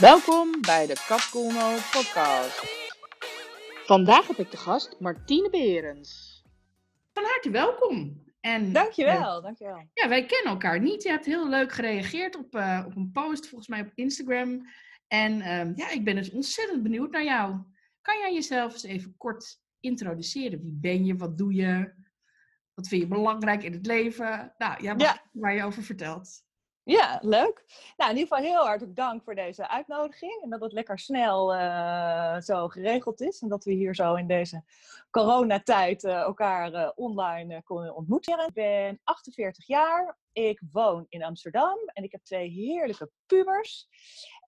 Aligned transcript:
Welkom 0.00 0.60
bij 0.60 0.86
de 0.86 1.04
Capcoolno 1.06 1.70
podcast. 1.92 2.62
Vandaag 3.86 4.26
heb 4.26 4.36
ik 4.36 4.50
de 4.50 4.56
gast 4.56 4.96
Martine 5.00 5.50
Berens. 5.50 6.42
Van 7.12 7.24
harte 7.24 7.50
welkom. 7.50 8.24
En, 8.40 8.72
Dankjewel, 8.72 9.36
eh, 9.36 9.42
dankjewel. 9.42 9.88
ja, 9.94 10.08
wij 10.08 10.26
kennen 10.26 10.52
elkaar 10.52 10.80
niet. 10.80 11.02
Je 11.02 11.08
hebt 11.08 11.26
heel 11.26 11.48
leuk 11.48 11.72
gereageerd 11.72 12.36
op, 12.36 12.54
eh, 12.54 12.84
op 12.86 12.96
een 12.96 13.10
post, 13.12 13.48
volgens 13.48 13.68
mij 13.68 13.80
op 13.80 13.90
Instagram. 13.94 14.62
En 15.08 15.40
ehm, 15.40 15.72
ja, 15.74 15.90
ik 15.90 16.04
ben 16.04 16.14
dus 16.14 16.30
ontzettend 16.30 16.82
benieuwd 16.82 17.10
naar 17.10 17.24
jou. 17.24 17.56
Kan 18.02 18.18
jij 18.18 18.32
jezelf 18.34 18.72
eens 18.72 18.82
even 18.82 19.14
kort 19.16 19.60
introduceren? 19.80 20.62
Wie 20.62 20.76
ben 20.80 21.04
je? 21.04 21.16
Wat 21.16 21.38
doe 21.38 21.54
je? 21.54 21.92
Wat 22.74 22.88
vind 22.88 23.02
je 23.02 23.08
belangrijk 23.08 23.62
in 23.62 23.72
het 23.72 23.86
leven? 23.86 24.54
Nou, 24.58 24.82
ja, 24.82 24.94
Ja. 24.98 25.22
waar 25.32 25.54
je 25.54 25.64
over 25.64 25.82
vertelt. 25.82 26.48
Ja, 26.84 27.18
leuk. 27.22 27.64
Nou, 27.96 28.10
in 28.10 28.16
ieder 28.16 28.36
geval 28.36 28.50
heel 28.52 28.64
hartelijk 28.66 28.96
dank 28.96 29.22
voor 29.22 29.34
deze 29.34 29.68
uitnodiging. 29.68 30.42
En 30.42 30.50
dat 30.50 30.60
het 30.60 30.72
lekker 30.72 30.98
snel 30.98 31.54
eh, 31.54 32.40
zo 32.40 32.68
geregeld 32.68 33.20
is. 33.20 33.40
En 33.40 33.48
dat 33.48 33.64
we 33.64 33.72
hier 33.72 33.94
zo 33.94 34.14
in 34.14 34.26
deze 34.26 34.62
coronatijd 35.10 36.04
eh, 36.04 36.20
elkaar 36.20 36.72
eh, 36.72 36.90
online 36.94 37.62
konden 37.62 37.94
ontmoeten. 37.94 38.46
Ik 38.46 38.52
ben 38.52 39.00
48 39.04 39.66
jaar. 39.66 40.18
Ik 40.32 40.62
woon 40.72 41.06
in 41.08 41.24
Amsterdam. 41.24 41.78
En 41.86 42.04
ik 42.04 42.12
heb 42.12 42.22
twee 42.22 42.48
heerlijke 42.48 43.10
pubers. 43.26 43.88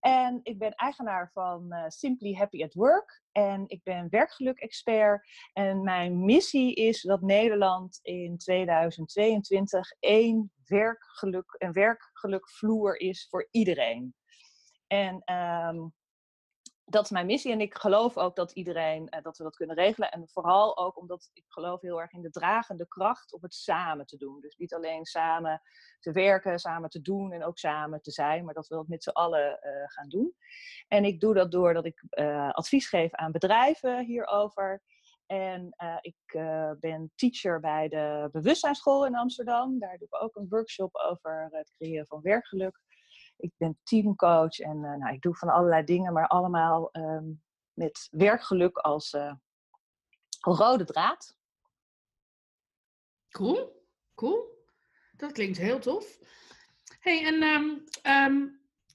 En 0.02 0.40
ik 0.42 0.58
ben 0.58 0.74
eigenaar 0.74 1.30
van 1.32 1.72
eh, 1.72 1.84
Simply 1.88 2.34
Happy 2.34 2.62
at 2.62 2.74
Work. 2.74 3.22
En 3.32 3.64
ik 3.66 3.82
ben 3.82 4.08
werkgeluk-expert. 4.10 5.28
En 5.52 5.82
mijn 5.82 6.24
missie 6.24 6.74
is 6.74 7.02
dat 7.02 7.20
Nederland 7.20 7.98
in 8.02 8.38
2022 8.38 9.94
één 9.98 10.52
werkgeluk, 10.66 11.54
een 11.58 11.72
werkgelukvloer 11.72 13.00
is 13.00 13.26
voor 13.30 13.48
iedereen. 13.50 14.14
En 14.86 15.22
ehm, 15.24 15.78
dat 16.84 17.04
is 17.04 17.10
mijn 17.10 17.26
missie. 17.26 17.52
En 17.52 17.60
ik 17.60 17.74
geloof 17.74 18.16
ook 18.16 18.36
dat 18.36 18.52
iedereen 18.52 19.08
eh, 19.08 19.22
dat 19.22 19.36
we 19.36 19.44
dat 19.44 19.56
kunnen 19.56 19.76
regelen. 19.76 20.10
En 20.10 20.28
vooral 20.28 20.78
ook 20.78 20.98
omdat 20.98 21.30
ik 21.32 21.44
geloof 21.48 21.80
heel 21.80 22.00
erg 22.00 22.12
in 22.12 22.22
de 22.22 22.30
dragende 22.30 22.88
kracht 22.88 23.32
om 23.32 23.42
het 23.42 23.54
samen 23.54 24.06
te 24.06 24.16
doen. 24.16 24.40
Dus 24.40 24.56
niet 24.56 24.74
alleen 24.74 25.04
samen 25.04 25.62
te 26.00 26.12
werken, 26.12 26.58
samen 26.58 26.90
te 26.90 27.00
doen 27.00 27.32
en 27.32 27.44
ook 27.44 27.58
samen 27.58 28.02
te 28.02 28.10
zijn, 28.10 28.44
maar 28.44 28.54
dat 28.54 28.68
we 28.68 28.74
dat 28.74 28.88
met 28.88 29.02
z'n 29.02 29.10
allen 29.10 29.60
eh, 29.60 29.72
gaan 29.86 30.08
doen. 30.08 30.34
En 30.88 31.04
ik 31.04 31.20
doe 31.20 31.34
dat 31.34 31.50
door 31.50 31.74
dat 31.74 31.84
ik 31.84 32.04
eh, 32.08 32.50
advies 32.50 32.88
geef 32.88 33.12
aan 33.12 33.32
bedrijven 33.32 34.04
hierover. 34.04 34.82
En 35.26 35.74
ik 36.00 36.16
ben 36.80 37.12
teacher 37.14 37.60
bij 37.60 37.88
de 37.88 38.28
Bewustzijnsschool 38.32 39.06
in 39.06 39.16
Amsterdam. 39.16 39.78
Daar 39.78 39.98
doe 39.98 40.06
ik 40.06 40.22
ook 40.22 40.36
een 40.36 40.46
workshop 40.48 40.96
over 40.96 41.48
het 41.50 41.72
creëren 41.76 42.06
van 42.06 42.20
werkgeluk. 42.20 42.80
Ik 43.42 43.52
ben 43.56 43.78
teamcoach 43.82 44.58
en 44.58 44.84
eh, 44.84 44.94
nou, 44.94 45.14
ik 45.14 45.20
doe 45.20 45.36
van 45.36 45.48
allerlei 45.48 45.84
dingen, 45.84 46.12
maar 46.12 46.26
allemaal 46.26 46.90
ehm, 46.90 47.32
met 47.72 48.08
werkgeluk 48.10 48.76
als 48.76 49.12
eh, 49.12 49.34
rode 50.40 50.84
draad. 50.84 51.36
Cool, 53.30 53.86
cool. 54.14 54.66
Dat 55.16 55.32
klinkt 55.32 55.58
heel 55.58 55.78
tof. 55.78 56.18
hey, 57.00 57.24
en 57.24 57.42
ehm, 57.42 57.78
ehm, 58.02 58.48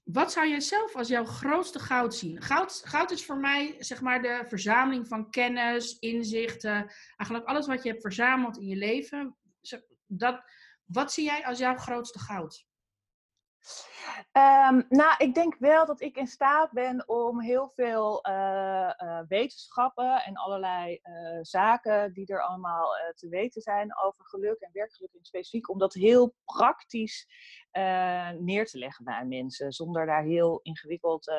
wat 0.03 0.31
zou 0.31 0.47
jij 0.47 0.59
zelf 0.59 0.95
als 0.95 1.07
jouw 1.07 1.25
grootste 1.25 1.79
goud 1.79 2.15
zien? 2.15 2.41
Goud, 2.41 2.81
goud 2.85 3.11
is 3.11 3.25
voor 3.25 3.37
mij 3.37 3.75
zeg 3.79 4.01
maar 4.01 4.21
de 4.21 4.43
verzameling 4.47 5.07
van 5.07 5.29
kennis, 5.29 5.99
inzichten, 5.99 6.91
eigenlijk 7.15 7.45
alles 7.45 7.67
wat 7.67 7.83
je 7.83 7.89
hebt 7.89 8.01
verzameld 8.01 8.57
in 8.57 8.67
je 8.67 8.75
leven. 8.75 9.37
Dat, 10.05 10.41
wat 10.85 11.11
zie 11.13 11.23
jij 11.23 11.45
als 11.45 11.59
jouw 11.59 11.75
grootste 11.77 12.19
goud? 12.19 12.65
Ehm, 14.31 14.81
nou, 14.89 15.13
ik 15.17 15.33
denk 15.33 15.55
wel 15.59 15.85
dat 15.85 16.01
ik 16.01 16.15
in 16.15 16.27
staat 16.27 16.71
ben 16.71 17.07
om 17.07 17.41
heel 17.41 17.71
veel 17.75 18.21
eh, 18.21 19.01
eh, 19.01 19.19
wetenschappen 19.27 20.23
en 20.23 20.35
allerlei 20.35 20.99
eh, 21.01 21.13
zaken 21.41 22.13
die 22.13 22.27
er 22.27 22.41
allemaal 22.41 22.89
te 23.15 23.29
weten 23.29 23.61
zijn 23.61 23.97
over 23.97 24.25
geluk 24.25 24.59
en 24.59 24.69
werkgeluk 24.73 25.13
in 25.13 25.25
specifiek, 25.25 25.69
om 25.69 25.77
dat 25.77 25.93
heel 25.93 26.35
praktisch 26.45 27.27
neer 28.37 28.65
te 28.65 28.77
leggen 28.77 29.05
bij 29.05 29.25
mensen, 29.25 29.71
zonder 29.71 30.05
daar 30.05 30.23
heel 30.23 30.59
ingewikkeld 30.61 31.29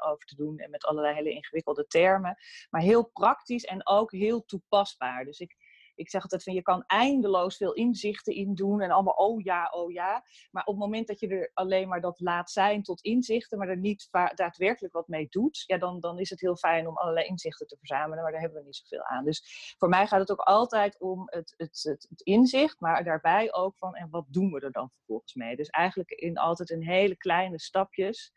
over 0.00 0.24
te 0.26 0.34
doen 0.36 0.58
en 0.58 0.70
met 0.70 0.84
allerlei 0.84 1.14
hele 1.14 1.30
ingewikkelde 1.30 1.86
termen, 1.86 2.36
maar 2.70 2.80
heel 2.80 3.04
praktisch 3.04 3.64
en 3.64 3.86
ook 3.86 4.12
heel 4.12 4.44
toepasbaar. 4.44 5.24
Dus 5.24 5.38
ik, 5.38 5.56
ik 5.94 6.10
zeg 6.10 6.22
altijd 6.22 6.42
van 6.42 6.54
je 6.54 6.62
kan 6.62 6.84
eindeloos 6.86 7.56
veel 7.56 7.72
inzichten 7.72 8.34
in 8.34 8.54
doen 8.54 8.80
en 8.80 8.90
allemaal 8.90 9.14
oh 9.14 9.42
ja, 9.42 9.70
oh 9.70 9.92
ja. 9.92 10.24
Maar 10.50 10.64
op 10.64 10.74
het 10.74 10.82
moment 10.82 11.06
dat 11.06 11.20
je 11.20 11.28
er 11.28 11.50
alleen 11.54 11.88
maar 11.88 12.00
dat 12.00 12.20
laat 12.20 12.50
zijn 12.50 12.82
tot 12.82 13.00
inzichten, 13.00 13.58
maar 13.58 13.68
er 13.68 13.78
niet 13.78 14.08
daadwerkelijk 14.34 14.94
wat 14.94 15.08
mee 15.08 15.26
doet, 15.30 15.62
ja, 15.66 15.78
dan, 15.78 16.00
dan 16.00 16.18
is 16.18 16.30
het 16.30 16.40
heel 16.40 16.56
fijn 16.56 16.88
om 16.88 16.96
allerlei 16.96 17.26
inzichten 17.26 17.66
te 17.66 17.76
verzamelen, 17.76 18.22
maar 18.22 18.32
daar 18.32 18.40
hebben 18.40 18.58
we 18.58 18.64
niet 18.64 18.76
zoveel 18.76 19.04
aan. 19.04 19.24
Dus 19.24 19.74
voor 19.78 19.88
mij 19.88 20.06
gaat 20.06 20.20
het 20.20 20.30
ook 20.30 20.40
altijd 20.40 21.00
om 21.00 21.22
het, 21.26 21.54
het, 21.56 21.80
het, 21.82 22.06
het 22.08 22.20
inzicht, 22.20 22.80
maar 22.80 23.04
daarbij 23.04 23.52
ook 23.52 23.76
van 23.76 23.94
en 23.94 24.10
wat 24.10 24.26
doen 24.28 24.52
we 24.52 24.60
er 24.60 24.72
dan 24.72 24.90
vervolgens 24.90 25.34
mee. 25.34 25.56
Dus 25.56 25.68
eigenlijk 25.68 26.10
in 26.10 26.38
altijd 26.38 26.70
in 26.70 26.82
hele 26.82 27.16
kleine 27.16 27.60
stapjes. 27.60 28.32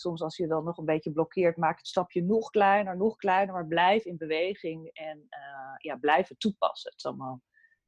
Soms 0.00 0.22
als 0.22 0.36
je 0.36 0.46
dan 0.46 0.64
nog 0.64 0.78
een 0.78 0.84
beetje 0.84 1.12
blokkeert, 1.12 1.56
maak 1.56 1.78
het 1.78 1.86
stapje 1.86 2.22
nog 2.22 2.50
kleiner, 2.50 2.96
nog 2.96 3.16
kleiner, 3.16 3.54
maar 3.54 3.66
blijf 3.66 4.04
in 4.04 4.16
beweging 4.16 4.90
en 4.92 5.26
eh, 5.28 5.74
ja, 5.76 5.96
blijf 5.96 6.28
het 6.28 6.40
toepassen. 6.40 6.92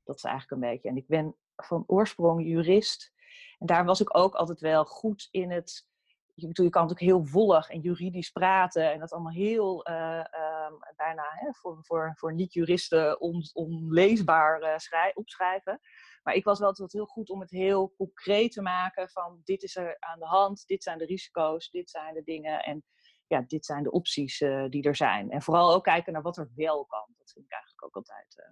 Dat 0.05 0.17
is 0.17 0.25
eigenlijk 0.25 0.63
een 0.63 0.71
beetje. 0.71 0.89
En 0.89 0.97
ik 0.97 1.07
ben 1.07 1.37
van 1.57 1.85
oorsprong 1.87 2.43
jurist. 2.43 3.13
En 3.59 3.67
daar 3.67 3.85
was 3.85 4.01
ik 4.01 4.17
ook 4.17 4.35
altijd 4.35 4.61
wel 4.61 4.85
goed 4.85 5.29
in 5.31 5.51
het. 5.51 5.87
Je, 6.35 6.47
bedoel, 6.47 6.65
je 6.65 6.71
kan 6.71 6.83
natuurlijk 6.87 7.11
heel 7.11 7.33
wollig 7.33 7.69
en 7.71 7.81
juridisch 7.81 8.31
praten. 8.31 8.93
En 8.93 8.99
dat 8.99 9.13
allemaal 9.13 9.33
heel 9.33 9.85
eh, 9.85 10.19
ehm, 10.19 10.73
bijna 10.97 11.23
hè, 11.31 11.53
voor, 11.53 11.79
voor, 11.81 12.13
voor 12.15 12.35
niet-juristen 12.35 13.21
on, 13.21 13.43
onleesbaar 13.53 14.61
eh, 14.61 14.79
schrij- 14.79 15.15
opschrijven. 15.15 15.81
Maar 16.23 16.35
ik 16.35 16.45
was 16.45 16.59
wel 16.59 16.69
altijd 16.69 16.93
heel 16.93 17.07
goed 17.07 17.31
om 17.31 17.41
het 17.41 17.51
heel 17.51 17.95
concreet 17.97 18.53
te 18.53 18.63
maken. 18.63 19.11
Van 19.11 19.41
dit 19.45 19.63
is 19.63 19.77
er 19.77 19.97
aan 19.99 20.19
de 20.19 20.27
hand, 20.27 20.67
dit 20.67 20.83
zijn 20.83 20.99
de 20.99 21.05
risico's, 21.05 21.71
dit 21.71 21.91
zijn 21.91 22.15
de 22.15 22.23
dingen. 22.23 22.65
En 22.65 22.85
ja, 23.29 23.45
dit 23.47 23.67
zijn 23.67 23.83
de 23.83 23.91
opties 23.91 24.41
eh, 24.41 24.69
die 24.69 24.83
er 24.83 24.97
zijn. 24.97 25.31
En 25.31 25.43
vooral 25.43 25.75
ook 25.75 25.85
kijken 25.85 26.13
naar 26.13 26.23
wat 26.23 26.37
er 26.37 26.51
wel 26.55 26.87
kan. 26.87 27.15
Dat 27.19 27.33
vind 27.33 27.45
ik 27.45 27.53
eigenlijk 27.53 27.85
ook 27.85 27.97
altijd 27.97 28.37
eh, 28.37 28.51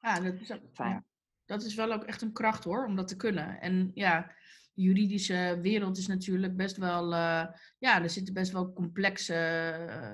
Ja, 0.00 0.20
dat 0.20 0.40
is, 0.40 0.52
fijn. 0.72 0.90
ja, 0.90 1.04
dat 1.44 1.62
is 1.62 1.74
wel 1.74 1.92
ook 1.92 2.04
echt 2.04 2.22
een 2.22 2.32
kracht 2.32 2.64
hoor, 2.64 2.84
om 2.84 2.96
dat 2.96 3.08
te 3.08 3.16
kunnen. 3.16 3.60
En 3.60 3.90
ja, 3.94 4.32
de 4.74 4.82
juridische 4.82 5.58
wereld 5.62 5.98
is 5.98 6.06
natuurlijk 6.06 6.56
best 6.56 6.76
wel, 6.76 7.14
eh, 7.14 7.46
ja, 7.78 8.02
er 8.02 8.10
zitten 8.10 8.34
best 8.34 8.52
wel 8.52 8.72
complexe, 8.72 10.06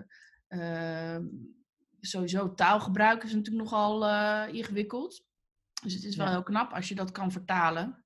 sowieso 2.00 2.54
taalgebruik 2.54 3.22
is 3.22 3.34
natuurlijk 3.34 3.70
nogal 3.70 4.08
ingewikkeld. 4.48 5.24
Dus 5.82 5.94
het 5.94 6.04
is 6.04 6.16
wel 6.16 6.26
Ja. 6.26 6.32
heel 6.32 6.42
knap 6.42 6.72
als 6.72 6.88
je 6.88 6.94
dat 6.94 7.10
kan 7.12 7.32
vertalen 7.32 8.04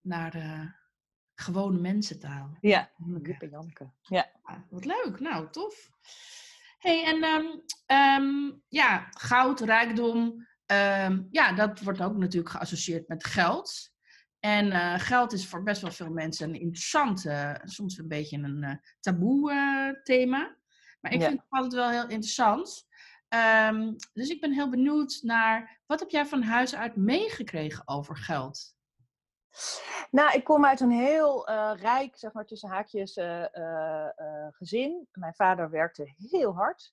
naar 0.00 0.82
gewone 1.34 1.78
mensentaal. 1.78 2.56
Ja, 2.60 2.90
en 2.96 3.04
Janneke. 3.50 3.92
Ja. 4.02 4.30
Ja, 4.46 4.66
wat 4.70 4.84
leuk, 4.84 5.20
nou 5.20 5.50
tof. 5.50 5.90
hey, 6.78 7.04
en 7.04 7.22
ehm, 7.22 7.44
ehm, 7.86 8.52
ja, 8.68 9.06
goud, 9.10 9.60
rijkdom, 9.60 10.46
ehm, 10.66 11.22
ja, 11.30 11.52
dat 11.52 11.80
wordt 11.80 12.00
ook 12.02 12.16
natuurlijk 12.16 12.50
geassocieerd 12.54 13.08
met 13.08 13.24
geld. 13.24 13.92
En 14.40 14.72
eh, 14.72 14.94
geld 15.00 15.32
is 15.32 15.46
voor 15.46 15.62
best 15.62 15.82
wel 15.82 15.90
veel 15.90 16.10
mensen 16.10 16.48
een 16.48 16.60
interessant, 16.60 17.26
eh, 17.26 17.54
soms 17.62 17.98
een 17.98 18.08
beetje 18.08 18.38
een 18.38 18.62
eh, 18.62 18.74
taboe 19.00 20.00
thema. 20.02 20.56
Maar 21.00 21.12
ik 21.12 21.20
Ja. 21.20 21.26
vind 21.28 21.40
het 21.40 21.50
altijd 21.50 21.72
wel 21.72 21.90
heel 21.90 22.08
interessant. 22.08 22.86
Ehm, 23.34 23.92
dus 24.12 24.28
ik 24.28 24.40
ben 24.40 24.52
heel 24.52 24.70
benieuwd 24.70 25.18
naar, 25.22 25.80
wat 25.86 26.00
heb 26.00 26.10
jij 26.10 26.26
van 26.26 26.42
huis 26.42 26.74
uit 26.74 26.96
meegekregen 26.96 27.88
over 27.88 28.16
geld? 28.16 28.74
Nou, 30.10 30.34
ik 30.34 30.44
kom 30.44 30.64
uit 30.64 30.80
een 30.80 30.90
heel 30.90 31.46
eh, 31.46 31.72
rijk, 31.76 32.16
zeg 32.16 32.32
maar 32.32 32.46
tussen 32.46 32.68
haakjes, 32.68 33.16
eh, 33.16 33.56
eh, 33.56 34.48
gezin. 34.50 35.08
Mijn 35.12 35.34
vader 35.34 35.70
werkte 35.70 36.14
heel 36.30 36.54
hard. 36.54 36.92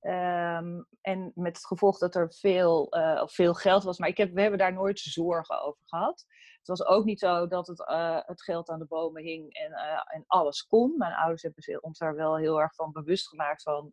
Ehm, 0.00 0.82
en 1.00 1.32
met 1.34 1.56
het 1.56 1.66
gevolg 1.66 1.98
dat 1.98 2.14
er 2.14 2.32
veel, 2.32 2.92
veel 3.24 3.54
geld 3.54 3.82
was. 3.82 3.98
Maar 3.98 4.08
ik 4.08 4.16
heb, 4.16 4.32
we 4.32 4.40
hebben 4.40 4.58
daar 4.58 4.72
nooit 4.72 5.00
zorgen 5.00 5.62
over 5.62 5.82
gehad. 5.84 6.26
Het 6.58 6.68
was 6.68 6.84
ook 6.84 7.04
niet 7.04 7.18
zo 7.18 7.46
dat 7.46 7.66
het, 7.66 7.84
het 8.26 8.42
geld 8.42 8.68
aan 8.68 8.78
de 8.78 8.86
bomen 8.86 9.22
hing 9.22 9.54
en, 9.54 9.72
en 10.04 10.24
alles 10.26 10.66
kon. 10.66 10.94
Mijn 10.96 11.14
ouders 11.14 11.42
hebben 11.42 11.82
ons 11.82 11.98
daar 11.98 12.14
wel 12.14 12.36
heel 12.36 12.60
erg 12.60 12.74
van 12.74 12.92
bewust 12.92 13.28
gemaakt 13.28 13.62
van 13.62 13.92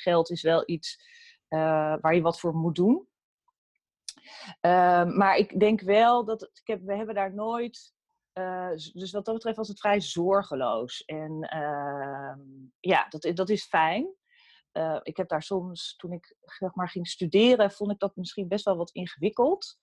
geld 0.00 0.30
is 0.30 0.42
wel 0.42 0.62
iets 0.66 1.04
eh, 1.48 1.96
waar 2.00 2.14
je 2.14 2.20
wat 2.22 2.40
voor 2.40 2.54
moet 2.54 2.74
doen. 2.74 3.08
Ehm, 4.60 5.16
maar 5.16 5.36
ik 5.36 5.60
denk 5.60 5.80
wel 5.80 6.24
dat 6.24 6.42
ik 6.42 6.60
heb, 6.64 6.82
we 6.82 6.94
hebben 6.94 7.14
daar 7.14 7.34
nooit. 7.34 7.94
z- 8.74 8.92
dus 8.92 9.12
wat 9.12 9.24
dat 9.24 9.34
betreft 9.34 9.56
was 9.56 9.68
het 9.68 9.80
vrij 9.80 10.00
zorgeloos. 10.00 11.04
En 11.04 11.40
ehm, 11.42 12.40
ja, 12.80 13.08
dat, 13.08 13.36
dat 13.36 13.48
is 13.48 13.64
fijn. 13.66 14.14
Eh, 14.72 14.98
ik 15.02 15.16
heb 15.16 15.28
daar 15.28 15.42
soms, 15.42 15.96
toen 15.96 16.12
ik 16.12 16.36
zeg 16.40 16.74
maar, 16.74 16.88
ging 16.88 17.08
studeren, 17.08 17.70
vond 17.70 17.90
ik 17.90 17.98
dat 17.98 18.16
misschien 18.16 18.48
best 18.48 18.64
wel 18.64 18.76
wat 18.76 18.90
ingewikkeld. 18.90 19.78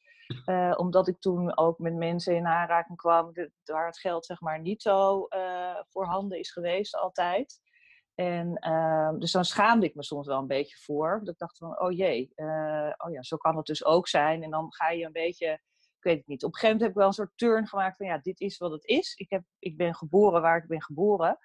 Omdat 0.76 1.08
ik 1.08 1.20
toen 1.20 1.58
ook 1.58 1.78
met 1.80 1.94
mensen 1.96 2.36
in 2.36 2.48
aanraking 2.48 2.98
kwam 2.98 3.32
waar 3.64 3.86
het 3.86 4.00
geld 4.00 4.26
zeg 4.26 4.42
maar, 4.42 4.60
niet 4.62 4.82
zo 4.82 5.26
eh, 5.26 5.80
voorhanden 5.90 6.40
is 6.40 6.52
geweest 6.52 6.96
altijd. 6.96 7.62
En 8.16 8.56
ehm, 8.56 9.20
dus 9.20 9.32
dan 9.32 9.46
schaamde 9.46 9.86
ik 9.86 9.96
me 9.96 10.04
soms 10.04 10.28
wel 10.28 10.40
een 10.40 10.48
beetje 10.48 10.78
voor. 10.78 11.20
Dat 11.24 11.34
ik 11.34 11.40
dacht 11.40 11.58
van, 11.58 11.80
oh 11.80 11.92
jee, 11.92 12.32
uh, 12.36 12.94
oh 12.98 13.12
ja, 13.12 13.24
zo 13.24 13.38
kan 13.38 13.58
het 13.58 13.66
dus 13.66 13.86
ook 13.86 14.08
zijn. 14.08 14.44
En 14.44 14.50
dan 14.50 14.74
ga 14.74 14.90
je 14.90 15.06
een 15.06 15.12
beetje, 15.12 15.52
ik 15.78 16.04
weet 16.04 16.18
het 16.18 16.28
niet. 16.28 16.44
Op 16.44 16.54
een 16.54 16.60
gegeven 16.60 16.78
moment 16.78 16.82
heb 16.82 16.90
ik 16.90 16.98
wel 16.98 17.08
een 17.08 17.14
soort 17.14 17.38
turn 17.38 17.68
gemaakt 17.68 17.98
van, 17.98 18.06
ja, 18.06 18.18
dit 18.18 18.40
is 18.40 18.58
wat 18.58 18.72
het 18.72 18.86
is. 18.86 19.14
Ik, 19.16 19.30
heb, 19.30 19.44
ik 19.60 19.78
ben 19.78 19.96
geboren 19.96 20.42
waar 20.42 20.58
ik 20.58 20.68
ben 20.68 20.82
geboren. 20.82 21.38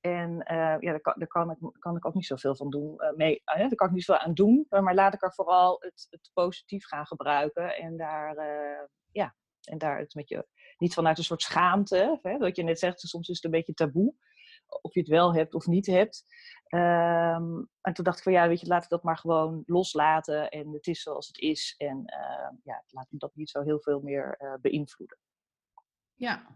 En 0.00 0.30
uh, 0.30 0.76
ja, 0.80 1.00
daar, 1.14 1.26
kan, 1.26 1.50
ik, 1.50 1.58
kan 1.78 1.96
ik 1.96 2.06
ook 2.06 2.14
niet 2.14 2.26
zoveel 2.26 2.56
van 2.56 2.70
doen. 2.70 2.94
Uh, 2.98 3.12
mee, 3.16 3.42
daar 3.44 3.74
kan 3.74 3.88
ik 3.88 3.94
niet 3.94 4.04
zoveel 4.04 4.22
aan 4.22 4.34
doen. 4.34 4.66
Maar 4.68 4.94
laat 4.94 5.14
ik 5.14 5.22
er 5.22 5.34
vooral 5.34 5.76
het, 5.80 6.06
het 6.10 6.30
positief 6.32 6.86
gaan 6.86 7.06
gebruiken. 7.06 7.76
En 7.76 7.96
daar, 7.96 8.36
ja, 9.12 9.34
en 9.62 9.78
daar 9.78 9.98
het 9.98 10.14
met 10.14 10.28
je, 10.28 10.46
niet 10.78 10.94
vanuit 10.94 11.18
een 11.18 11.24
soort 11.24 11.42
schaamte. 11.42 12.18
Hè, 12.22 12.38
wat 12.38 12.56
je 12.56 12.62
net 12.62 12.78
zegt, 12.78 13.00
soms 13.00 13.28
is 13.28 13.34
het 13.34 13.44
een 13.44 13.50
beetje 13.50 13.74
taboe 13.74 14.14
of 14.68 14.94
je 14.94 15.00
het 15.00 15.08
wel 15.08 15.34
hebt 15.34 15.54
of 15.54 15.66
niet 15.66 15.86
hebt. 15.86 16.24
Um, 16.68 17.68
en 17.80 17.92
toen 17.92 18.04
dacht 18.04 18.16
ik 18.16 18.22
van 18.22 18.32
ja, 18.32 18.48
weet 18.48 18.60
je, 18.60 18.66
laat 18.66 18.84
ik 18.84 18.88
dat 18.88 19.02
maar 19.02 19.18
gewoon 19.18 19.62
loslaten. 19.66 20.48
En 20.50 20.72
het 20.72 20.86
is 20.86 21.02
zoals 21.02 21.26
het 21.26 21.38
is. 21.38 21.74
En 21.76 21.96
uh, 21.96 22.58
ja, 22.62 22.84
laat 22.86 23.06
me 23.10 23.18
dat 23.18 23.34
niet 23.34 23.50
zo 23.50 23.62
heel 23.62 23.80
veel 23.80 24.00
meer 24.00 24.38
uh, 24.42 24.54
beïnvloeden. 24.60 25.18
Ja. 26.14 26.46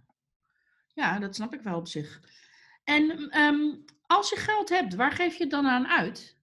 ja, 0.87 1.19
dat 1.19 1.35
snap 1.35 1.55
ik 1.55 1.61
wel 1.61 1.77
op 1.77 1.89
zich. 1.89 2.21
En 2.85 3.39
um, 3.41 3.85
als 4.07 4.31
je 4.31 4.37
geld 4.37 4.69
hebt, 4.69 4.95
waar 4.95 5.13
geef 5.13 5.35
je 5.35 5.43
het 5.43 5.51
dan 5.51 5.67
aan 5.67 5.87
uit? 5.87 6.39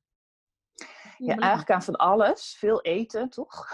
Ja, 1.18 1.36
eigenlijk 1.36 1.72
aan 1.72 1.84
van 1.84 1.96
alles. 1.96 2.56
Veel 2.60 2.82
eten, 2.82 3.30
toch? 3.30 3.72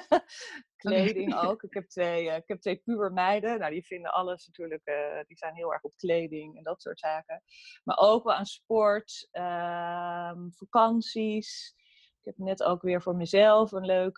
kleding 0.76 1.34
ook. 1.34 1.62
Ik 1.62 1.74
heb 1.74 1.88
twee, 1.88 2.24
uh, 2.24 2.36
ik 2.36 2.48
heb 2.48 2.60
twee 2.60 2.76
pubermeiden. 2.76 3.58
Nou, 3.58 3.72
die 3.72 3.86
vinden 3.86 4.12
alles 4.12 4.46
natuurlijk, 4.46 4.88
uh, 4.88 5.20
die 5.26 5.36
zijn 5.36 5.54
heel 5.54 5.72
erg 5.72 5.82
op 5.82 5.96
kleding 5.96 6.56
en 6.56 6.62
dat 6.62 6.82
soort 6.82 6.98
zaken. 6.98 7.42
Maar 7.84 7.98
ook 7.98 8.24
wel 8.24 8.34
aan 8.34 8.46
sport, 8.46 9.28
uh, 9.32 10.32
vakanties. 10.48 11.74
Ik 12.18 12.24
heb 12.24 12.46
net 12.46 12.62
ook 12.62 12.82
weer 12.82 13.02
voor 13.02 13.16
mezelf 13.16 13.72
een 13.72 13.86
leuk 13.86 14.16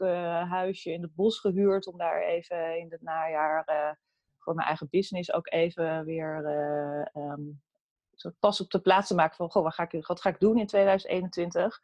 huisje 0.49 0.93
in 0.93 1.03
het 1.03 1.15
bos 1.15 1.41
gehuurd. 1.41 1.87
Om 1.87 1.99
daar 1.99 2.23
even 2.23 2.79
in 2.79 2.91
het 2.91 3.03
najaar 3.03 3.65
voor 4.39 4.55
mijn 4.55 4.69
eigen 4.69 4.89
business 4.91 5.33
ook 5.33 5.53
even 5.53 6.05
weer 6.05 6.37
um, 7.15 7.63
pas 8.39 8.61
op 8.61 8.71
de 8.71 8.81
plaats 8.81 9.09
te 9.09 9.15
maken 9.15 9.37
van, 9.37 9.51
goh, 9.51 9.63
wat 9.63 9.75
ga 9.75 9.91
ik, 9.91 10.07
wat 10.07 10.21
ga 10.21 10.29
ik 10.29 10.41
doen 10.41 10.59
in 10.59 10.67
2021? 10.67 11.81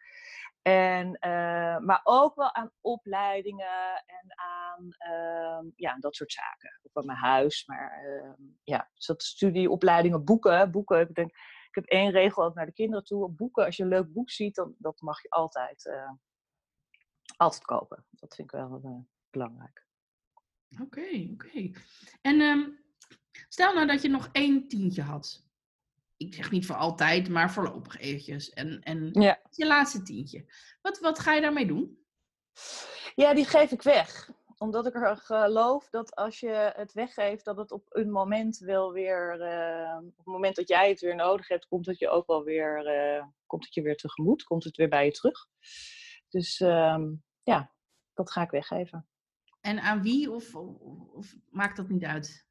En, 0.63 1.07
uh, 1.07 1.79
maar 1.79 2.01
ook 2.05 2.35
wel 2.35 2.55
aan 2.55 2.73
opleidingen 2.81 4.03
en 4.07 4.39
aan 4.39 4.85
uh, 4.85 5.71
ja, 5.77 5.97
dat 5.99 6.17
soort 6.17 6.33
zaken. 6.33 6.81
Ook 6.93 7.05
mijn 7.05 7.19
huis. 7.19 7.67
Maar 7.67 8.05
uh, 8.07 8.47
ja, 8.63 8.91
dus 8.95 9.07
dat 9.07 9.23
studieopleidingen, 9.23 10.25
boeken. 10.25 10.71
boeken 10.71 11.01
ik, 11.01 11.15
denk, 11.15 11.31
ik 11.77 11.85
heb 11.85 11.85
één 11.85 12.11
regel 12.11 12.45
ook 12.45 12.55
naar 12.55 12.67
de 12.67 12.73
kinderen 12.73 13.05
toe. 13.05 13.31
Boeken, 13.31 13.65
als 13.65 13.77
je 13.77 13.83
een 13.83 13.89
leuk 13.89 14.13
boek 14.13 14.31
ziet, 14.31 14.55
dan 14.55 14.75
dat 14.79 15.01
mag 15.01 15.23
je 15.23 15.31
altijd, 15.31 15.87
eh, 15.87 16.11
altijd 17.37 17.65
kopen. 17.65 18.07
Dat 18.11 18.35
vind 18.35 18.53
ik 18.53 18.59
wel 18.59 18.81
eh, 18.85 18.99
belangrijk. 19.31 19.87
Oké, 20.81 21.29
oké. 21.33 21.71
En 22.21 22.41
um, 22.41 22.85
stel 23.49 23.75
nou 23.75 23.87
dat 23.87 24.03
je 24.03 24.09
nog 24.09 24.29
één 24.33 24.69
tientje 24.69 25.03
had 25.03 25.44
ik 26.17 26.35
zeg 26.35 26.51
niet 26.51 26.67
voor 26.67 26.77
altijd, 26.77 27.29
maar 27.29 27.51
voorlopig 27.51 27.99
eventjes. 27.99 28.51
En, 28.51 28.81
en 28.83 29.11
ja. 29.13 29.41
je 29.51 29.67
laatste 29.67 30.03
tientje. 30.03 30.45
Wat, 30.83 30.99
wat 30.99 31.19
ga 31.19 31.33
je 31.33 31.41
daarmee 31.41 31.67
doen? 31.67 32.05
Ja, 33.15 33.35
die 33.35 33.45
geef 33.45 33.71
ik 33.71 33.83
weg. 33.83 34.31
Omdat 34.59 34.87
ik 34.87 34.95
er 34.95 35.17
geloof 35.17 35.89
dat 35.91 36.15
als 36.15 36.41
je 36.41 36.73
het 36.77 36.93
weggeeft, 36.93 37.45
dat 37.45 37.57
het 37.57 37.73
op 37.73 37.87
een 37.89 38.11
moment 38.11 38.59
wel 38.59 38.93
weer, 38.93 39.41
uh, 39.41 39.97
op 40.07 40.17
het 40.17 40.27
moment 40.27 40.57
dat 40.57 40.69
jij 40.69 40.89
het 40.89 41.01
weer 41.01 41.15
nodig 41.15 41.49
hebt, 41.49 41.67
komt 41.67 41.87
het 41.87 41.99
je 41.99 42.09
ook 42.09 42.27
wel 42.27 42.45
weer, 42.45 42.97
uh, 43.17 43.27
komt 43.47 43.65
het 43.65 43.75
je 43.75 43.83
weer 43.83 43.97
tegemoet, 43.97 44.45
komt 44.45 44.65
het 44.65 44.77
weer 44.77 44.89
bij 44.89 45.05
je 45.05 45.11
terug. 45.11 45.49
Dus 46.29 46.61
uh, 46.61 46.99
ja, 47.43 47.73
dat 48.15 48.31
ga 48.31 48.43
ik 48.43 48.51
weggeven. 48.51 49.09
En 49.61 49.81
aan 49.81 50.03
wie 50.03 50.31
of, 50.31 50.55
of, 50.55 51.09
of 51.13 51.37
maakt 51.51 51.77
dat 51.77 51.89
niet 51.89 52.05
uit? 52.05 52.47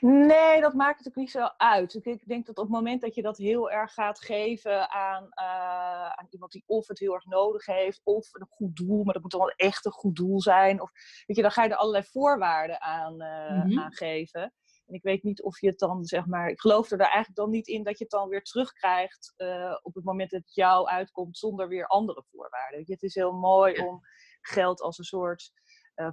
Nee, 0.00 0.60
dat 0.60 0.74
maakt 0.74 0.98
het 0.98 1.08
ook 1.08 1.14
niet 1.14 1.30
zo 1.30 1.48
uit. 1.56 1.94
Ik 1.94 2.26
denk 2.26 2.46
dat 2.46 2.58
op 2.58 2.64
het 2.64 2.72
moment 2.72 3.00
dat 3.00 3.14
je 3.14 3.22
dat 3.22 3.36
heel 3.36 3.70
erg 3.70 3.92
gaat 3.92 4.20
geven 4.20 4.90
aan, 4.90 5.22
uh, 5.22 6.10
aan 6.10 6.26
iemand 6.30 6.52
die 6.52 6.64
of 6.66 6.88
het 6.88 6.98
heel 6.98 7.14
erg 7.14 7.24
nodig 7.24 7.66
heeft, 7.66 8.00
of 8.04 8.28
een 8.32 8.46
goed 8.50 8.76
doel, 8.76 9.04
maar 9.04 9.12
dat 9.12 9.22
moet 9.22 9.30
dan 9.30 9.40
wel 9.40 9.50
echt 9.56 9.84
een 9.86 9.92
goed 9.92 10.16
doel 10.16 10.40
zijn. 10.40 10.80
Of, 10.80 10.90
weet 11.26 11.36
je, 11.36 11.42
dan 11.42 11.50
ga 11.50 11.62
je 11.62 11.70
er 11.70 11.76
allerlei 11.76 12.04
voorwaarden 12.04 12.80
aan, 12.80 13.22
uh, 13.22 13.50
mm 13.50 13.70
-hmm. 13.70 13.78
aan 13.78 13.92
geven. 13.92 14.54
En 14.86 14.96
ik 14.96 15.02
weet 15.02 15.22
niet 15.22 15.42
of 15.42 15.60
je 15.60 15.66
het 15.66 15.78
dan, 15.78 16.04
zeg 16.04 16.26
maar, 16.26 16.48
ik 16.48 16.60
geloof 16.60 16.90
er 16.90 16.98
daar 16.98 17.06
eigenlijk 17.06 17.36
dan 17.36 17.50
niet 17.50 17.66
in 17.66 17.82
dat 17.82 17.98
je 17.98 18.04
het 18.04 18.12
dan 18.12 18.28
weer 18.28 18.42
terugkrijgt 18.42 19.34
uh, 19.36 19.78
op 19.82 19.94
het 19.94 20.04
moment 20.04 20.30
dat 20.30 20.40
het 20.40 20.54
jou 20.54 20.86
uitkomt 20.88 21.38
zonder 21.38 21.68
weer 21.68 21.86
andere 21.86 22.24
voorwaarden. 22.30 22.78
Weet 22.78 22.86
je, 22.86 22.92
het 22.92 23.02
is 23.02 23.14
heel 23.14 23.32
mooi 23.32 23.86
om 23.86 24.00
geld 24.40 24.80
als 24.80 24.98
een 24.98 25.04
soort 25.04 25.52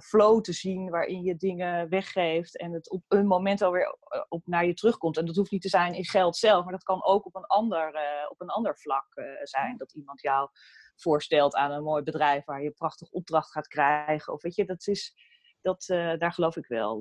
flow 0.00 0.40
te 0.40 0.52
zien 0.52 0.90
waarin 0.90 1.22
je 1.22 1.36
dingen 1.36 1.88
weggeeft 1.88 2.58
en 2.58 2.72
het 2.72 2.90
op 2.90 3.04
een 3.08 3.26
moment 3.26 3.62
alweer 3.62 3.96
op 4.28 4.46
naar 4.46 4.66
je 4.66 4.74
terugkomt. 4.74 5.16
En 5.16 5.24
dat 5.24 5.36
hoeft 5.36 5.50
niet 5.50 5.62
te 5.62 5.68
zijn 5.68 5.94
in 5.94 6.04
geld 6.04 6.36
zelf, 6.36 6.64
maar 6.64 6.72
dat 6.72 6.82
kan 6.82 7.04
ook 7.04 7.26
op 7.26 7.34
een 7.34 7.46
ander, 7.46 7.94
uh, 7.94 8.30
op 8.30 8.40
een 8.40 8.48
ander 8.48 8.78
vlak 8.78 9.06
zijn. 9.42 9.76
Dat 9.76 9.94
iemand 9.94 10.20
jou 10.20 10.48
voorstelt 10.96 11.54
aan 11.54 11.70
een 11.70 11.82
mooi 11.82 12.02
bedrijf 12.02 12.44
waar 12.44 12.60
je 12.60 12.66
een 12.66 12.74
prachtige 12.74 13.10
opdracht 13.10 13.50
gaat 13.50 13.68
krijgen. 13.68 14.32
Of 14.32 14.42
weet 14.42 14.54
je, 14.54 14.64
dat 14.64 14.86
is, 14.86 15.14
dat, 15.60 15.84
daar, 16.18 16.32
geloof 16.32 16.56
ik 16.56 16.66
wel, 16.66 17.00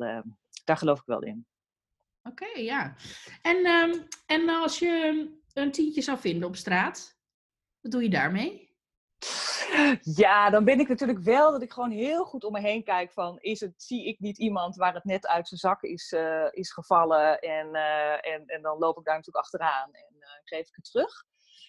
daar 0.64 0.78
geloof 0.78 1.00
ik 1.00 1.06
wel 1.06 1.22
in. 1.22 1.48
Oké, 2.24 2.60
ja. 2.60 2.96
En, 3.42 3.66
um, 3.66 4.08
en 4.26 4.50
als 4.50 4.80
je 4.80 5.28
een 5.54 5.72
tientje 5.72 6.02
zou 6.02 6.20
vinden 6.20 6.48
op 6.48 6.56
straat, 6.56 7.20
wat 7.82 7.92
doe 7.92 8.04
je 8.04 8.10
daarmee? 8.10 8.76
Ja, 10.02 10.50
dan 10.50 10.64
ben 10.64 10.80
ik 10.80 10.88
natuurlijk 10.88 11.20
wel 11.20 11.52
dat 11.52 11.62
ik 11.62 11.72
gewoon 11.72 11.92
heel 11.92 12.26
goed 12.26 12.44
om 12.44 12.52
me 12.52 12.60
heen 12.60 12.84
kijk 12.84 13.12
van, 13.12 13.40
is 13.40 13.60
het, 13.60 13.74
zie 13.78 14.06
ik 14.06 14.20
niet 14.20 14.38
iemand 14.38 14.76
waar 14.76 14.94
het 14.94 15.04
net 15.04 15.28
uit 15.28 15.48
zijn 15.48 15.60
zak 15.60 15.82
is, 15.82 16.12
uh, 16.12 16.48
is 16.52 16.72
gevallen 16.72 17.40
en, 17.40 17.68
uh, 17.68 18.28
en, 18.34 18.46
en 18.46 18.62
dan 18.62 18.78
loop 18.78 18.98
ik 18.98 19.06
daar 19.06 19.16
natuurlijk 19.16 19.46
achteraan 19.46 19.90
en 19.92 20.16
uh, 20.20 20.28
geef 20.44 20.68
ik 20.68 20.76
het 20.76 20.92
terug. 20.92 21.26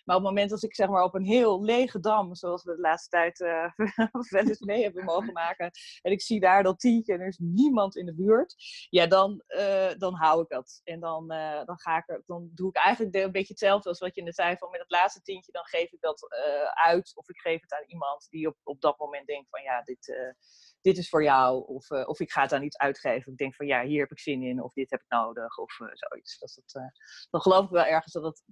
Maar 0.09 0.17
op 0.17 0.23
het 0.23 0.33
moment 0.33 0.51
dat 0.51 0.63
ik 0.63 0.75
zeg 0.75 0.89
maar 0.89 1.03
op 1.03 1.15
een 1.15 1.25
heel 1.25 1.65
lege 1.65 2.01
dam, 2.01 2.35
zoals 2.35 2.65
we 2.65 2.75
de 2.75 2.81
laatste 2.81 3.09
tijd 3.09 3.41
uh, 3.41 3.71
wel 4.31 4.47
eens 4.47 4.61
mee 4.61 4.83
hebben 4.83 5.05
mogen 5.05 5.33
maken, 5.33 5.71
en 6.01 6.13
ik 6.13 6.23
zie 6.23 6.41
daar 6.41 6.63
dat 6.63 6.81
tientje 6.81 7.13
en 7.13 7.21
er 7.21 7.27
is 7.27 7.39
niemand 7.39 7.97
in 7.97 8.07
de 8.07 8.15
buurt, 8.15 8.55
ja, 8.91 9.07
dan, 9.07 9.43
uh, 9.49 9.91
dan 9.99 10.15
hou 10.15 10.43
ik 10.43 10.49
dat. 10.49 10.81
En 10.85 11.01
dan, 11.01 11.33
uh, 11.33 11.65
dan, 11.65 11.79
ga 11.79 11.99
ik 11.99 12.09
er, 12.09 12.23
dan 12.27 12.51
doe 12.55 12.69
ik 12.69 12.77
eigenlijk 12.77 13.17
een 13.17 13.33
beetje 13.33 13.53
hetzelfde 13.53 13.89
als 13.89 13.99
wat 13.99 14.15
je 14.15 14.23
net 14.23 14.35
zei, 14.35 14.57
van 14.57 14.71
met 14.71 14.81
het 14.81 14.91
laatste 14.91 15.23
tientje, 15.23 15.53
dan 15.53 15.65
geef 15.65 15.93
ik 15.93 16.01
dat 16.01 16.27
uit 16.75 17.13
of 17.17 17.29
ik 17.29 17.39
geef 17.39 17.61
het 17.61 17.73
aan 17.73 17.85
iemand 17.87 18.27
die 18.31 18.49
op, 18.49 18.57
op 18.63 18.81
dat 18.81 18.99
moment 18.99 19.27
denkt 19.27 19.49
van 19.51 19.63
ja, 19.63 19.83
dit, 19.83 20.37
dit 20.81 20.99
is 20.99 21.09
voor 21.09 21.23
jou. 21.23 21.67
Of, 21.67 21.91
of 21.91 22.21
ik 22.21 22.31
ga 22.31 22.43
het 22.43 22.53
aan 22.53 22.63
iets 22.63 22.79
uitgeven. 22.79 23.33
Ik 23.33 23.39
denk 23.39 23.55
van 23.55 23.67
ja, 23.67 23.85
hier 23.85 24.01
heb 24.01 24.11
ik 24.11 24.21
zin 24.21 24.43
in 24.43 24.63
of 24.63 24.73
dit 24.73 24.91
heb 24.91 25.01
ik 25.01 25.09
nodig 25.09 25.59
of 25.59 25.73
zoiets. 25.93 26.39
Dat 26.39 26.55
het, 26.55 26.93
dan 27.31 27.41
geloof 27.41 27.65
ik 27.65 27.71
wel 27.71 27.85
ergens 27.85 28.13
dat 28.13 28.23
het 28.23 28.43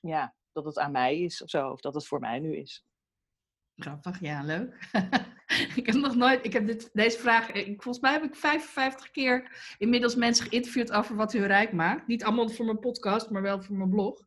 ja, 0.00 0.34
dat 0.56 0.64
het 0.64 0.78
aan 0.78 0.92
mij 0.92 1.18
is 1.18 1.42
of 1.42 1.50
zo, 1.50 1.70
of 1.70 1.80
dat 1.80 1.94
het 1.94 2.06
voor 2.06 2.20
mij 2.20 2.38
nu 2.38 2.56
is. 2.56 2.84
Grappig, 3.76 4.20
ja, 4.20 4.42
leuk. 4.42 4.88
ik 5.76 5.86
heb 5.86 5.94
nog 5.94 6.14
nooit, 6.14 6.44
ik 6.44 6.52
heb 6.52 6.66
dit, 6.66 6.90
deze 6.92 7.18
vraag, 7.18 7.50
ik, 7.50 7.82
volgens 7.82 8.00
mij 8.00 8.12
heb 8.12 8.22
ik 8.22 8.34
55 8.34 9.10
keer 9.10 9.50
inmiddels 9.78 10.14
mensen 10.14 10.46
geïnterviewd 10.46 10.92
over 10.92 11.16
wat 11.16 11.32
hun 11.32 11.46
rijk 11.46 11.72
maakt. 11.72 12.06
Niet 12.06 12.24
allemaal 12.24 12.48
voor 12.48 12.64
mijn 12.64 12.78
podcast, 12.78 13.30
maar 13.30 13.42
wel 13.42 13.62
voor 13.62 13.76
mijn 13.76 13.90
blog. 13.90 14.26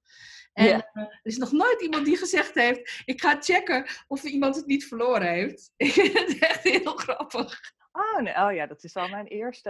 En 0.53 0.65
uh, 0.65 1.03
er 1.03 1.19
is 1.23 1.37
nog 1.37 1.51
nooit 1.51 1.81
iemand 1.81 2.05
die 2.05 2.17
gezegd 2.17 2.55
heeft, 2.55 3.01
ik 3.05 3.21
ga 3.21 3.37
checken 3.39 3.85
of 4.07 4.23
iemand 4.23 4.55
het 4.55 4.65
niet 4.65 4.87
verloren 4.87 5.27
heeft. 5.27 5.73
Ik 5.77 5.91
vind 5.99 6.19
het 6.19 6.39
echt 6.39 6.63
heel 6.63 6.95
grappig. 6.95 7.59
Oh, 7.99 8.21
nee. 8.21 8.35
oh 8.35 8.53
ja, 8.53 8.65
dat 8.65 8.83
is 8.83 8.95
al 8.95 9.07
mijn 9.07 9.25
eerste. 9.25 9.69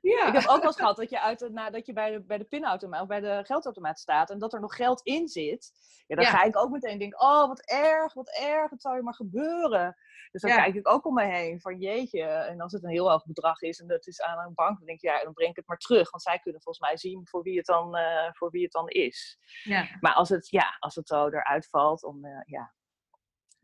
Ja. 0.00 0.26
Ik 0.26 0.32
heb 0.32 0.46
ook 0.46 0.56
wel 0.56 0.66
eens 0.66 0.76
gehad 0.76 0.96
dat 1.02 1.10
je, 1.10 1.20
uit, 1.20 1.48
nou, 1.52 1.70
dat 1.70 1.86
je 1.86 1.92
bij 1.92 2.10
de, 2.10 2.20
bij 2.20 2.38
de 2.38 2.44
pinautomaat 2.44 3.02
of 3.02 3.08
bij 3.08 3.20
de 3.20 3.40
geldautomaat 3.44 3.98
staat 3.98 4.30
en 4.30 4.38
dat 4.38 4.52
er 4.52 4.60
nog 4.60 4.76
geld 4.76 5.00
in 5.02 5.28
zit. 5.28 5.72
Ja, 6.06 6.16
dan 6.16 6.24
ja. 6.24 6.30
ga 6.30 6.42
ik 6.42 6.58
ook 6.58 6.70
meteen 6.70 6.98
denken, 6.98 7.20
oh 7.20 7.46
wat 7.48 7.60
erg, 7.60 8.14
wat 8.14 8.38
erg, 8.40 8.70
het 8.70 8.82
zou 8.82 8.96
je 8.96 9.02
maar 9.02 9.14
gebeuren. 9.14 9.96
Dus 10.30 10.40
dan 10.40 10.50
ja. 10.50 10.56
kijk 10.56 10.74
ik 10.74 10.88
ook 10.88 11.06
om 11.06 11.14
me 11.14 11.24
heen 11.24 11.60
van 11.60 11.78
jeetje. 11.78 12.22
En 12.22 12.60
als 12.60 12.72
het 12.72 12.82
een 12.82 12.90
heel 12.90 13.10
hoog 13.10 13.24
bedrag 13.26 13.60
is 13.60 13.80
en 13.80 13.86
dat 13.86 14.06
is 14.06 14.22
aan 14.22 14.46
een 14.46 14.54
bank, 14.54 14.76
dan 14.76 14.86
denk 14.86 15.00
ik, 15.00 15.10
ja, 15.10 15.24
dan 15.24 15.32
breng 15.32 15.50
ik 15.50 15.56
het 15.56 15.66
maar 15.66 15.78
terug. 15.78 16.10
Want 16.10 16.22
zij 16.22 16.38
kunnen 16.38 16.62
volgens 16.62 16.86
mij 16.86 16.96
zien 16.96 17.28
voor 17.28 17.42
wie 17.42 17.56
het 17.56 17.66
dan, 17.66 17.96
uh, 17.96 18.32
voor 18.32 18.50
wie 18.50 18.62
het 18.62 18.72
dan 18.72 18.88
is. 18.88 19.38
Ja. 19.62 19.86
Maar 20.00 20.14
als 20.14 20.28
het, 20.28 20.48
ja, 20.48 20.76
als 20.78 20.94
het 20.94 21.08
zo 21.08 21.26
eruit 21.26 21.68
valt, 21.68 22.00
dan, 22.00 22.18
uh, 22.22 22.40
ja, 22.44 22.72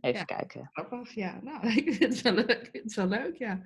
Even 0.06 0.18
ja, 0.18 0.24
kijken. 0.24 0.70
Grappig, 0.72 1.14
ja. 1.14 1.40
Nou, 1.42 1.66
ik 1.76 1.94
vind 1.94 2.12
het 2.12 2.22
wel 2.22 2.32
leuk, 2.32 2.68
het 2.72 2.94
wel 2.94 3.06
leuk 3.06 3.36
ja. 3.36 3.60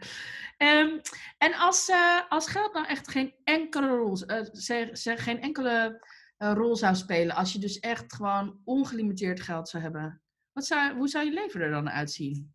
Um, 0.59 1.01
en 1.39 1.55
als, 1.55 1.89
uh, 1.89 2.21
als 2.29 2.49
geld 2.49 2.73
nou 2.73 2.87
echt 2.87 3.11
geen 3.11 3.35
enkele 3.45 3.89
rol, 3.89 4.19
uh, 4.27 4.47
zeg, 4.53 4.89
zeg, 4.93 5.25
geen 5.25 5.41
enkele 5.41 6.05
uh, 6.39 6.53
rol 6.53 6.77
zou 6.77 6.95
spelen, 6.95 7.37
als 7.37 7.53
je 7.53 7.59
dus 7.59 7.79
echt 7.79 8.15
gewoon 8.15 8.61
ongelimiteerd 8.65 9.41
geld 9.41 9.69
zou 9.69 9.83
hebben, 9.83 10.23
wat 10.53 10.67
zou, 10.67 10.97
hoe 10.97 11.09
zou 11.09 11.25
je 11.25 11.33
leven 11.33 11.61
er 11.61 11.71
dan 11.71 11.91
uitzien? 11.91 12.55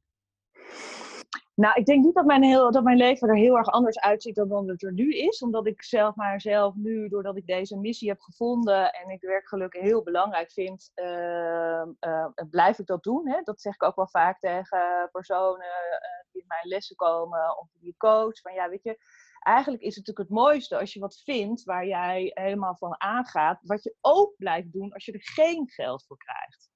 Nou, 1.55 1.79
ik 1.79 1.85
denk 1.85 2.03
niet 2.03 2.13
dat 2.13 2.25
mijn, 2.25 2.43
heel, 2.43 2.71
dat 2.71 2.83
mijn 2.83 2.97
leven 2.97 3.29
er 3.29 3.35
heel 3.35 3.57
erg 3.57 3.67
anders 3.67 3.99
uitziet 3.99 4.35
dan, 4.35 4.47
dan 4.47 4.67
het 4.67 4.83
er 4.83 4.93
nu 4.93 5.13
is. 5.13 5.41
Omdat 5.41 5.67
ik 5.67 5.83
zelf 5.83 6.15
maar 6.15 6.41
zelf 6.41 6.75
nu, 6.75 7.07
doordat 7.07 7.37
ik 7.37 7.45
deze 7.45 7.77
missie 7.77 8.09
heb 8.09 8.19
gevonden 8.19 8.93
en 8.93 9.09
ik 9.09 9.21
werkgeluk 9.21 9.73
heel 9.73 10.03
belangrijk 10.03 10.51
vind, 10.51 10.91
uh, 10.95 11.83
uh, 11.99 12.27
blijf 12.49 12.79
ik 12.79 12.85
dat 12.85 13.03
doen. 13.03 13.29
Hè? 13.29 13.41
Dat 13.43 13.61
zeg 13.61 13.73
ik 13.73 13.83
ook 13.83 13.95
wel 13.95 14.07
vaak 14.07 14.39
tegen 14.39 15.09
personen 15.11 15.65
uh, 15.65 16.31
die 16.31 16.41
in 16.41 16.47
mijn 16.47 16.67
lessen 16.67 16.95
komen 16.95 17.57
of 17.57 17.67
die 17.79 17.95
coach. 17.97 18.41
Van 18.41 18.53
ja, 18.53 18.69
weet 18.69 18.83
je, 18.83 18.97
eigenlijk 19.39 19.83
is 19.83 19.95
het 19.95 20.05
natuurlijk 20.07 20.29
het 20.29 20.39
mooiste 20.39 20.79
als 20.79 20.93
je 20.93 20.99
wat 20.99 21.21
vindt 21.23 21.63
waar 21.63 21.87
jij 21.87 22.31
helemaal 22.33 22.75
van 22.75 23.01
aangaat, 23.01 23.59
wat 23.61 23.83
je 23.83 23.95
ook 24.01 24.35
blijft 24.37 24.71
doen 24.71 24.93
als 24.93 25.05
je 25.05 25.11
er 25.11 25.29
geen 25.33 25.69
geld 25.69 26.05
voor 26.05 26.17
krijgt. 26.17 26.69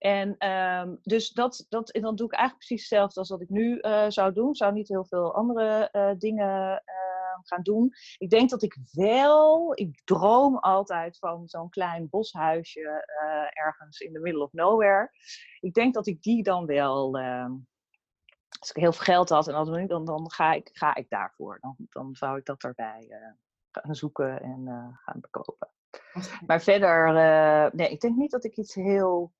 En 0.00 0.48
um, 0.48 0.98
dus 1.02 1.30
dat, 1.30 1.66
dat, 1.68 1.88
dan 2.00 2.16
doe 2.16 2.26
ik 2.26 2.32
eigenlijk 2.32 2.66
precies 2.66 2.88
hetzelfde 2.88 3.20
als 3.20 3.28
wat 3.28 3.40
ik 3.40 3.48
nu 3.48 3.78
uh, 3.80 4.04
zou 4.08 4.32
doen. 4.32 4.54
Zou 4.54 4.72
niet 4.72 4.88
heel 4.88 5.04
veel 5.04 5.34
andere 5.34 5.88
uh, 5.92 6.10
dingen 6.18 6.82
uh, 6.86 7.38
gaan 7.42 7.62
doen. 7.62 7.92
Ik 8.18 8.30
denk 8.30 8.50
dat 8.50 8.62
ik 8.62 8.76
wel, 8.92 9.72
ik 9.74 10.00
droom 10.04 10.58
altijd 10.58 11.18
van 11.18 11.48
zo'n 11.48 11.68
klein 11.68 12.08
boshuisje 12.08 13.04
ergens 13.52 14.00
in 14.00 14.12
the 14.12 14.18
middle 14.18 14.42
of 14.42 14.52
nowhere. 14.52 15.10
Ik 15.60 15.74
denk 15.74 15.94
dat 15.94 16.06
ik 16.06 16.22
die 16.22 16.42
dan 16.42 16.66
wel, 16.66 17.18
ehm, 17.18 17.52
als 18.58 18.70
ik 18.70 18.76
heel 18.76 18.92
veel 18.92 19.04
geld 19.04 19.28
had 19.28 19.48
en 19.48 19.54
dan, 19.54 19.86
dan, 19.86 20.04
dan 20.04 20.30
ga, 20.30 20.52
ik, 20.52 20.70
ga 20.72 20.94
ik 20.94 21.08
daarvoor. 21.08 21.58
Dan, 21.60 21.76
dan 21.78 22.14
zou 22.14 22.38
ik 22.38 22.44
dat 22.44 22.62
erbij 22.62 23.08
gaan 23.70 23.94
zoeken 23.94 24.42
en 24.42 24.92
gaan 25.04 25.20
bekopen. 25.20 25.68
Maar 26.46 26.60
verder, 26.60 27.12
nee, 27.74 27.90
ik 27.90 28.00
denk 28.00 28.16
niet 28.16 28.30
dat 28.30 28.44
ik 28.44 28.56
iets 28.56 28.74
heel 28.74 29.32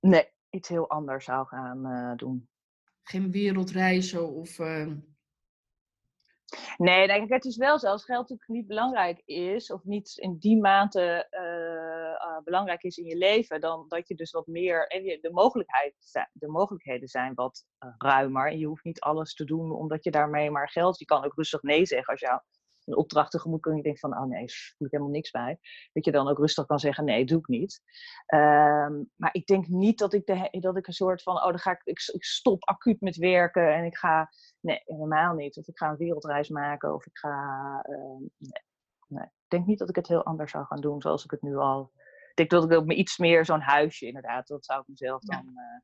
Nee, 0.00 0.28
iets 0.50 0.68
heel 0.68 0.88
anders 0.88 1.24
zou 1.24 1.46
gaan 1.46 1.86
uh, 1.86 2.16
doen. 2.16 2.48
Geen 3.02 3.30
wereldreizen 3.30 4.28
of. 4.28 4.58
Uh... 4.58 4.92
Nee, 6.76 7.06
denk 7.06 7.24
ik, 7.24 7.32
het 7.32 7.44
is 7.44 7.56
wel 7.56 7.78
zo. 7.78 7.86
Als 7.86 8.04
geld 8.04 8.20
natuurlijk 8.20 8.48
niet 8.48 8.66
belangrijk 8.66 9.22
is, 9.24 9.72
of 9.72 9.84
niet 9.84 10.16
in 10.16 10.36
die 10.38 10.60
mate 10.60 11.26
uh, 11.30 12.28
uh, 12.28 12.42
belangrijk 12.44 12.82
is 12.82 12.96
in 12.96 13.04
je 13.04 13.16
leven, 13.16 13.60
dan 13.60 13.84
dat 13.88 14.08
je 14.08 14.14
dus 14.14 14.30
wat 14.30 14.46
meer. 14.46 14.88
De, 15.20 15.28
mogelijkheid, 15.32 15.94
de 16.32 16.48
mogelijkheden 16.48 17.08
zijn 17.08 17.34
wat 17.34 17.64
ruimer. 17.98 18.50
En 18.50 18.58
je 18.58 18.66
hoeft 18.66 18.84
niet 18.84 19.00
alles 19.00 19.34
te 19.34 19.44
doen 19.44 19.72
omdat 19.72 20.04
je 20.04 20.10
daarmee 20.10 20.50
maar 20.50 20.70
geld. 20.70 20.98
Je 20.98 21.04
kan 21.04 21.24
ook 21.24 21.34
rustig 21.34 21.62
nee 21.62 21.86
zeggen 21.86 22.12
als 22.12 22.20
jou 22.20 22.40
een 22.84 22.96
opdracht 22.96 23.30
tegemoet 23.30 23.60
komt 23.60 23.74
en 23.74 23.80
je 23.80 23.86
denkt 23.86 24.00
van, 24.00 24.16
oh 24.16 24.24
nee, 24.24 24.46
daar 24.46 24.74
voel 24.76 24.86
ik 24.86 24.92
helemaal 24.92 25.12
niks 25.12 25.30
bij. 25.30 25.58
Dat 25.92 26.04
je 26.04 26.12
dan 26.12 26.28
ook 26.28 26.38
rustig 26.38 26.66
kan 26.66 26.78
zeggen, 26.78 27.04
nee, 27.04 27.24
doe 27.24 27.38
ik 27.38 27.46
niet. 27.46 27.82
Um, 28.34 29.10
maar 29.16 29.30
ik 29.32 29.46
denk 29.46 29.66
niet 29.66 29.98
dat 29.98 30.12
ik, 30.12 30.26
de, 30.26 30.48
dat 30.60 30.76
ik 30.76 30.86
een 30.86 30.92
soort 30.92 31.22
van, 31.22 31.36
oh, 31.36 31.48
dan 31.48 31.58
ga 31.58 31.70
ik, 31.70 31.80
ik, 31.84 32.10
ik 32.12 32.24
stop 32.24 32.64
acuut 32.64 33.00
met 33.00 33.16
werken 33.16 33.74
en 33.74 33.84
ik 33.84 33.96
ga, 33.96 34.30
nee, 34.60 34.82
helemaal 34.84 35.34
niet. 35.34 35.56
Of 35.56 35.68
ik 35.68 35.78
ga 35.78 35.88
een 35.88 35.96
wereldreis 35.96 36.48
maken 36.48 36.94
of 36.94 37.06
ik 37.06 37.18
ga, 37.18 37.84
uh, 37.88 38.28
nee, 38.36 38.62
nee. 39.06 39.24
Ik 39.24 39.48
denk 39.58 39.66
niet 39.66 39.78
dat 39.78 39.88
ik 39.88 39.96
het 39.96 40.08
heel 40.08 40.24
anders 40.24 40.50
zou 40.50 40.64
gaan 40.64 40.80
doen 40.80 41.00
zoals 41.00 41.24
ik 41.24 41.30
het 41.30 41.42
nu 41.42 41.56
al... 41.56 41.92
Ik 42.30 42.36
denk 42.36 42.50
dat 42.50 42.64
ik 42.64 42.78
ook 42.78 42.86
me 42.86 42.94
iets 42.94 43.18
meer 43.18 43.44
zo'n 43.44 43.60
huisje 43.60 44.06
inderdaad, 44.06 44.46
dat 44.46 44.64
zou 44.64 44.80
ik 44.80 44.88
mezelf 44.88 45.22
dan 45.22 45.46
uh, 45.46 45.80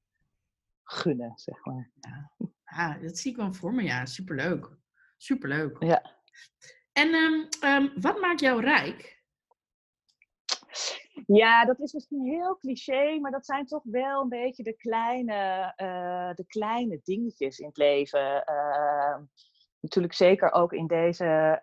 gunnen, 0.82 1.32
zeg 1.34 1.64
maar. 1.64 1.90
Ja. 2.00 2.30
Ah, 2.64 3.02
dat 3.02 3.18
zie 3.18 3.30
ik 3.30 3.36
wel 3.36 3.52
voor 3.52 3.74
me, 3.74 3.82
ja. 3.82 4.06
Superleuk. 4.06 4.70
Superleuk. 5.16 5.82
Ja. 5.82 6.14
En 6.96 7.14
um, 7.14 7.48
um, 7.64 7.92
wat 8.00 8.20
maakt 8.20 8.40
jou 8.40 8.60
rijk? 8.60 9.24
Ja, 11.26 11.64
dat 11.64 11.80
is 11.80 11.92
misschien 11.92 12.24
heel 12.24 12.58
cliché, 12.58 13.18
maar 13.18 13.30
dat 13.30 13.46
zijn 13.46 13.66
toch 13.66 13.82
wel 13.84 14.22
een 14.22 14.28
beetje 14.28 14.62
de 14.62 14.76
kleine, 14.76 15.72
uh, 15.76 16.34
de 16.34 16.44
kleine 16.46 17.00
dingetjes 17.04 17.58
in 17.58 17.66
het 17.66 17.76
leven. 17.76 18.44
Uh, 18.50 19.16
natuurlijk 19.80 20.14
zeker 20.14 20.52
ook 20.52 20.72
in 20.72 20.86
deze 20.86 21.60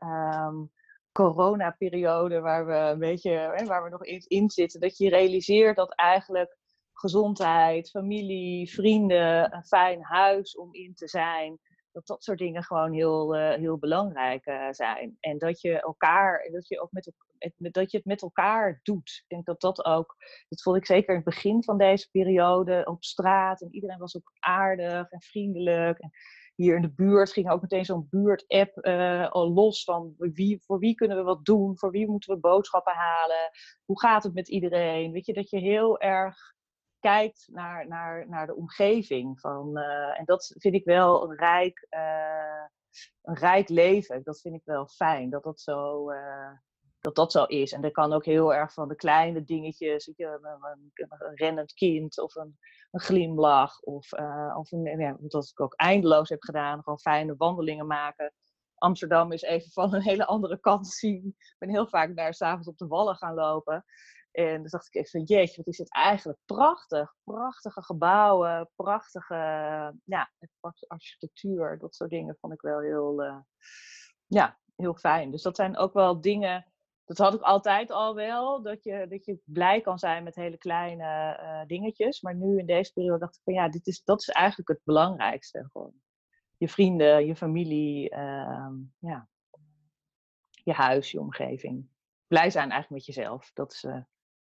coronaperiode 1.11 2.39
waar 2.39 2.65
we 2.65 2.73
een 2.73 2.99
beetje, 2.99 3.63
waar 3.65 3.83
we 3.83 3.89
nog 3.89 4.05
in, 4.05 4.23
in 4.27 4.49
zitten, 4.49 4.79
dat 4.79 4.97
je 4.97 5.09
realiseert 5.09 5.75
dat 5.75 5.95
eigenlijk 5.95 6.57
gezondheid, 6.93 7.89
familie, 7.89 8.71
vrienden, 8.71 9.55
een 9.55 9.65
fijn 9.65 10.03
huis 10.03 10.57
om 10.57 10.73
in 10.73 10.93
te 10.93 11.07
zijn, 11.07 11.59
dat 11.93 12.07
dat 12.07 12.23
soort 12.23 12.37
dingen 12.37 12.63
gewoon 12.63 12.93
heel, 12.93 13.35
uh, 13.35 13.53
heel 13.53 13.77
belangrijk 13.77 14.45
uh, 14.45 14.67
zijn. 14.71 15.17
En 15.19 15.37
dat 15.37 15.61
je 15.61 15.81
elkaar, 15.81 16.49
dat 16.51 16.67
je 16.67 16.81
ook 16.81 16.91
met, 16.91 17.11
met, 17.57 17.73
dat 17.73 17.91
je 17.91 17.97
het 17.97 18.05
met 18.05 18.21
elkaar 18.21 18.79
doet. 18.83 19.21
Ik 19.21 19.25
denk 19.27 19.45
dat 19.45 19.61
dat 19.61 19.85
ook, 19.85 20.15
dat 20.49 20.61
vond 20.61 20.77
ik 20.77 20.85
zeker 20.85 21.09
in 21.09 21.15
het 21.15 21.25
begin 21.25 21.63
van 21.63 21.77
deze 21.77 22.09
periode 22.11 22.85
op 22.85 23.03
straat. 23.03 23.61
En 23.61 23.73
iedereen 23.73 23.97
was 23.97 24.15
ook 24.15 24.31
aardig 24.39 25.09
en 25.09 25.21
vriendelijk. 25.21 25.99
En 25.99 26.11
hier 26.55 26.75
in 26.75 26.81
de 26.81 26.93
buurt 26.93 27.31
ging 27.31 27.49
ook 27.49 27.61
meteen 27.61 27.85
zo'n 27.85 28.07
buurt-app 28.09 28.85
uh, 28.85 29.29
los 29.31 29.83
van 29.83 30.13
wie, 30.17 30.63
voor 30.65 30.79
wie 30.79 30.95
kunnen 30.95 31.17
we 31.17 31.23
wat 31.23 31.45
doen, 31.45 31.77
voor 31.77 31.91
wie 31.91 32.09
moeten 32.09 32.33
we 32.33 32.39
boodschappen 32.39 32.93
halen, 32.93 33.51
hoe 33.85 33.99
gaat 33.99 34.23
het 34.23 34.33
met 34.33 34.49
iedereen. 34.49 35.11
Weet 35.11 35.25
je, 35.25 35.33
dat 35.33 35.49
je 35.49 35.57
heel 35.57 35.99
erg 35.99 36.53
kijkt 37.03 37.47
naar, 37.51 37.87
naar, 37.87 38.29
naar 38.29 38.45
de 38.45 38.55
omgeving. 38.55 39.39
Van, 39.39 39.77
uh, 39.77 40.19
en 40.19 40.25
dat 40.25 40.55
vind 40.57 40.73
ik 40.73 40.85
wel 40.85 41.23
een 41.23 41.35
rijk, 41.35 41.87
uh, 41.89 42.65
een 43.21 43.35
rijk 43.35 43.69
leven. 43.69 44.23
Dat 44.23 44.41
vind 44.41 44.55
ik 44.55 44.61
wel 44.65 44.87
fijn, 44.87 45.29
dat 45.29 45.43
dat 45.43 45.59
zo, 45.61 46.11
uh, 46.11 46.51
dat 46.99 47.15
dat 47.15 47.31
zo 47.31 47.43
is. 47.43 47.71
En 47.71 47.81
dat 47.81 47.91
kan 47.91 48.13
ook 48.13 48.25
heel 48.25 48.53
erg 48.53 48.73
van 48.73 48.87
de 48.87 48.95
kleine 48.95 49.43
dingetjes, 49.43 50.07
een, 50.07 50.45
een, 51.07 51.35
rennend 51.35 51.73
kind 51.73 52.19
of 52.21 52.35
een, 52.35 52.57
een 52.91 52.99
glimlach. 52.99 53.81
Of, 53.81 54.13
of 54.55 54.69
ja, 54.69 55.17
wat 55.19 55.49
ik 55.49 55.59
ook 55.59 55.73
eindeloos 55.73 56.29
heb 56.29 56.43
gedaan, 56.43 56.83
gewoon 56.83 56.99
fijne 56.99 57.35
wandelingen 57.37 57.87
maken. 57.87 58.33
Amsterdam 58.75 59.31
is 59.31 59.41
even 59.41 59.71
van 59.71 59.93
een 59.93 60.01
hele 60.01 60.25
andere 60.25 60.59
kant 60.59 60.87
zien. 60.87 61.35
Ik 61.37 61.55
ben 61.57 61.69
heel 61.69 61.87
vaak 61.87 62.15
daar 62.15 62.33
s'avonds 62.33 62.67
op 62.67 62.77
de 62.77 62.87
wallen 62.87 63.15
gaan 63.15 63.33
lopen. 63.33 63.85
En 64.33 64.61
dan 64.61 64.67
dacht 64.69 64.87
ik 64.87 64.95
even, 64.95 65.23
jeetje, 65.23 65.57
wat 65.57 65.67
is 65.67 65.77
het 65.77 65.93
eigenlijk 65.93 66.39
prachtig. 66.45 67.15
Prachtige 67.23 67.83
gebouwen, 67.83 68.69
prachtige 68.75 69.35
ja, 70.05 70.31
architectuur. 70.87 71.77
Dat 71.79 71.95
soort 71.95 72.09
dingen 72.09 72.37
vond 72.39 72.53
ik 72.53 72.61
wel 72.61 72.79
heel, 72.79 73.23
uh, 73.23 73.39
ja, 74.27 74.59
heel 74.75 74.95
fijn. 74.95 75.31
Dus 75.31 75.41
dat 75.41 75.55
zijn 75.55 75.77
ook 75.77 75.93
wel 75.93 76.21
dingen, 76.21 76.73
dat 77.05 77.17
had 77.17 77.33
ik 77.33 77.41
altijd 77.41 77.91
al 77.91 78.15
wel. 78.15 78.61
Dat 78.61 78.83
je, 78.83 79.07
dat 79.09 79.25
je 79.25 79.39
blij 79.45 79.81
kan 79.81 79.99
zijn 79.99 80.23
met 80.23 80.35
hele 80.35 80.57
kleine 80.57 81.39
uh, 81.41 81.65
dingetjes. 81.67 82.21
Maar 82.21 82.35
nu 82.35 82.59
in 82.59 82.65
deze 82.65 82.93
periode 82.93 83.19
dacht 83.19 83.35
ik 83.35 83.41
van 83.43 83.53
ja, 83.53 83.69
dit 83.69 83.87
is, 83.87 84.03
dat 84.03 84.21
is 84.21 84.29
eigenlijk 84.29 84.69
het 84.69 84.81
belangrijkste. 84.83 85.67
Gewoon. 85.71 85.93
Je 86.57 86.69
vrienden, 86.69 87.25
je 87.25 87.35
familie, 87.35 88.11
uh, 88.15 88.69
ja. 88.99 89.29
je 90.63 90.73
huis, 90.73 91.11
je 91.11 91.19
omgeving. 91.19 91.89
Blij 92.27 92.49
zijn 92.49 92.71
eigenlijk 92.71 93.05
met 93.05 93.15
jezelf. 93.15 93.51
Dat 93.53 93.71
is 93.71 93.83
uh, 93.83 94.01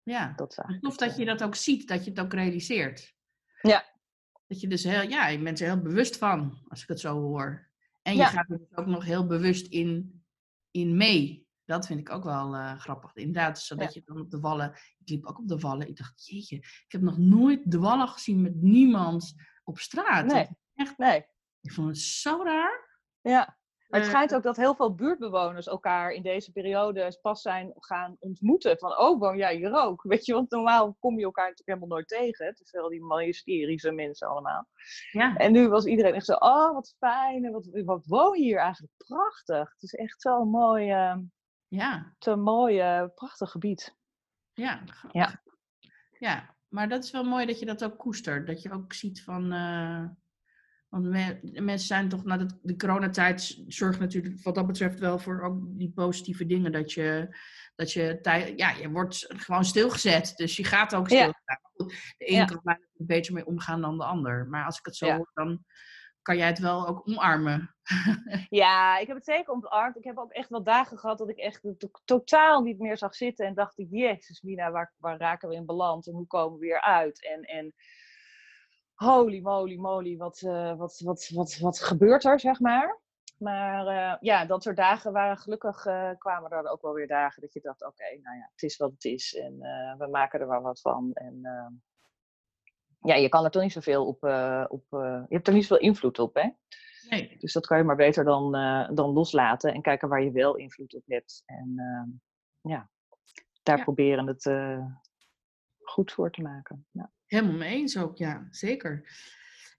ja, 0.05 0.33
dat 0.35 0.51
is 0.51 0.57
eigenlijk 0.57 0.93
Of 0.93 0.97
dat 0.97 1.17
je 1.17 1.25
dat 1.25 1.43
ook 1.43 1.55
ziet, 1.55 1.87
dat 1.87 2.03
je 2.03 2.09
het 2.09 2.19
ook 2.19 2.33
realiseert. 2.33 3.13
Ja. 3.61 3.85
Dat 4.47 4.61
je 4.61 4.67
dus 4.67 4.83
heel, 4.83 5.01
ja, 5.01 5.27
je 5.27 5.39
bent 5.39 5.59
er 5.59 5.65
heel 5.65 5.81
bewust 5.81 6.17
van, 6.17 6.65
als 6.67 6.81
ik 6.81 6.87
het 6.87 6.99
zo 6.99 7.21
hoor. 7.21 7.69
En 8.01 8.13
je 8.13 8.19
ja. 8.19 8.27
gaat 8.27 8.49
er 8.49 8.57
dus 8.57 8.77
ook 8.77 8.85
nog 8.85 9.03
heel 9.03 9.27
bewust 9.27 9.67
in, 9.67 10.23
in 10.71 10.97
mee. 10.97 11.47
Dat 11.65 11.85
vind 11.85 11.99
ik 11.99 12.09
ook 12.09 12.23
wel 12.23 12.55
uh, 12.55 12.79
grappig. 12.79 13.15
Inderdaad, 13.15 13.59
zodat 13.59 13.93
ja. 13.93 13.99
je 13.99 14.05
dan 14.05 14.19
op 14.19 14.31
de 14.31 14.39
wallen... 14.39 14.71
Ik 14.97 15.09
liep 15.09 15.25
ook 15.25 15.39
op 15.39 15.47
de 15.47 15.57
wallen. 15.57 15.87
Ik 15.87 15.97
dacht, 15.97 16.25
jeetje, 16.25 16.55
ik 16.55 16.85
heb 16.87 17.01
nog 17.01 17.17
nooit 17.17 17.71
de 17.71 17.79
wallen 17.79 18.07
gezien 18.07 18.41
met 18.41 18.55
niemand 18.55 19.33
op 19.63 19.79
straat. 19.79 20.25
Nee, 20.25 20.47
echt. 20.73 20.97
Nee. 20.97 21.25
Ik 21.61 21.71
vond 21.71 21.87
het 21.87 21.97
zo 21.97 22.43
raar. 22.43 22.99
Ja. 23.21 23.57
Maar 23.95 24.03
het 24.03 24.13
schijnt 24.13 24.35
ook 24.35 24.43
dat 24.43 24.57
heel 24.57 24.75
veel 24.75 24.95
buurtbewoners 24.95 25.67
elkaar 25.67 26.11
in 26.11 26.21
deze 26.21 26.51
periode 26.51 27.17
pas 27.21 27.41
zijn 27.41 27.73
gaan 27.75 28.15
ontmoeten. 28.19 28.77
Van, 28.77 28.99
oh, 28.99 29.19
woon 29.19 29.37
jij 29.37 29.55
hier 29.55 29.73
ook? 29.73 30.03
Weet 30.03 30.25
je, 30.25 30.33
want 30.33 30.51
normaal 30.51 30.95
kom 30.99 31.17
je 31.17 31.25
elkaar 31.25 31.49
natuurlijk 31.49 31.77
helemaal 31.77 31.97
nooit 31.97 32.07
tegen. 32.07 32.45
Het 32.45 32.59
is 32.59 32.71
wel 32.71 32.89
die 32.89 33.23
hysterische 33.23 33.91
mensen 33.91 34.27
allemaal. 34.27 34.67
Ja. 35.11 35.35
En 35.35 35.51
nu 35.51 35.69
was 35.69 35.85
iedereen 35.85 36.13
echt 36.13 36.25
zo, 36.25 36.33
oh, 36.33 36.73
wat 36.73 36.95
fijn. 36.97 37.45
En 37.45 37.51
wat, 37.51 37.69
wat 37.85 38.05
woon 38.05 38.39
je 38.39 38.43
hier 38.43 38.59
eigenlijk 38.59 38.93
prachtig. 38.97 39.71
Het 39.71 39.83
is 39.83 39.93
echt 39.93 40.21
zo'n 40.21 40.49
mooi, 40.49 40.91
uh, 40.91 41.17
ja. 41.67 42.13
zo'n 42.19 42.41
mooi, 42.41 42.99
uh, 42.99 43.07
prachtig 43.15 43.51
gebied. 43.51 43.95
Ja. 44.53 44.83
ja. 45.11 45.41
Ja, 46.19 46.55
maar 46.67 46.89
dat 46.89 47.03
is 47.03 47.11
wel 47.11 47.23
mooi 47.23 47.45
dat 47.45 47.59
je 47.59 47.65
dat 47.65 47.83
ook 47.83 47.97
koestert. 47.97 48.47
Dat 48.47 48.61
je 48.61 48.71
ook 48.71 48.93
ziet 48.93 49.23
van... 49.23 49.53
Uh 49.53 50.05
want 51.01 51.33
mensen 51.41 51.87
zijn 51.87 52.09
toch, 52.09 52.23
na 52.23 52.37
de, 52.37 52.59
de 52.61 52.75
coronatijd 52.75 53.63
zorgt 53.67 53.99
natuurlijk 53.99 54.43
wat 54.43 54.55
dat 54.55 54.67
betreft 54.67 54.99
wel 54.99 55.19
voor 55.19 55.41
ook 55.41 55.57
die 55.63 55.91
positieve 55.91 56.45
dingen. 56.45 56.71
Dat 56.71 56.91
je, 56.91 57.37
dat 57.75 57.91
je, 57.91 58.53
ja, 58.55 58.69
je 58.69 58.89
wordt 58.89 59.25
gewoon 59.27 59.65
stilgezet. 59.65 60.33
Dus 60.35 60.57
je 60.57 60.63
gaat 60.63 60.95
ook 60.95 61.07
stil. 61.07 61.19
Ja. 61.19 61.33
De 62.17 62.25
ene 62.25 62.37
ja. 62.37 62.45
kan 62.45 62.59
er 62.63 62.79
beter 62.93 63.33
mee 63.33 63.45
omgaan 63.45 63.81
dan 63.81 63.97
de 63.97 64.05
ander. 64.05 64.47
Maar 64.47 64.65
als 64.65 64.77
ik 64.77 64.85
het 64.85 64.95
zo 64.95 65.05
ja. 65.05 65.15
hoor, 65.15 65.31
dan 65.33 65.63
kan 66.21 66.37
jij 66.37 66.47
het 66.47 66.59
wel 66.59 66.87
ook 66.87 67.07
omarmen. 67.07 67.69
Ja, 68.49 68.97
ik 68.97 69.07
heb 69.07 69.15
het 69.15 69.25
zeker 69.25 69.53
omarmd. 69.53 69.97
Ik 69.97 70.03
heb 70.03 70.17
ook 70.17 70.31
echt 70.31 70.49
wel 70.49 70.63
dagen 70.63 70.97
gehad 70.97 71.17
dat 71.17 71.29
ik 71.29 71.37
echt 71.37 71.61
totaal 72.05 72.61
niet 72.61 72.79
meer 72.79 72.97
zag 72.97 73.15
zitten. 73.15 73.45
En 73.45 73.53
dacht 73.53 73.77
ik, 73.77 73.87
jezus 73.89 74.41
Mina, 74.41 74.71
waar, 74.71 74.93
waar 74.97 75.17
raken 75.17 75.49
we 75.49 75.55
in 75.55 75.65
beland? 75.65 76.07
En 76.07 76.13
hoe 76.13 76.27
komen 76.27 76.59
we 76.59 76.65
weer 76.65 76.81
uit? 76.81 77.25
En, 77.25 77.41
en 77.41 77.73
holy 78.95 79.41
moly 79.41 79.75
moly, 79.75 80.17
wat, 80.17 80.41
uh, 80.41 80.77
wat, 80.77 80.99
wat, 81.03 81.29
wat, 81.33 81.57
wat 81.57 81.79
gebeurt 81.79 82.25
er, 82.25 82.39
zeg 82.39 82.59
maar. 82.59 82.99
Maar 83.37 83.87
uh, 83.87 84.15
ja, 84.19 84.45
dat 84.45 84.65
er 84.65 84.75
dagen 84.75 85.13
waren, 85.13 85.37
gelukkig 85.37 85.85
uh, 85.85 86.09
kwamen 86.17 86.51
er 86.51 86.71
ook 86.71 86.81
wel 86.81 86.93
weer 86.93 87.07
dagen 87.07 87.41
dat 87.41 87.53
je 87.53 87.61
dacht, 87.61 87.81
oké, 87.81 87.91
okay, 87.91 88.19
nou 88.23 88.37
ja, 88.37 88.49
het 88.51 88.63
is 88.63 88.77
wat 88.77 88.91
het 88.91 89.03
is 89.03 89.35
en 89.35 89.57
we 89.97 90.07
maken 90.11 90.39
er 90.39 90.47
wel 90.47 90.61
wat 90.61 90.81
van. 90.81 91.13
En 91.13 91.41
ja, 92.99 93.15
je 93.15 93.29
kan 93.29 93.43
er 93.43 93.51
toch 93.51 93.61
niet 93.61 93.71
zoveel 93.71 94.07
op, 94.07 94.23
op 94.69 94.85
je 94.89 95.25
hebt 95.35 95.47
er 95.47 95.53
niet 95.53 95.65
zoveel 95.65 95.85
invloed 95.85 96.19
op, 96.19 96.35
hè. 96.35 96.49
Nee. 97.09 97.37
Dus 97.39 97.53
dat 97.53 97.67
kan 97.67 97.77
je 97.77 97.83
maar 97.83 97.95
beter 97.95 98.23
dan, 98.23 98.51
dan 98.93 99.09
loslaten 99.09 99.73
en 99.73 99.81
kijken 99.81 100.09
waar 100.09 100.23
je 100.23 100.31
wel 100.31 100.55
invloed 100.55 100.95
op 100.95 101.03
hebt. 101.05 101.43
En 101.45 101.75
ja, 102.61 102.89
daar 103.63 103.77
Ja. 103.77 103.83
proberen 103.83 104.27
het 104.27 104.43
goed 105.95 106.11
voor 106.11 106.31
te 106.31 106.41
maken. 106.41 106.85
Ja. 106.91 107.11
Helemaal 107.25 107.55
mee 107.55 107.75
eens 107.75 107.97
ook, 107.97 108.17
ja, 108.17 108.47
zeker. 108.49 109.09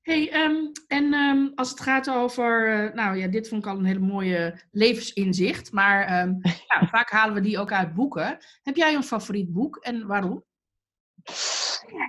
Hey, 0.02 0.30
ehm, 0.30 0.56
en 0.86 1.12
ehm, 1.12 1.48
als 1.54 1.70
het 1.70 1.80
gaat 1.80 2.10
over, 2.10 2.72
eh, 2.72 2.94
nou 2.94 3.16
ja, 3.16 3.26
dit 3.26 3.48
vond 3.48 3.64
ik 3.64 3.70
al 3.70 3.78
een 3.78 3.84
hele 3.84 3.98
mooie 3.98 4.60
levensinzicht, 4.70 5.72
maar 5.72 6.06
ehm, 6.06 6.34
ja, 6.68 6.86
vaak 6.86 7.10
halen 7.10 7.34
we 7.34 7.40
die 7.40 7.58
ook 7.58 7.72
uit 7.72 7.94
boeken. 7.94 8.38
Heb 8.62 8.76
jij 8.76 8.94
een 8.94 9.02
favoriet 9.02 9.52
boek 9.52 9.76
en 9.76 10.06
waarom? 10.06 10.44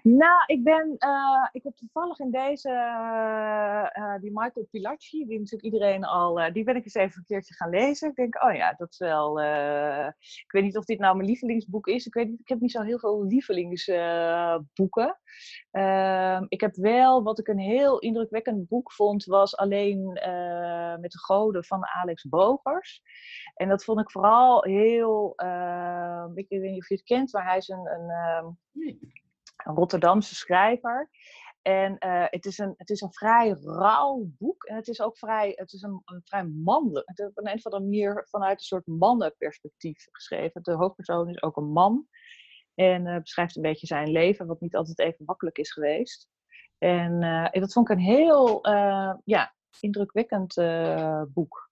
Nou, 0.03 0.43
ik 0.45 0.63
ben, 0.63 0.95
uh, 0.99 1.47
ik 1.51 1.63
heb 1.63 1.75
toevallig 1.75 2.19
in 2.19 2.31
deze, 2.31 2.69
uh, 3.97 4.15
die 4.19 4.31
Michael 4.33 4.67
Pilacci, 4.71 5.25
die 5.25 5.39
natuurlijk 5.39 5.73
iedereen 5.73 6.03
al, 6.03 6.53
die 6.53 6.63
ben 6.63 6.75
ik 6.75 6.83
eens 6.83 6.93
even 6.93 7.17
een 7.17 7.25
keertje 7.25 7.53
gaan 7.53 7.69
lezen. 7.69 8.09
Ik 8.09 8.15
denk, 8.15 8.43
oh 8.43 8.53
ja, 8.53 8.73
dat 8.73 8.91
is 8.91 8.97
wel, 8.97 9.41
ik 10.17 10.51
weet 10.51 10.63
niet 10.63 10.77
of 10.77 10.85
dit 10.85 10.99
nou 10.99 11.15
mijn 11.15 11.27
lievelingsboek 11.27 11.87
is. 11.87 12.05
Ik 12.05 12.13
weet 12.13 12.29
niet, 12.29 12.39
ik 12.39 12.47
heb 12.47 12.59
niet 12.59 12.71
zo 12.71 12.81
heel 12.81 12.99
veel 12.99 13.25
lievelingsboeken. 13.25 15.19
Ehm, 15.71 16.45
ik 16.47 16.61
heb 16.61 16.75
wel, 16.75 17.23
wat 17.23 17.39
ik 17.39 17.47
een 17.47 17.59
heel 17.59 17.99
indrukwekkend 17.99 18.67
boek 18.67 18.91
vond, 18.91 19.25
was 19.25 19.57
alleen 19.57 20.03
met 21.01 21.11
de 21.11 21.19
goden 21.19 21.63
van 21.63 21.85
Alex 21.85 22.23
Bogers. 22.23 23.01
En 23.55 23.69
dat 23.69 23.83
vond 23.83 23.99
ik 23.99 24.11
vooral 24.11 24.63
heel, 24.63 25.31
ik 26.35 26.45
weet 26.49 26.61
niet 26.61 26.81
of 26.81 26.89
je 26.89 26.95
het 26.95 27.03
kent, 27.03 27.33
maar 27.33 27.45
hij 27.45 27.57
is 27.57 27.67
een, 27.67 27.87
een 27.87 28.57
Nee. 28.71 29.25
Een 29.65 29.75
Rotterdamse 29.75 30.35
schrijver. 30.35 31.09
En 31.61 31.95
uh, 32.05 32.25
het, 32.25 32.45
is 32.45 32.57
een, 32.57 32.73
het 32.77 32.89
is 32.89 33.01
een 33.01 33.13
vrij 33.13 33.49
rauw 33.49 34.25
boek. 34.37 34.63
En 34.63 34.75
het 34.75 34.87
is 34.87 35.01
ook 35.01 35.17
vrij, 35.17 35.53
het 35.55 35.73
is 35.73 35.81
een, 35.81 36.01
een 36.05 36.21
vrij 36.23 36.43
mannelijk. 36.43 37.07
Het 37.09 37.19
is 37.19 37.25
op 37.25 37.37
een 37.37 37.53
of 37.53 37.65
andere 37.65 37.83
manier 37.83 38.25
vanuit 38.29 38.59
een 38.59 38.65
soort 38.65 38.87
mannenperspectief 38.87 40.07
geschreven. 40.11 40.63
De 40.63 40.71
hoofdpersoon 40.71 41.29
is 41.29 41.41
ook 41.41 41.57
een 41.57 41.71
man. 41.71 42.07
En 42.75 43.05
uh, 43.05 43.17
beschrijft 43.17 43.55
een 43.55 43.61
beetje 43.61 43.87
zijn 43.87 44.11
leven, 44.11 44.47
wat 44.47 44.61
niet 44.61 44.75
altijd 44.75 44.99
even 44.99 45.25
makkelijk 45.25 45.57
is 45.57 45.71
geweest. 45.71 46.27
En, 46.77 47.21
en 47.51 47.61
dat 47.61 47.73
vond 47.73 47.89
ik 47.89 47.95
een 47.95 48.03
heel 48.03 48.67
ja, 49.23 49.55
indrukwekkend 49.79 50.53
boek. 51.33 51.69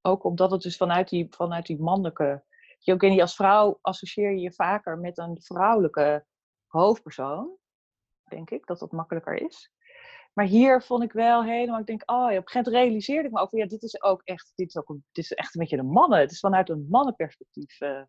Ook 0.00 0.24
omdat 0.24 0.50
het 0.50 0.62
dus 0.62 0.76
vanuit 0.76 1.08
die, 1.08 1.26
vanuit 1.30 1.66
die 1.66 1.80
mannelijke. 1.80 2.44
Je 2.78 2.92
ook 2.92 3.20
als 3.20 3.34
vrouw 3.34 3.78
associeer 3.80 4.30
je 4.30 4.40
je 4.40 4.52
vaker 4.52 4.98
met 4.98 5.18
een 5.18 5.36
vrouwelijke 5.40 6.26
hoofdpersoon, 6.72 7.56
denk 8.28 8.50
ik, 8.50 8.66
dat 8.66 8.78
dat 8.78 8.92
makkelijker 8.92 9.34
is. 9.34 9.72
Maar 10.32 10.44
hier 10.44 10.82
vond 10.82 11.02
ik 11.02 11.12
wel 11.12 11.44
helemaal, 11.44 11.80
ik 11.80 11.86
denk, 11.86 12.02
oh 12.10 12.16
ja, 12.16 12.24
op 12.24 12.30
een 12.30 12.48
gegeven 12.48 12.72
moment 12.72 12.84
realiseerde 12.84 13.28
ik 13.28 13.34
me 13.34 13.40
ook, 13.40 13.50
ja, 13.50 13.66
dit 13.66 13.82
is 13.82 14.02
ook 14.02 14.22
echt, 14.24 14.52
dit 14.54 14.68
is 14.68 14.76
ook 14.76 14.88
een, 14.88 15.04
dit 15.12 15.24
is 15.24 15.32
echt 15.32 15.54
een 15.54 15.60
beetje 15.60 15.76
de 15.76 15.82
mannen. 15.82 16.18
Het 16.18 16.30
is 16.30 16.40
vanuit 16.40 16.68
een 16.68 16.86
mannenperspectief 16.90 17.80
uh, 17.80 18.02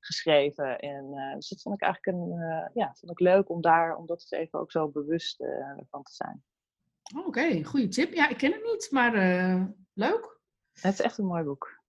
geschreven. 0.00 0.78
En 0.78 1.04
uh, 1.12 1.34
dus 1.34 1.48
dat 1.48 1.62
vond 1.62 1.74
ik 1.74 1.82
eigenlijk 1.82 2.18
een, 2.18 2.32
uh, 2.32 2.66
ja, 2.74 2.94
vond 2.94 3.12
ik 3.12 3.20
leuk 3.20 3.50
om 3.50 3.60
daar, 3.60 3.96
om 3.96 4.06
dat 4.06 4.20
eens 4.20 4.30
even 4.30 4.58
ook 4.58 4.70
zo 4.70 4.88
bewust 4.88 5.36
van 5.90 6.02
te 6.02 6.12
zijn. 6.12 6.44
Oh, 7.14 7.26
Oké, 7.26 7.28
okay. 7.28 7.64
goede 7.64 7.88
tip. 7.88 8.12
Ja, 8.12 8.28
ik 8.28 8.36
ken 8.36 8.52
het 8.52 8.62
niet, 8.62 8.88
maar 8.90 9.12
leuk. 9.92 10.40
Het 10.72 10.92
is 10.92 11.00
echt 11.00 11.18
een 11.18 11.26
mooi 11.26 11.42
boek. 11.42 11.81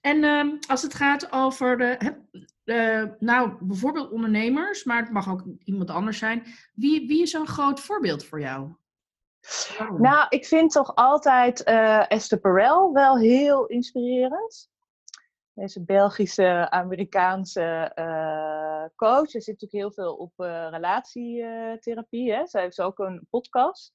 En 0.00 0.24
um, 0.24 0.58
als 0.68 0.82
het 0.82 0.94
gaat 0.94 1.32
over 1.32 1.78
de, 1.78 3.16
nou, 3.18 3.56
bijvoorbeeld 3.60 4.10
ondernemers, 4.10 4.84
maar 4.84 5.02
het 5.02 5.10
mag 5.10 5.30
ook 5.30 5.44
iemand 5.64 5.90
anders 5.90 6.18
zijn. 6.18 6.42
Wie, 6.74 7.06
wie 7.06 7.22
is 7.22 7.32
een 7.32 7.46
groot 7.46 7.80
voorbeeld 7.80 8.24
voor 8.24 8.40
jou? 8.40 8.74
Nou, 9.98 10.26
ik 10.28 10.46
vind 10.46 10.72
toch 10.72 10.94
altijd 10.94 11.68
uh, 11.68 12.10
Esther 12.10 12.40
Perel 12.40 12.92
wel 12.92 13.18
heel 13.18 13.66
inspirerend. 13.66 14.68
Deze 15.52 15.84
Belgische, 15.84 16.70
Amerikaanse 16.70 17.92
uh, 17.94 18.84
coach. 18.96 19.34
Er 19.34 19.42
zit 19.42 19.60
natuurlijk 19.60 19.72
heel 19.72 19.92
veel 19.92 20.14
op 20.14 20.32
relatietherapie. 20.70 22.32
Hè? 22.32 22.46
Zij 22.46 22.62
heeft 22.62 22.80
ook 22.80 22.98
een 22.98 23.26
podcast. 23.30 23.92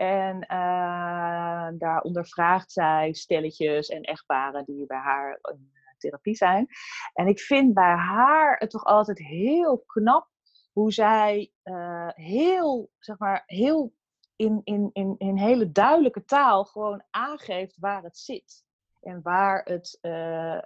En 0.00 0.36
uh, 0.36 1.68
daar 1.78 2.00
ondervraagt 2.02 2.72
zij 2.72 3.12
stelletjes 3.12 3.88
en 3.88 4.02
echtparen 4.02 4.64
die 4.64 4.86
bij 4.86 4.98
haar 4.98 5.38
in 5.42 5.72
therapie 5.98 6.34
zijn. 6.34 6.66
En 7.14 7.26
ik 7.26 7.40
vind 7.40 7.74
bij 7.74 7.94
haar 7.94 8.56
het 8.58 8.70
toch 8.70 8.84
altijd 8.84 9.18
heel 9.18 9.82
knap 9.86 10.28
hoe 10.72 10.92
zij 10.92 11.52
uh, 11.64 12.08
heel, 12.08 12.90
zeg 12.98 13.18
maar, 13.18 13.42
heel 13.46 13.92
in, 14.36 14.60
in, 14.64 14.90
in, 14.92 15.14
in 15.18 15.36
hele 15.36 15.72
duidelijke 15.72 16.24
taal 16.24 16.64
gewoon 16.64 17.02
aangeeft 17.10 17.76
waar 17.78 18.02
het 18.02 18.18
zit. 18.18 18.64
En 19.00 19.22
waar, 19.22 19.62
het, 19.64 19.98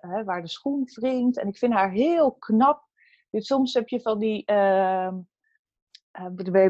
hè, 0.01 0.25
waar 0.25 0.43
de 0.43 0.49
schoen 0.49 0.91
wringt. 0.95 1.39
En 1.39 1.49
ik 1.49 1.59
vind 1.59 1.73
haar 1.73 1.91
heel 1.91 2.33
knap. 2.33 2.85
Dus 3.31 3.47
soms 3.47 3.75
heb 3.75 3.89
je 3.89 4.01
van 4.01 4.19
die 4.19 4.45
ehm, 4.45 5.19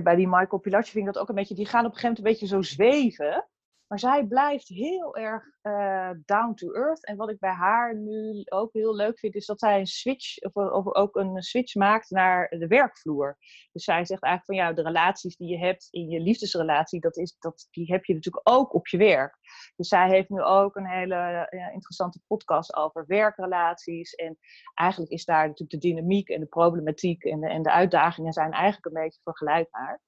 bij 0.03 0.15
die 0.15 0.29
Michael 0.29 0.59
Pilatje 0.59 0.93
vind 0.93 1.07
ik 1.07 1.13
dat 1.13 1.23
ook 1.23 1.29
een 1.29 1.35
beetje, 1.35 1.55
die 1.55 1.67
gaan 1.67 1.85
op 1.85 1.93
een 1.93 1.99
gegeven 1.99 2.23
moment 2.23 2.43
een 2.43 2.47
beetje 2.49 2.57
zo 2.57 2.75
zweven. 2.75 3.47
Maar 3.87 3.99
zij 3.99 4.27
blijft 4.27 4.69
heel 4.69 5.17
erg 5.17 5.45
uh, 5.63 6.11
down 6.25 6.55
to 6.55 6.73
earth. 6.73 7.07
En 7.07 7.17
wat 7.17 7.31
ik 7.31 7.39
bij 7.39 7.53
haar 7.53 7.97
nu 7.97 8.43
ook 8.45 8.73
heel 8.73 8.95
leuk 8.95 9.19
vind, 9.19 9.35
is 9.35 9.47
dat 9.47 9.59
zij 9.59 9.79
een 9.79 9.87
switch, 9.87 10.39
of, 10.43 10.55
of, 10.55 10.95
ook 10.95 11.17
een 11.17 11.43
switch 11.43 11.75
maakt 11.75 12.11
naar 12.11 12.49
de 12.49 12.67
werkvloer. 12.67 13.37
Dus 13.73 13.85
zij 13.85 14.05
zegt 14.05 14.23
eigenlijk 14.23 14.45
van 14.45 14.55
ja, 14.55 14.73
de 14.73 14.89
relaties 14.89 15.37
die 15.37 15.49
je 15.49 15.59
hebt 15.59 15.89
in 15.91 16.09
je 16.09 16.21
liefdesrelatie, 16.21 17.01
dat 17.01 17.17
is, 17.17 17.37
dat, 17.39 17.69
die 17.71 17.93
heb 17.93 18.05
je 18.05 18.15
natuurlijk 18.15 18.49
ook 18.49 18.75
op 18.75 18.87
je 18.87 18.97
werk. 18.97 19.39
Dus 19.77 19.89
zij 19.89 20.09
heeft 20.09 20.29
nu 20.29 20.43
ook 20.43 20.77
een 20.77 20.89
hele 20.89 21.47
ja, 21.51 21.71
interessante 21.73 22.21
podcast 22.27 22.77
over 22.77 23.05
werkrelaties. 23.07 24.15
En 24.15 24.39
eigenlijk 24.75 25.13
is 25.13 25.25
daar 25.25 25.43
natuurlijk 25.49 25.71
de 25.71 25.89
dynamiek 25.89 26.29
en 26.29 26.41
de 26.41 26.47
problematiek 26.47 27.25
en 27.25 27.41
de, 27.41 27.49
en 27.49 27.63
de 27.63 27.73
uitdagingen 27.73 28.33
zijn 28.33 28.53
eigenlijk 28.53 28.87
een 28.87 29.03
beetje 29.03 29.21
vergelijkbaar. 29.23 30.01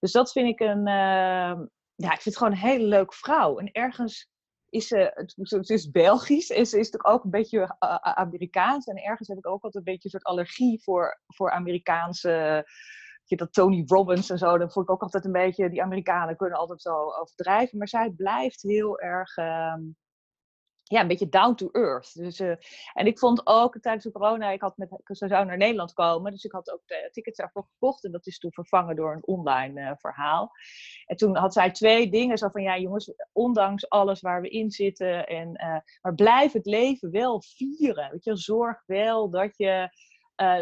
Dus 0.00 0.12
dat 0.12 0.32
vind 0.32 0.48
ik 0.48 0.60
een. 0.60 0.88
Ja, 1.94 2.12
ik 2.12 2.20
vind 2.20 2.24
het 2.24 2.36
gewoon 2.36 2.52
een 2.52 2.58
hele 2.58 2.84
leuke 2.84 3.14
vrouw. 3.14 3.58
En 3.58 3.72
ergens 3.72 4.30
is 4.68 4.86
ze, 4.86 5.26
het 5.48 5.70
is 5.70 5.90
Belgisch, 5.90 6.50
en 6.50 6.66
ze 6.66 6.78
is 6.78 6.90
toch 6.90 7.04
ook 7.04 7.24
een 7.24 7.30
beetje 7.30 7.76
Amerikaans. 8.00 8.86
En 8.86 8.96
ergens 8.96 9.28
heb 9.28 9.38
ik 9.38 9.46
ook 9.46 9.62
altijd 9.62 9.74
een 9.74 9.92
beetje 9.92 10.04
een 10.04 10.10
soort 10.10 10.24
allergie 10.24 10.82
voor, 10.82 11.20
voor 11.26 11.50
Amerikaanse, 11.50 12.64
je 13.24 13.36
dat 13.36 13.52
Tony 13.52 13.82
Robbins 13.86 14.30
en 14.30 14.38
zo. 14.38 14.58
Dan 14.58 14.70
vond 14.70 14.86
ik 14.86 14.92
ook 14.92 15.02
altijd 15.02 15.24
een 15.24 15.32
beetje, 15.32 15.70
die 15.70 15.82
Amerikanen 15.82 16.36
kunnen 16.36 16.58
altijd 16.58 16.82
zo 16.82 17.12
overdrijven. 17.12 17.78
Maar 17.78 17.88
zij 17.88 18.10
blijft 18.10 18.62
heel 18.62 19.00
erg, 19.00 19.36
um, 19.36 19.96
ja, 20.92 21.00
een 21.00 21.08
beetje 21.08 21.28
down 21.28 21.54
to 21.54 21.68
earth. 21.70 22.14
Dus, 22.14 22.40
uh, 22.40 22.54
en 22.92 23.06
ik 23.06 23.18
vond 23.18 23.46
ook 23.46 23.78
tijdens 23.78 24.04
de 24.04 24.12
corona, 24.12 24.50
ik 24.50 24.60
had 24.60 24.76
met, 24.76 24.88
ze 25.04 25.28
zou 25.28 25.44
naar 25.44 25.56
Nederland 25.56 25.92
komen, 25.92 26.32
dus 26.32 26.44
ik 26.44 26.52
had 26.52 26.70
ook 26.70 26.82
de 26.86 27.08
tickets 27.12 27.38
daarvoor 27.38 27.64
gekocht. 27.72 28.04
En 28.04 28.12
dat 28.12 28.26
is 28.26 28.38
toen 28.38 28.52
vervangen 28.52 28.96
door 28.96 29.12
een 29.12 29.26
online 29.26 29.80
uh, 29.80 29.90
verhaal. 29.96 30.50
En 31.06 31.16
toen 31.16 31.36
had 31.36 31.52
zij 31.52 31.70
twee 31.70 32.10
dingen, 32.10 32.38
zo 32.38 32.48
van 32.48 32.62
ja 32.62 32.78
jongens, 32.78 33.14
ondanks 33.32 33.88
alles 33.88 34.20
waar 34.20 34.40
we 34.40 34.48
in 34.48 34.70
zitten, 34.70 35.26
en, 35.26 35.48
uh, 35.48 35.76
maar 36.02 36.14
blijf 36.14 36.52
het 36.52 36.66
leven 36.66 37.10
wel 37.10 37.42
vieren. 37.42 38.10
Weet 38.10 38.24
je, 38.24 38.36
zorg 38.36 38.82
wel 38.86 39.30
dat 39.30 39.56
je, 39.56 39.88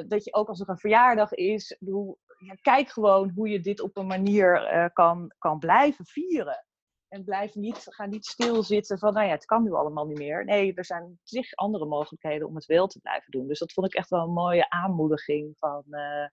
dat 0.08 0.24
je 0.24 0.34
ook 0.34 0.48
als 0.48 0.60
er 0.60 0.68
een 0.68 0.78
verjaardag 0.78 1.32
is, 1.32 1.76
hoe, 1.84 2.16
ja, 2.38 2.54
kijk 2.54 2.88
gewoon 2.88 3.32
hoe 3.34 3.48
je 3.48 3.60
dit 3.60 3.80
op 3.80 3.96
een 3.96 4.06
manier 4.06 4.90
kan, 4.92 5.32
kan 5.38 5.58
blijven 5.58 6.06
vieren. 6.06 6.64
En 7.10 7.24
blijf 7.24 7.54
niet, 7.54 7.86
ga 7.88 8.06
niet 8.06 8.26
stilzitten 8.26 8.98
van, 8.98 9.12
nou 9.12 9.26
ja, 9.26 9.32
het 9.32 9.44
kan 9.44 9.62
nu 9.62 9.72
allemaal 9.72 10.06
niet 10.06 10.18
meer. 10.18 10.44
Nee, 10.44 10.74
er 10.74 10.84
zijn 10.84 11.18
zich 11.22 11.54
andere 11.54 11.86
mogelijkheden 11.86 12.48
om 12.48 12.54
het 12.54 12.66
wel 12.66 12.86
te 12.86 13.00
blijven 13.00 13.30
doen. 13.30 13.46
Dus 13.46 13.58
dat 13.58 13.72
vond 13.72 13.86
ik 13.86 13.94
echt 13.94 14.08
wel 14.08 14.22
een 14.22 14.32
mooie 14.32 14.70
aanmoediging 14.70 15.58
van, 15.58 15.84
uh, 15.90 16.28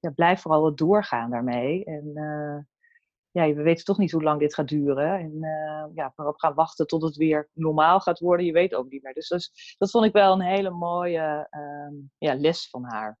ja, 0.00 0.10
blijf 0.14 0.40
vooral 0.40 0.64
het 0.64 0.76
doorgaan 0.76 1.30
daarmee. 1.30 1.84
En 1.84 2.10
uh, 2.14 2.58
ja, 3.30 3.54
we 3.54 3.62
weten 3.62 3.84
toch 3.84 3.98
niet 3.98 4.12
hoe 4.12 4.22
lang 4.22 4.40
dit 4.40 4.54
gaat 4.54 4.68
duren. 4.68 5.18
En 5.18 5.32
uh, 5.32 5.84
ja, 5.94 6.12
op 6.16 6.38
gaan 6.38 6.54
wachten 6.54 6.86
tot 6.86 7.02
het 7.02 7.16
weer 7.16 7.48
normaal 7.52 8.00
gaat 8.00 8.18
worden, 8.18 8.46
je 8.46 8.52
weet 8.52 8.74
ook 8.74 8.90
niet 8.90 9.02
meer. 9.02 9.14
Dus 9.14 9.28
dat, 9.78 9.90
vond 9.90 10.04
ik 10.04 10.12
wel 10.12 10.32
een 10.32 10.40
hele 10.40 10.70
mooie 10.70 11.48
ja, 12.18 12.34
les 12.34 12.68
van 12.68 12.84
haar. 12.84 13.18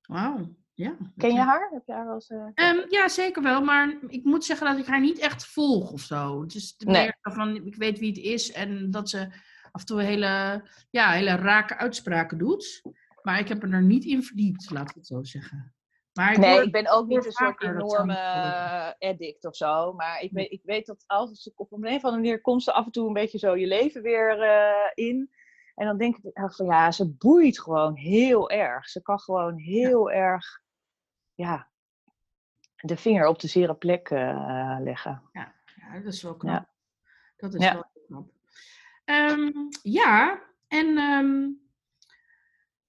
Wauw. 0.00 0.54
Ja, 0.74 0.96
Ken 1.16 1.34
je 1.34 1.40
haar? 1.40 1.68
Heb 1.72 1.82
je 1.86 1.92
haar 1.92 2.04
wel 2.04 2.14
eens, 2.14 2.30
uh... 2.30 2.38
um, 2.54 2.84
ja, 2.88 3.08
zeker 3.08 3.42
wel. 3.42 3.60
Maar 3.62 3.96
ik 4.06 4.24
moet 4.24 4.44
zeggen 4.44 4.66
dat 4.66 4.78
ik 4.78 4.86
haar 4.86 5.00
niet 5.00 5.18
echt 5.18 5.46
volg 5.46 5.92
of 5.92 6.00
zo. 6.00 6.46
Dus 6.46 6.76
de 6.76 6.86
nee. 6.86 7.12
van, 7.20 7.66
ik 7.66 7.76
weet 7.76 7.98
wie 7.98 8.08
het 8.08 8.18
is 8.18 8.52
en 8.52 8.90
dat 8.90 9.08
ze 9.10 9.18
af 9.70 9.80
en 9.80 9.86
toe 9.86 10.02
hele, 10.02 10.62
ja, 10.90 11.10
hele 11.10 11.34
rake 11.34 11.76
uitspraken 11.76 12.38
doet. 12.38 12.82
Maar 13.22 13.38
ik 13.38 13.48
heb 13.48 13.62
er 13.62 13.82
niet 13.82 14.04
in 14.04 14.22
verdiept, 14.22 14.70
laat 14.70 14.88
ik 14.88 14.94
het 14.94 15.06
zo 15.06 15.22
zeggen. 15.22 15.74
Maar 16.12 16.32
ik 16.32 16.38
Nee, 16.38 16.52
hoor- 16.52 16.62
ik 16.62 16.72
ben 16.72 16.90
ook 16.90 17.06
niet 17.06 17.24
een 17.24 17.32
soort 17.32 17.62
enorme 17.62 18.14
eh, 18.14 19.10
addict 19.10 19.44
of 19.44 19.56
zo. 19.56 19.92
Maar 19.92 20.20
ik 20.20 20.32
weet, 20.32 20.50
ik 20.50 20.60
weet 20.64 20.86
dat 20.86 21.04
als 21.06 21.52
op 21.54 21.72
een 21.72 21.84
of 21.84 22.04
andere 22.04 22.22
manier 22.22 22.40
komt 22.40 22.62
ze 22.62 22.72
af 22.72 22.84
en 22.84 22.92
toe 22.92 23.06
een 23.06 23.12
beetje 23.12 23.38
zo 23.38 23.56
je 23.56 23.66
leven 23.66 24.02
weer 24.02 24.42
eh, 24.42 24.90
in. 25.06 25.30
En 25.74 25.86
dan 25.86 25.98
denk 25.98 26.16
ik 26.16 26.30
van 26.32 26.66
ja, 26.66 26.90
ze 26.90 27.10
boeit 27.10 27.60
gewoon 27.60 27.96
heel 27.96 28.50
erg. 28.50 28.88
Ze 28.88 29.02
kan 29.02 29.18
gewoon 29.18 29.58
heel 29.58 30.10
erg 30.10 30.62
ja, 31.34 31.68
de 32.76 32.96
vinger 32.96 33.26
op 33.26 33.38
de 33.40 33.48
zere 33.48 33.74
plek 33.74 34.08
eh, 34.10 34.76
leggen. 34.80 35.22
Ja, 35.32 35.54
dat 35.92 36.12
is 36.12 36.22
wel 36.22 36.36
knap. 36.36 36.52
Ja. 36.52 36.68
Dat 37.36 37.54
is 37.54 37.62
Ja. 37.64 37.72
wel 37.72 37.84
knap. 38.06 38.30
Ehm, 39.04 39.50
ja, 39.82 40.42
en 40.68 40.96
ehm, 40.98 41.48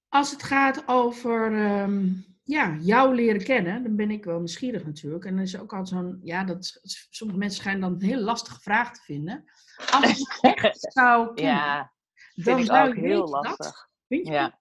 als 0.08 0.30
het 0.30 0.42
gaat 0.42 0.88
over 0.88 1.52
ehm, 1.64 2.12
ja, 2.42 2.76
jou 2.80 3.14
leren 3.14 3.44
kennen, 3.44 3.82
dan 3.82 3.96
ben 3.96 4.10
ik 4.10 4.24
wel 4.24 4.38
nieuwsgierig 4.38 4.84
natuurlijk. 4.84 5.24
En 5.24 5.34
dan 5.34 5.42
is 5.42 5.58
ook 5.58 5.72
altijd 5.72 5.88
zo'n, 5.88 6.20
ja, 6.22 6.44
dat, 6.44 6.80
sommige 7.10 7.38
mensen 7.38 7.60
schijnen 7.60 7.80
dan 7.80 7.92
een 7.92 8.02
heel 8.08 8.20
lastige 8.20 8.60
vraag 8.60 8.92
te 8.92 9.00
vinden. 9.02 9.44
Als 9.90 10.18
ik 10.20 10.38
echt 10.54 10.80
zou 10.92 11.34
kennen, 11.34 11.54
Ja, 11.54 11.92
dan 12.34 12.44
vind 12.44 12.58
ik 12.58 12.64
zou 12.66 12.88
ook 12.88 12.94
heel 12.94 13.04
weten 13.04 13.42
dat. 13.42 13.44
lastig. 13.44 13.88
Vind 14.06 14.26
je 14.26 14.32
Ja. 14.32 14.58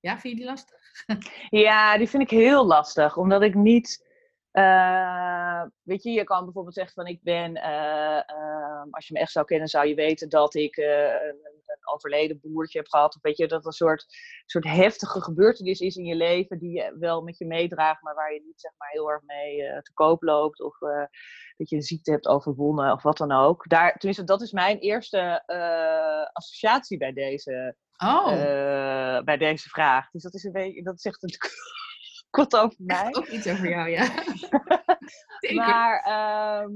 Ja, 0.00 0.18
vind 0.18 0.32
je 0.32 0.34
die 0.34 0.44
lastig? 0.44 0.78
Ja, 1.50 1.98
die 1.98 2.08
vind 2.08 2.22
ik 2.22 2.30
heel 2.30 2.66
lastig, 2.66 3.16
omdat 3.16 3.42
ik 3.42 3.54
niet. 3.54 4.08
eh, 4.50 5.62
weet 5.82 6.02
je, 6.02 6.10
je 6.10 6.24
kan 6.24 6.44
bijvoorbeeld 6.44 6.74
zeggen 6.74 6.94
van 6.94 7.06
ik 7.06 7.22
ben, 7.22 7.54
eh, 7.56 8.16
ehm, 8.30 8.88
als 8.90 9.06
je 9.06 9.12
me 9.14 9.18
echt 9.20 9.32
zou 9.32 9.46
kennen, 9.46 9.68
zou 9.68 9.86
je 9.86 9.94
weten 9.94 10.28
dat 10.28 10.54
ik 10.54 10.76
eh, 10.76 11.14
een 11.78 11.92
overleden 11.92 12.40
broertje 12.40 12.78
heb 12.78 12.88
gehad. 12.88 13.14
Of 13.14 13.22
weet 13.22 13.36
je, 13.36 13.48
dat 13.48 13.66
een 13.66 13.72
soort, 13.72 14.06
soort 14.46 14.64
heftige 14.64 15.22
gebeurtenis 15.22 15.80
is 15.80 15.96
in 15.96 16.04
je 16.04 16.14
leven 16.14 16.58
die 16.58 16.70
je 16.70 16.96
wel 16.98 17.22
met 17.22 17.38
je 17.38 17.46
meedraagt, 17.46 18.02
maar 18.02 18.14
waar 18.14 18.32
je 18.32 18.42
niet 18.44 18.60
zeg 18.60 18.72
maar 18.76 18.90
heel 18.90 19.10
erg 19.10 19.22
mee 19.22 19.62
eh, 19.62 19.80
te 19.80 19.92
koop 19.92 20.22
loopt. 20.22 20.60
Of 20.60 20.80
eh, 20.82 21.04
dat 21.56 21.68
je 21.68 21.76
een 21.76 21.82
ziekte 21.82 22.10
hebt 22.10 22.26
overwonnen 22.26 22.92
of 22.92 23.02
wat 23.02 23.16
dan 23.16 23.32
ook. 23.32 23.68
Daar, 23.68 23.92
tenminste, 23.92 24.24
dat 24.24 24.42
is 24.42 24.52
mijn 24.52 24.78
eerste 24.78 25.42
eh, 25.46 26.32
associatie 26.32 26.98
bij 26.98 27.12
deze 27.12 27.76
Oh, 28.04 29.22
bij 29.24 29.36
deze 29.36 29.68
vraag. 29.68 30.10
Dus 30.10 30.22
dat 30.22 30.34
is 30.34 30.44
een 30.44 30.52
beetje, 30.52 30.82
dat 30.82 31.00
zegt 31.00 31.22
natuurlijk 31.22 31.52
wat 32.30 32.56
over 32.56 32.76
mij. 32.78 33.14
ook 33.14 33.26
iets 33.26 33.46
over 33.46 33.68
jou, 33.68 33.88
ja. 33.88 34.08
Maar 35.54 36.00
ehm, 36.02 36.72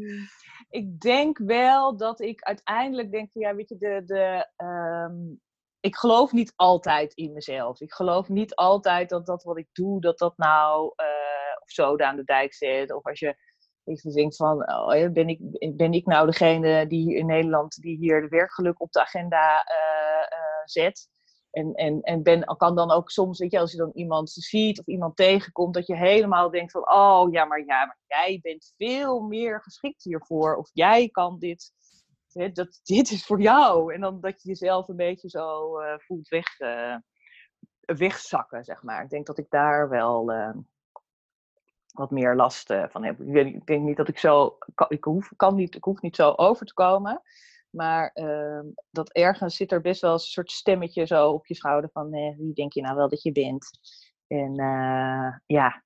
ik 0.75 1.01
denk 1.01 1.39
wel 1.39 1.97
dat 1.97 2.21
ik 2.21 2.43
uiteindelijk 2.43 3.11
denk 3.11 3.31
ja, 3.33 3.55
weet 3.55 3.69
je, 3.69 3.77
de, 3.77 4.03
de, 4.05 4.49
ehm, 4.57 5.35
ik 5.81 5.97
geloof 5.97 6.33
niet 6.33 6.53
altijd 6.57 7.15
in 7.15 7.33
mezelf. 7.33 7.81
Ik 7.81 7.93
geloof 7.93 8.29
niet 8.29 8.55
altijd 8.55 9.09
dat 9.09 9.27
dat 9.27 9.43
wat 9.43 9.59
ik 9.59 9.69
doe, 9.73 10.01
dat 10.01 10.19
dat 10.19 10.37
nou 10.37 10.93
eh 10.97 11.15
of 11.63 11.71
zoden 11.71 12.07
aan 12.07 12.17
de 12.17 12.25
dijk 12.25 12.55
zet. 12.55 12.93
Of 12.93 13.05
als 13.07 13.19
je 13.19 13.37
even 13.85 14.13
denkt 14.13 14.37
van, 14.37 14.71
oh, 14.71 15.13
ben, 15.13 15.29
ik, 15.29 15.39
ben 15.77 15.93
ik 15.93 16.07
nou 16.07 16.27
degene 16.27 16.87
die 16.87 17.15
in 17.15 17.27
Nederland 17.27 17.83
die 17.83 17.97
hier 17.97 18.21
de 18.21 18.29
werkgeluk 18.29 18.81
op 18.81 18.93
de 18.93 19.01
agenda 19.01 19.65
eh, 19.65 20.39
eh, 20.39 20.63
zet? 20.65 21.09
En, 21.55 21.75
en, 21.75 22.01
en 22.03 22.23
ben, 22.23 22.57
kan 22.57 22.75
dan 22.75 22.91
ook 22.91 23.11
soms, 23.11 23.39
weet 23.39 23.51
je, 23.51 23.59
als 23.59 23.71
je 23.71 23.77
dan 23.77 23.91
iemand 23.95 24.31
ziet 24.31 24.79
of 24.79 24.87
iemand 24.87 25.17
tegenkomt, 25.17 25.75
dat 25.75 25.87
je 25.87 25.97
helemaal 25.97 26.51
denkt 26.51 26.73
van, 26.73 26.93
oh 26.93 27.33
ja, 27.33 27.45
maar 27.45 27.65
ja, 27.65 27.85
maar 27.87 27.99
jij 28.07 28.39
bent 28.43 28.73
veel 28.77 29.21
meer 29.21 29.63
geschikt 29.63 30.05
hiervoor. 30.05 30.57
Of 30.57 30.71
jij 30.73 31.09
kan 31.09 31.39
dit, 31.39 31.73
hè, 32.33 32.53
dat, 32.53 32.81
dit 32.83 33.11
is 33.11 33.27
voor 33.27 33.41
jou. 33.41 33.95
En 33.95 34.01
dan 34.01 34.21
dat 34.21 34.43
je 34.43 34.49
jezelf 34.49 34.89
een 34.89 34.97
beetje 34.97 35.29
zo 35.29 35.79
eh, 35.79 35.95
voelt 35.99 36.29
weg, 36.29 36.59
eh, 36.59 36.97
wegzakken, 37.81 38.65
zeg 38.65 38.83
maar. 38.83 39.03
Ik 39.03 39.11
denk 39.11 39.27
dat 39.27 39.39
ik 39.39 39.51
daar 39.51 39.89
wel 39.89 40.33
eh, 40.33 40.55
wat 41.93 42.11
meer 42.11 42.37
last 42.37 42.75
van 42.89 43.05
heb. 43.05 43.21
Ik, 43.21 43.55
ik 43.55 43.67
denk 43.67 43.85
niet 43.85 43.97
dat 43.97 44.09
ik 44.09 44.19
zo, 44.19 44.59
ik, 44.89 45.05
hoef, 45.05 45.33
kan 45.37 45.55
niet, 45.55 45.75
ik 45.75 45.85
hoef 45.85 46.01
niet 46.01 46.17
zo 46.17 46.31
over 46.31 46.67
te 46.67 46.75
komen. 46.75 47.23
Maar 47.75 48.11
ehm, 48.13 48.67
dat 48.91 49.13
ergens 49.13 49.57
zit 49.57 49.73
er 49.73 49.81
best 49.81 50.01
wel 50.01 50.13
een 50.13 50.19
soort 50.19 50.51
stemmetje 50.51 51.07
zo 51.07 51.31
op 51.31 51.47
je 51.47 51.55
schouder 51.55 51.91
van 51.93 52.11
wie 52.11 52.53
denk 52.53 52.73
je 52.73 52.81
nou 52.81 52.97
wel 52.97 53.09
dat 53.09 53.23
je 53.23 53.33
bent? 53.33 53.71
En 54.27 54.59
eh, 54.59 55.37
ja, 55.47 55.83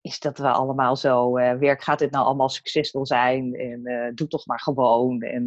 is 0.00 0.20
dat 0.20 0.38
wel 0.38 0.52
allemaal 0.52 0.96
zo? 0.96 1.36
eh, 1.36 1.58
werk, 1.58 1.82
gaat 1.82 1.98
dit 1.98 2.10
nou 2.10 2.24
allemaal 2.24 2.48
succesvol 2.48 3.06
zijn? 3.06 3.54
En 3.54 3.86
eh, 3.86 4.14
doe 4.14 4.28
toch 4.28 4.46
maar 4.46 4.60
gewoon. 4.60 5.20
En 5.20 5.46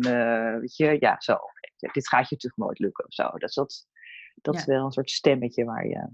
weet 0.60 0.76
je, 0.76 0.98
ja, 1.00 1.16
zo. 1.20 1.38
Dit 1.92 2.08
gaat 2.08 2.30
je 2.30 2.36
natuurlijk 2.36 2.64
nooit 2.64 2.80
lukken 2.80 3.06
of 3.06 3.14
zo. 3.14 3.30
Dus 3.30 3.54
dat, 3.54 3.88
dat 4.36 4.56
is 4.56 4.66
wel 4.66 4.86
een 4.86 4.92
soort 4.92 5.10
stemmetje 5.10 5.66
waar 5.66 5.88
je. 5.88 6.08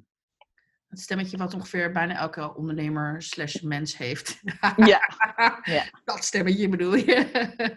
Het 0.87 0.99
stemmetje 0.99 1.37
wat 1.37 1.53
ongeveer 1.53 1.91
bijna 1.91 2.15
elke 2.15 2.55
ondernemer 2.55 3.21
slash 3.21 3.61
mens 3.61 3.97
heeft. 3.97 4.39
Ja, 4.75 5.01
Ja. 5.63 5.83
Dat 6.03 6.23
stemmetje 6.23 6.69
bedoel 6.69 6.95
je. 6.95 7.29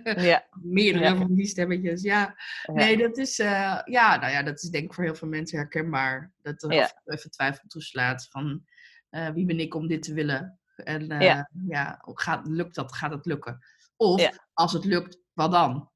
ja, 0.31 0.46
Meerdere 0.61 1.05
Ja. 1.05 1.16
van 1.16 1.35
die 1.35 1.46
stemmetjes, 1.46 2.03
ja. 2.03 2.35
Ja. 2.62 2.73
Nee, 2.73 2.96
dat 2.96 3.18
is, 3.18 3.38
eh, 3.38 3.81
ja, 3.85 4.16
nou 4.16 4.33
ja, 4.33 4.42
dat 4.42 4.62
is 4.62 4.68
denk 4.70 4.85
ik 4.85 4.94
voor 4.94 5.05
heel 5.05 5.14
veel 5.14 5.29
mensen 5.29 5.59
herkenbaar. 5.59 6.33
Dat 6.42 6.62
er 6.62 6.73
Ja. 6.73 6.92
even 7.05 7.31
twijfel 7.31 7.68
toeslaat 7.68 8.27
van 8.31 8.64
eh, 9.11 9.29
wie 9.29 9.46
ben 9.46 9.61
ik 9.61 9.75
om 9.75 9.88
dit 9.88 10.03
te 10.03 10.14
willen? 10.14 10.59
En 10.77 11.09
eh, 11.11 11.20
Ja. 11.20 11.51
ja, 11.68 12.03
gaat, 12.05 12.46
lukt 12.46 12.75
dat? 12.75 12.94
Gaat 12.94 13.11
het 13.12 13.27
lukken? 13.27 13.59
Of 13.96 14.20
Ja. 14.20 14.33
als 14.53 14.73
het 14.73 14.85
lukt, 14.85 15.18
wat 15.33 15.53
dan? 15.53 15.90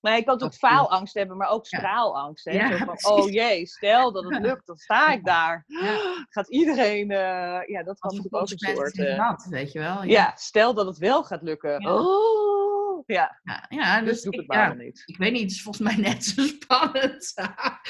Maar 0.00 0.16
je 0.16 0.24
kan 0.24 0.32
natuurlijk 0.38 0.62
Of- 0.62 0.70
faalangst 0.70 1.14
hebben, 1.14 1.36
maar 1.36 1.48
ook 1.48 1.66
straalangst. 1.66 2.44
Hè? 2.44 2.50
Ja, 2.52 2.76
van, 2.76 3.12
oh 3.12 3.30
jee, 3.30 3.66
stel 3.66 4.12
dat 4.12 4.24
het 4.24 4.42
lukt, 4.42 4.66
dan 4.66 4.76
sta 4.76 5.12
ik 5.12 5.24
daar. 5.24 5.64
Ja. 5.66 5.98
Gaat 6.28 6.48
iedereen, 6.48 7.10
eh, 7.10 7.60
ja, 7.66 7.82
dat 7.82 7.98
kan 7.98 8.10
natuurlijk 8.16 8.34
ook 8.34 8.50
een 8.50 8.58
soort... 8.58 8.98
eh, 8.98 9.36
weet 9.48 9.72
je 9.72 9.78
wel? 9.78 10.02
ja, 10.04 10.32
stel 10.36 10.74
dat 10.74 10.86
het 10.86 10.98
wel 10.98 11.24
gaat 11.24 11.42
lukken. 11.42 11.80
Ja. 11.80 11.94
Oh, 11.94 13.02
ja, 13.06 13.38
ja, 13.68 14.00
dus 14.00 14.08
dus 14.08 14.22
doe 14.22 14.32
ik 14.32 14.38
het 14.38 14.48
maar 14.48 14.76
niet. 14.76 15.02
ik 15.06 15.16
weet 15.16 15.32
niet, 15.32 15.42
het 15.42 15.50
is 15.50 15.62
volgens 15.62 15.84
mij 15.84 15.96
net 16.12 16.24
zo 16.24 16.42
spannend. 16.42 17.32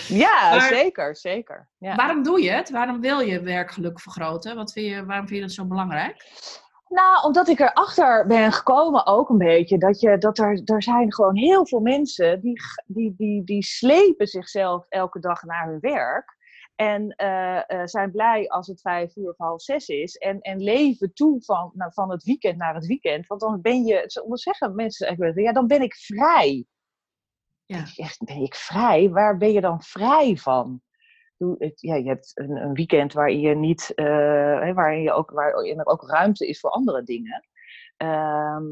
Ja, 0.08 0.50
Maar- 0.50 0.68
zeker, 0.68 1.16
zeker. 1.16 1.68
Ja. 1.78 1.94
Waarom 1.94 2.22
doe 2.22 2.42
je 2.42 2.50
het? 2.50 2.70
Waarom 2.70 3.00
wil 3.00 3.20
je 3.20 3.40
werkgeluk 3.40 4.00
vergroten? 4.00 4.56
Wat 4.56 4.72
vind 4.72 4.86
je, 4.86 5.04
waarom 5.04 5.26
vind 5.28 5.38
je 5.40 5.46
dat 5.46 5.54
zo 5.54 5.64
belangrijk? 5.64 6.24
Nou, 6.88 7.24
omdat 7.24 7.48
ik 7.48 7.60
erachter 7.60 8.26
ben 8.26 8.52
gekomen 8.52 9.06
ook 9.06 9.28
een 9.28 9.38
beetje 9.38 9.78
dat, 9.78 10.00
je, 10.00 10.18
dat 10.18 10.38
er, 10.38 10.60
er 10.64 10.82
zijn 10.82 11.14
gewoon 11.14 11.36
heel 11.36 11.66
veel 11.66 11.80
mensen 11.80 12.40
die, 12.40 12.60
die, 12.86 13.14
die, 13.16 13.44
die 13.44 13.62
slepen 13.62 14.26
zichzelf 14.26 14.86
elke 14.88 15.20
dag 15.20 15.42
naar 15.42 15.68
hun 15.68 15.80
werk. 15.80 16.36
En 16.74 17.10
eh, 17.10 17.70
eh, 17.70 17.86
zijn 17.86 18.10
blij 18.10 18.48
als 18.48 18.66
het 18.66 18.80
vijf 18.80 19.16
uur 19.16 19.30
of 19.30 19.38
half 19.38 19.62
zes 19.62 19.88
is. 19.88 20.16
En, 20.16 20.40
en 20.40 20.62
leven 20.62 21.12
toe 21.14 21.42
van, 21.42 21.70
nou, 21.74 21.92
van 21.92 22.10
het 22.10 22.22
weekend 22.22 22.56
naar 22.56 22.74
het 22.74 22.86
weekend. 22.86 23.26
Want 23.26 23.40
dan 23.40 23.60
ben 23.60 23.84
je, 23.84 24.04
zo 24.06 24.22
zeggen 24.26 24.74
mensen 24.74 25.42
ja, 25.42 25.52
dan 25.52 25.66
ben 25.66 25.82
ik 25.82 25.94
vrij. 25.94 26.64
Ja. 27.64 27.84
Echt, 27.96 28.24
ben 28.24 28.36
ik 28.36 28.54
vrij? 28.54 29.10
Waar 29.10 29.36
ben 29.36 29.52
je 29.52 29.60
dan 29.60 29.82
vrij 29.82 30.36
van? 30.36 30.80
Ja, 31.74 31.94
je 31.94 32.08
hebt 32.08 32.30
een, 32.34 32.56
een 32.56 32.72
weekend 32.72 33.12
waarin 33.12 33.40
je 33.40 33.54
niet, 33.54 33.92
eh, 33.94 34.60
hè, 34.60 34.74
waarin 34.74 35.02
je 35.02 35.12
ook, 35.12 35.30
waarin 35.30 35.78
er 35.78 35.86
ook 35.86 36.10
ruimte 36.10 36.46
is 36.46 36.60
voor 36.60 36.70
andere 36.70 37.02
dingen. 37.02 37.48
Ehm, 37.96 38.64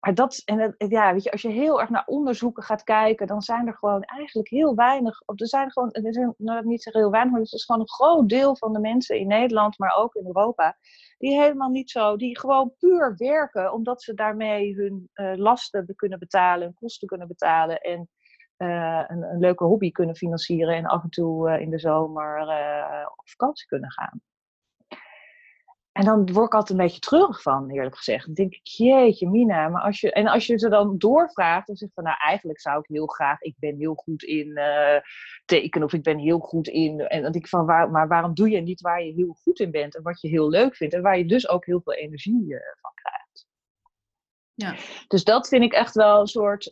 maar 0.00 0.14
dat, 0.14 0.42
en 0.44 0.74
ja, 0.78 1.12
weet 1.12 1.22
je, 1.22 1.30
als 1.30 1.42
je 1.42 1.48
heel 1.48 1.80
erg 1.80 1.90
naar 1.90 2.06
onderzoeken 2.06 2.62
gaat 2.62 2.82
kijken, 2.84 3.26
dan 3.26 3.42
zijn 3.42 3.66
er 3.66 3.74
gewoon 3.74 4.02
eigenlijk 4.02 4.48
heel 4.48 4.74
weinig, 4.74 5.22
of 5.24 5.40
er 5.40 5.48
zijn 5.48 5.72
gewoon, 5.72 5.90
er 5.90 6.12
zijn 6.12 6.34
nou, 6.36 6.66
niet 6.66 6.82
zeggen 6.82 7.02
heel 7.02 7.10
weinig, 7.10 7.32
maar 7.32 7.40
het 7.40 7.52
is 7.52 7.64
gewoon 7.64 7.80
een 7.80 7.88
groot 7.88 8.28
deel 8.28 8.56
van 8.56 8.72
de 8.72 8.80
mensen 8.80 9.18
in 9.18 9.26
Nederland, 9.26 9.78
maar 9.78 9.96
ook 9.96 10.14
in 10.14 10.26
Europa, 10.26 10.76
die 11.18 11.40
helemaal 11.40 11.68
niet 11.68 11.90
zo, 11.90 12.16
die 12.16 12.38
gewoon 12.38 12.74
puur 12.78 13.14
werken, 13.16 13.72
omdat 13.72 14.02
ze 14.02 14.14
daarmee 14.14 14.74
hun 14.74 15.08
eh, 15.12 15.32
lasten 15.36 15.94
kunnen 15.96 16.18
betalen, 16.18 16.66
hun 16.66 16.74
kosten 16.74 17.08
kunnen 17.08 17.28
betalen 17.28 17.80
en 17.80 18.08
eh, 18.58 19.04
een, 19.06 19.22
een 19.22 19.38
leuke 19.38 19.64
hobby 19.64 19.90
kunnen 19.90 20.16
financieren 20.16 20.74
en 20.74 20.86
af 20.86 21.02
en 21.02 21.10
toe 21.10 21.50
eh, 21.50 21.60
in 21.60 21.70
de 21.70 21.78
zomer 21.78 22.48
eh, 22.48 23.06
op 23.16 23.28
vakantie 23.28 23.66
kunnen 23.66 23.90
gaan. 23.90 24.20
En 25.92 26.04
dan 26.04 26.32
word 26.32 26.46
ik 26.46 26.54
altijd 26.54 26.78
een 26.78 26.84
beetje 26.84 27.00
treurig 27.00 27.42
van, 27.42 27.70
eerlijk 27.70 27.96
gezegd. 27.96 28.24
Dan 28.24 28.34
denk 28.34 28.54
ik, 28.54 28.66
jeetje 28.66 29.28
Mina, 29.28 29.68
maar 29.68 29.82
als 29.82 30.00
je... 30.00 30.12
En 30.12 30.26
als 30.26 30.46
je 30.46 30.58
ze 30.58 30.68
dan 30.68 30.98
doorvraagt, 30.98 31.66
dan 31.66 31.76
zeg 31.76 31.88
je 31.88 31.94
van, 31.94 32.04
nou 32.04 32.16
eigenlijk 32.20 32.60
zou 32.60 32.78
ik 32.78 32.86
heel 32.86 33.06
graag... 33.06 33.40
Ik 33.40 33.54
ben 33.58 33.76
heel 33.76 33.94
goed 33.94 34.22
in 34.22 34.60
tekenen 35.44 35.86
of 35.86 35.92
ik 35.92 36.02
ben 36.02 36.18
heel 36.18 36.38
goed 36.38 36.68
in... 36.68 37.00
En 37.00 37.22
dan 37.22 37.32
denk 37.32 37.44
ik 37.44 37.50
van, 37.50 37.66
waar, 37.66 37.90
maar 37.90 38.08
waarom 38.08 38.34
doe 38.34 38.50
je 38.50 38.60
niet 38.60 38.80
waar 38.80 39.02
je 39.02 39.12
heel 39.12 39.32
goed 39.42 39.60
in 39.60 39.70
bent 39.70 39.96
en 39.96 40.02
wat 40.02 40.20
je 40.20 40.28
heel 40.28 40.48
leuk 40.48 40.76
vindt 40.76 40.94
en 40.94 41.02
waar 41.02 41.18
je 41.18 41.26
dus 41.26 41.48
ook 41.48 41.66
heel 41.66 41.80
veel 41.80 41.94
energie 41.94 42.56
van 42.80 42.92
krijgt. 42.94 43.46
Ja. 44.54 44.74
Dus 45.08 45.24
dat 45.24 45.48
vind 45.48 45.62
ik 45.62 45.72
echt 45.72 45.94
wel 45.94 46.20
een 46.20 46.26
soort... 46.26 46.70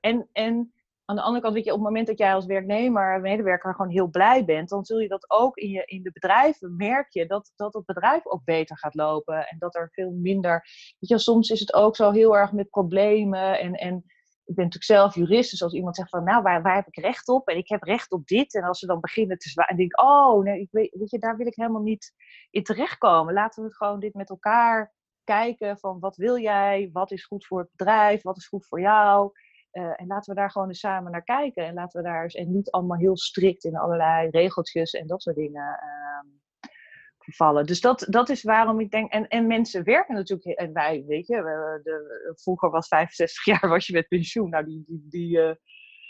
en, 0.00 0.28
en 0.32 0.72
aan 1.10 1.16
de 1.16 1.22
andere 1.22 1.42
kant, 1.42 1.54
weet 1.54 1.64
je, 1.64 1.70
op 1.70 1.76
het 1.76 1.86
moment 1.86 2.06
dat 2.06 2.18
jij 2.18 2.34
als 2.34 2.46
werknemer, 2.46 3.20
medewerker 3.20 3.74
gewoon 3.74 3.90
heel 3.90 4.08
blij 4.08 4.44
bent, 4.44 4.68
dan 4.68 4.84
zul 4.84 4.98
je 4.98 5.08
dat 5.08 5.30
ook 5.30 5.56
in, 5.56 5.70
je, 5.70 5.82
in 5.84 6.02
de 6.02 6.10
bedrijven 6.12 6.76
merk 6.76 7.10
je 7.10 7.26
dat, 7.26 7.52
dat 7.56 7.74
het 7.74 7.84
bedrijf 7.84 8.26
ook 8.26 8.44
beter 8.44 8.78
gaat 8.78 8.94
lopen 8.94 9.48
en 9.48 9.58
dat 9.58 9.74
er 9.74 9.88
veel 9.92 10.10
minder, 10.10 10.66
weet 10.98 11.10
je, 11.10 11.18
soms 11.18 11.50
is 11.50 11.60
het 11.60 11.74
ook 11.74 11.96
zo 11.96 12.10
heel 12.10 12.36
erg 12.36 12.52
met 12.52 12.70
problemen 12.70 13.58
en, 13.58 13.74
en 13.74 13.96
ik 14.44 14.56
ben 14.56 14.64
natuurlijk 14.64 14.84
zelf 14.84 15.14
jurist, 15.14 15.50
dus 15.50 15.62
als 15.62 15.72
iemand 15.72 15.96
zegt 15.96 16.08
van, 16.08 16.24
nou, 16.24 16.42
waar, 16.42 16.62
waar 16.62 16.74
heb 16.74 16.86
ik 16.86 16.98
recht 16.98 17.28
op? 17.28 17.48
En 17.48 17.56
ik 17.56 17.68
heb 17.68 17.82
recht 17.82 18.12
op 18.12 18.26
dit. 18.26 18.54
En 18.54 18.62
als 18.62 18.78
ze 18.78 18.86
dan 18.86 19.00
beginnen 19.00 19.38
te 19.38 19.48
zwaaien, 19.48 19.70
en 19.70 19.76
denk 19.76 20.00
oh, 20.00 20.42
nee, 20.42 20.60
ik 20.60 20.68
weet, 20.70 20.94
weet 20.98 21.10
je, 21.10 21.18
daar 21.18 21.36
wil 21.36 21.46
ik 21.46 21.54
helemaal 21.54 21.82
niet 21.82 22.14
in 22.50 22.62
terechtkomen. 22.62 23.34
Laten 23.34 23.64
we 23.64 23.74
gewoon 23.74 24.00
dit 24.00 24.14
met 24.14 24.30
elkaar 24.30 24.92
kijken 25.24 25.78
van, 25.78 26.00
wat 26.00 26.16
wil 26.16 26.38
jij? 26.38 26.90
Wat 26.92 27.10
is 27.10 27.24
goed 27.24 27.46
voor 27.46 27.58
het 27.58 27.70
bedrijf? 27.76 28.22
Wat 28.22 28.36
is 28.36 28.46
goed 28.46 28.66
voor 28.66 28.80
jou? 28.80 29.32
Uh, 29.72 30.00
en 30.00 30.06
laten 30.06 30.34
we 30.34 30.40
daar 30.40 30.50
gewoon 30.50 30.68
eens 30.68 30.78
samen 30.78 31.12
naar 31.12 31.24
kijken. 31.24 31.64
En 31.64 31.74
laten 31.74 32.02
we 32.02 32.08
daar 32.08 32.22
eens, 32.22 32.34
en 32.34 32.52
niet 32.52 32.70
allemaal 32.70 32.98
heel 32.98 33.16
strikt 33.16 33.64
in 33.64 33.76
allerlei 33.76 34.30
regeltjes 34.30 34.92
en 34.92 35.06
dat 35.06 35.22
soort 35.22 35.36
dingen 35.36 35.80
uh, 35.82 36.70
vervallen. 37.18 37.66
Dus 37.66 37.80
dat, 37.80 38.06
dat 38.08 38.28
is 38.28 38.42
waarom 38.42 38.80
ik 38.80 38.90
denk, 38.90 39.12
en, 39.12 39.28
en 39.28 39.46
mensen 39.46 39.84
werken 39.84 40.14
natuurlijk, 40.14 40.58
en 40.58 40.72
wij, 40.72 41.04
weet 41.06 41.26
je, 41.26 41.36
de, 41.82 42.34
vroeger 42.34 42.70
was 42.70 42.88
65 42.88 43.44
jaar, 43.52 43.68
was 43.68 43.86
je 43.86 43.92
met 43.92 44.08
pensioen. 44.08 44.50
Nou, 44.50 44.64
die, 44.64 44.84
die, 44.86 45.06
die, 45.08 45.38
uh, 45.38 45.52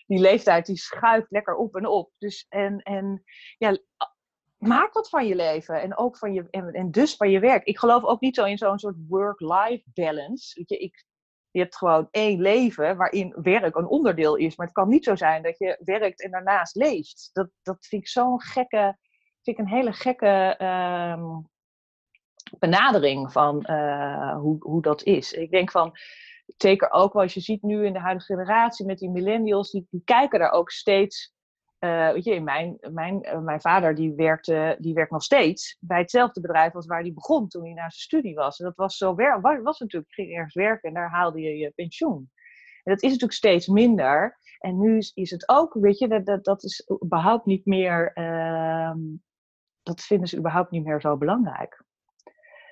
die 0.06 0.18
leeftijd 0.18 0.66
die 0.66 0.76
schuift 0.76 1.30
lekker 1.30 1.56
op 1.56 1.76
en 1.76 1.86
op. 1.86 2.12
Dus, 2.18 2.46
en, 2.48 2.78
en 2.78 3.22
ja, 3.58 3.78
maak 4.58 4.92
wat 4.92 5.08
van 5.08 5.26
je 5.26 5.36
leven 5.36 5.82
en 5.82 5.96
ook 5.96 6.16
van 6.16 6.32
je, 6.32 6.46
en, 6.50 6.72
en 6.72 6.90
dus 6.90 7.16
van 7.16 7.30
je 7.30 7.40
werk. 7.40 7.64
Ik 7.64 7.78
geloof 7.78 8.04
ook 8.04 8.20
niet 8.20 8.34
zo 8.34 8.44
in 8.44 8.58
zo'n 8.58 8.78
soort 8.78 8.96
work-life 9.08 9.82
balance. 9.94 10.58
Weet 10.58 10.68
je, 10.68 10.76
ik, 10.78 11.04
je 11.50 11.60
hebt 11.60 11.76
gewoon 11.76 12.08
één 12.10 12.40
leven 12.40 12.96
waarin 12.96 13.36
werk 13.42 13.76
een 13.76 13.86
onderdeel 13.86 14.36
is. 14.36 14.56
Maar 14.56 14.66
het 14.66 14.74
kan 14.74 14.88
niet 14.88 15.04
zo 15.04 15.16
zijn 15.16 15.42
dat 15.42 15.58
je 15.58 15.80
werkt 15.84 16.22
en 16.22 16.30
daarnaast 16.30 16.76
leeft. 16.76 17.30
Dat, 17.32 17.48
dat 17.62 17.86
vind 17.86 18.02
ik 18.02 18.08
zo'n 18.08 18.42
gekke, 18.42 18.96
vind 19.42 19.58
ik 19.58 19.64
een 19.64 19.70
hele 19.70 19.92
gekke 19.92 20.54
ehm, 20.58 21.24
benadering 22.58 23.32
van 23.32 23.66
uh, 23.70 24.36
hoe, 24.36 24.56
hoe 24.58 24.82
dat 24.82 25.02
is. 25.02 25.32
Ik 25.32 25.50
denk 25.50 25.70
van, 25.70 25.92
zeker 26.56 26.90
ook 26.90 27.12
wat 27.12 27.32
je 27.32 27.40
ziet 27.40 27.62
nu 27.62 27.86
in 27.86 27.92
de 27.92 27.98
huidige 27.98 28.32
generatie 28.32 28.86
met 28.86 28.98
die 28.98 29.10
millennials, 29.10 29.70
die, 29.70 29.86
die 29.90 30.02
kijken 30.04 30.38
daar 30.38 30.52
ook 30.52 30.70
steeds 30.70 31.32
uh, 31.80 32.12
weet 32.12 32.24
je, 32.24 32.40
mijn, 32.40 32.78
mijn, 32.92 33.26
uh, 33.26 33.38
mijn 33.38 33.60
vader 33.60 33.94
die 33.94 34.14
werkte, 34.14 34.76
die 34.78 34.94
werkt 34.94 35.10
nog 35.10 35.22
steeds 35.22 35.76
bij 35.80 35.98
hetzelfde 35.98 36.40
bedrijf 36.40 36.74
als 36.74 36.86
waar 36.86 37.00
hij 37.00 37.12
begon 37.12 37.48
toen 37.48 37.62
hij 37.62 37.72
naar 37.72 37.92
zijn 37.92 38.02
studie 38.02 38.34
was. 38.34 38.58
En 38.58 38.64
dat 38.64 38.76
was 38.76 38.96
zo 38.96 39.14
wer 39.14 39.40
was 39.62 39.78
natuurlijk, 39.78 40.12
ging 40.12 40.32
ergens 40.32 40.54
werken 40.54 40.88
en 40.88 40.94
daar 40.94 41.10
haalde 41.10 41.40
je 41.40 41.56
je 41.56 41.72
pensioen. 41.74 42.30
En 42.82 42.92
dat 42.92 43.02
is 43.02 43.08
natuurlijk 43.08 43.38
steeds 43.38 43.66
minder. 43.66 44.38
En 44.58 44.78
nu 44.78 44.98
is, 45.14 45.30
het 45.30 45.48
ook, 45.48 45.74
weet 45.74 45.98
je, 45.98 46.08
dat, 46.08 46.26
dat, 46.26 46.44
dat 46.44 46.64
is 46.64 46.90
überhaupt 47.04 47.46
niet 47.46 47.66
meer, 47.66 48.10
uh, 48.14 48.94
dat 49.82 50.00
vinden 50.00 50.28
ze 50.28 50.38
überhaupt 50.38 50.70
niet 50.70 50.84
meer 50.84 51.00
zo 51.00 51.16
belangrijk. 51.16 51.84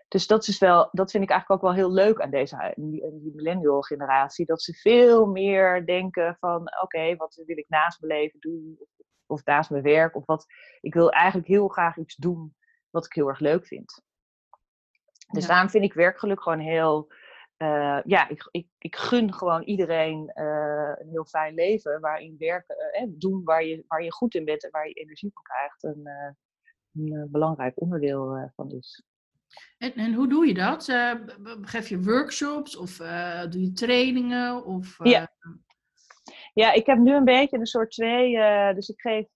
Dus 0.09 0.27
dat, 0.27 0.47
is 0.47 0.59
wel, 0.59 0.88
dat 0.92 1.11
vind 1.11 1.25
ik 1.25 1.31
eigenlijk 1.31 1.62
ook 1.62 1.71
wel 1.71 1.79
heel 1.79 1.92
leuk 1.92 2.21
aan 2.21 2.31
deze 2.31 2.75
millennial 3.35 3.81
generatie. 3.81 4.47
Dat 4.47 4.62
ze 4.62 4.73
veel 4.73 5.27
meer 5.27 5.87
denken 5.87 6.37
van 6.40 6.62
oké, 6.83 7.16
wat 7.16 7.42
wil 7.47 7.59
ik 7.59 7.68
naast 7.68 8.01
mijn 8.01 8.21
leven 8.21 8.40
doen? 8.40 8.79
Of 9.29 9.45
naast 9.45 9.71
mijn 9.71 9.83
werk? 9.83 10.17
Of 10.17 10.27
wat, 10.27 10.47
ik 10.81 10.95
wil 10.95 11.11
eigenlijk 11.11 11.49
heel 11.49 11.69
graag 11.69 11.97
iets 11.97 12.17
doen 12.17 12.57
wat 12.91 13.05
ik 13.05 13.12
heel 13.12 13.29
erg 13.29 13.38
leuk 13.38 13.67
vind. 13.67 14.03
Dus 15.33 15.43
ja. 15.43 15.49
daarom 15.49 15.71
vind 15.71 15.85
ik 15.85 15.93
werkgeluk 15.93 16.43
gewoon 16.43 16.61
heel. 16.61 17.12
Uh, 17.59 18.01
ja, 18.05 18.29
ik, 18.29 18.49
ik, 18.51 18.69
ik 18.79 18.97
gun 18.97 19.35
gewoon 19.35 19.62
iedereen 19.62 20.31
uh, 20.35 20.93
een 20.99 21.09
heel 21.09 21.25
fijn 21.25 21.55
leven 21.55 22.01
waarin 22.01 22.35
werken, 22.38 22.77
uh, 23.03 23.09
doen 23.09 23.45
waar 23.45 23.64
je, 23.64 23.85
waar 23.87 24.03
je 24.03 24.12
goed 24.12 24.35
in 24.35 24.45
bent 24.45 24.64
en 24.64 24.71
waar 24.71 24.88
je 24.88 24.93
energie 24.93 25.31
van 25.33 25.43
krijgt, 25.43 25.83
een, 25.83 26.09
een 26.93 27.29
belangrijk 27.31 27.81
onderdeel 27.81 28.51
van 28.55 28.71
is. 28.71 29.05
En, 29.79 29.93
en 29.93 30.14
hoe 30.14 30.29
doe 30.29 30.47
je 30.47 30.55
dat? 30.55 30.85
Geef 31.61 31.88
je 31.88 32.03
workshops 32.03 32.77
of 32.77 32.97
doe 33.51 33.62
je 33.62 33.73
trainingen? 33.73 34.64
Of, 34.64 34.99
ja. 35.03 35.33
Ja, 36.55 36.73
ik 36.73 36.87
heb 36.87 36.99
nu 36.99 37.15
een 37.15 37.25
beetje 37.25 37.59
een 37.59 37.67
soort 37.67 37.91
twee. 37.91 38.33
dus 38.75 38.89
ik 38.89 39.01
geef 39.01 39.27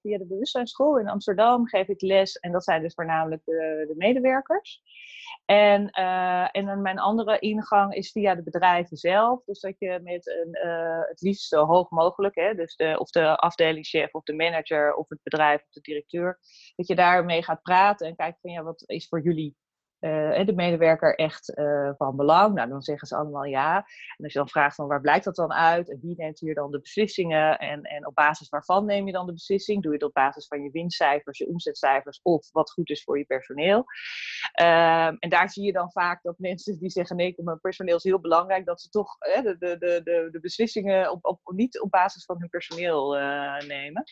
via 0.00 0.18
de 0.18 0.26
bewustzijnsschool 0.28 0.98
in 0.98 1.08
Amsterdam 1.08 1.66
geef 1.66 1.88
ik 1.88 2.00
les. 2.00 2.36
En 2.36 2.52
dat 2.52 2.64
zijn 2.64 2.82
dus 2.82 2.94
voornamelijk 2.94 3.44
de, 3.44 3.84
de 3.88 3.94
medewerkers. 3.96 4.82
En, 5.44 5.90
en 6.50 6.82
mijn 6.82 6.98
andere 6.98 7.38
ingang 7.38 7.94
is 7.94 8.12
via 8.12 8.34
de 8.34 8.42
bedrijven 8.42 8.96
zelf. 8.96 9.44
Dus 9.44 9.60
dat 9.60 9.74
je 9.78 10.00
met 10.02 10.26
een, 10.26 10.58
het 11.08 11.20
liefst 11.20 11.48
zo 11.48 11.64
hoog 11.64 11.90
mogelijk, 11.90 12.34
hè, 12.34 12.54
dus 12.54 12.76
de, 12.76 12.96
of 12.98 13.10
de 13.10 13.36
afdelingchef 13.36 14.14
of 14.14 14.22
de 14.22 14.34
manager 14.34 14.94
of 14.94 15.08
het 15.08 15.20
bedrijf 15.22 15.60
of 15.62 15.70
de 15.70 15.80
directeur, 15.80 16.38
dat 16.76 16.86
je 16.86 16.94
daarmee 16.94 17.42
gaat 17.42 17.62
praten 17.62 18.06
en 18.06 18.16
kijkt 18.16 18.40
van 18.40 18.50
ja, 18.50 18.62
wat 18.62 18.82
is 18.86 19.08
voor 19.08 19.22
jullie 19.22 19.56
uh, 20.00 20.46
de 20.46 20.52
medewerker 20.54 21.14
echt 21.14 21.58
uh, 21.58 21.90
van 21.96 22.16
belang? 22.16 22.54
Nou, 22.54 22.68
dan 22.68 22.82
zeggen 22.82 23.08
ze 23.08 23.16
allemaal 23.16 23.44
ja. 23.44 23.76
En 24.16 24.24
als 24.24 24.32
je 24.32 24.38
dan 24.38 24.48
vraagt 24.48 24.74
van 24.74 24.86
waar 24.86 25.00
blijkt 25.00 25.24
dat 25.24 25.36
dan 25.36 25.52
uit? 25.52 25.90
En 25.90 25.98
wie 26.02 26.14
neemt 26.16 26.40
hier 26.40 26.54
dan 26.54 26.70
de 26.70 26.80
beslissingen? 26.80 27.58
En, 27.58 27.82
en 27.82 28.06
op 28.06 28.14
basis 28.14 28.48
waarvan 28.48 28.84
neem 28.84 29.06
je 29.06 29.12
dan 29.12 29.26
de 29.26 29.32
beslissing? 29.32 29.82
Doe 29.82 29.92
je 29.92 29.98
het 29.98 30.06
op 30.06 30.14
basis 30.14 30.46
van 30.46 30.62
je 30.62 30.70
winstcijfers, 30.70 31.38
je 31.38 31.48
omzetcijfers 31.48 32.20
of 32.22 32.52
wat 32.52 32.70
goed 32.70 32.90
is 32.90 33.02
voor 33.02 33.18
je 33.18 33.24
personeel? 33.24 33.84
Uh, 34.60 35.06
en 35.06 35.28
daar 35.28 35.50
zie 35.50 35.64
je 35.64 35.72
dan 35.72 35.90
vaak 35.92 36.22
dat 36.22 36.38
mensen 36.38 36.78
die 36.78 36.90
zeggen 36.90 37.16
nee, 37.16 37.34
mijn 37.36 37.60
personeel 37.60 37.96
is 37.96 38.04
heel 38.04 38.20
belangrijk, 38.20 38.66
dat 38.66 38.80
ze 38.80 38.88
toch 38.88 39.18
de, 39.18 39.56
de, 39.58 39.76
de, 39.78 40.28
de, 40.30 40.40
beslissingen 40.40 41.10
op, 41.10 41.24
op, 41.24 41.40
niet 41.44 41.80
op 41.80 41.90
basis 41.90 42.24
van 42.24 42.36
hun 42.38 42.48
personeel 42.48 43.16
eh, 43.16 43.66
nemen. 43.66 44.02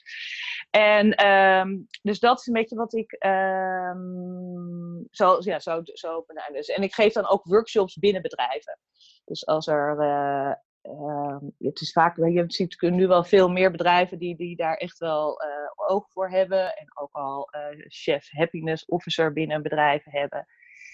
En 0.70 1.14
ehm, 1.14 1.78
dus 2.02 2.18
dat 2.20 2.40
is 2.40 2.46
een 2.46 2.52
beetje 2.52 2.76
wat 2.76 2.94
ik 2.94 3.12
ehm, 3.12 4.85
zo, 5.10 5.36
ja, 5.40 5.58
zo 5.58 5.80
zo, 5.84 6.24
zo 6.24 6.62
En 6.72 6.82
ik 6.82 6.94
geef 6.94 7.12
dan 7.12 7.28
ook 7.28 7.44
workshops 7.44 7.96
binnen 7.96 8.22
bedrijven. 8.22 8.78
Dus 9.24 9.46
als 9.46 9.66
er. 9.66 9.96
Uh, 10.00 10.52
uh, 10.92 11.36
het 11.58 11.80
is 11.80 11.92
vaak, 11.92 12.16
je 12.16 12.44
ziet 12.46 12.80
nu 12.80 13.06
wel 13.06 13.24
veel 13.24 13.48
meer 13.48 13.70
bedrijven 13.70 14.18
die, 14.18 14.36
die 14.36 14.56
daar 14.56 14.76
echt 14.76 14.98
wel 14.98 15.42
uh, 15.42 15.90
oog 15.90 16.10
voor 16.10 16.30
hebben. 16.30 16.76
En 16.76 16.98
ook 16.98 17.12
al 17.12 17.48
chef 17.88 18.28
happiness 18.30 18.84
officer 18.84 19.32
binnen 19.32 19.62
bedrijf 19.62 20.04
hebben. 20.04 20.46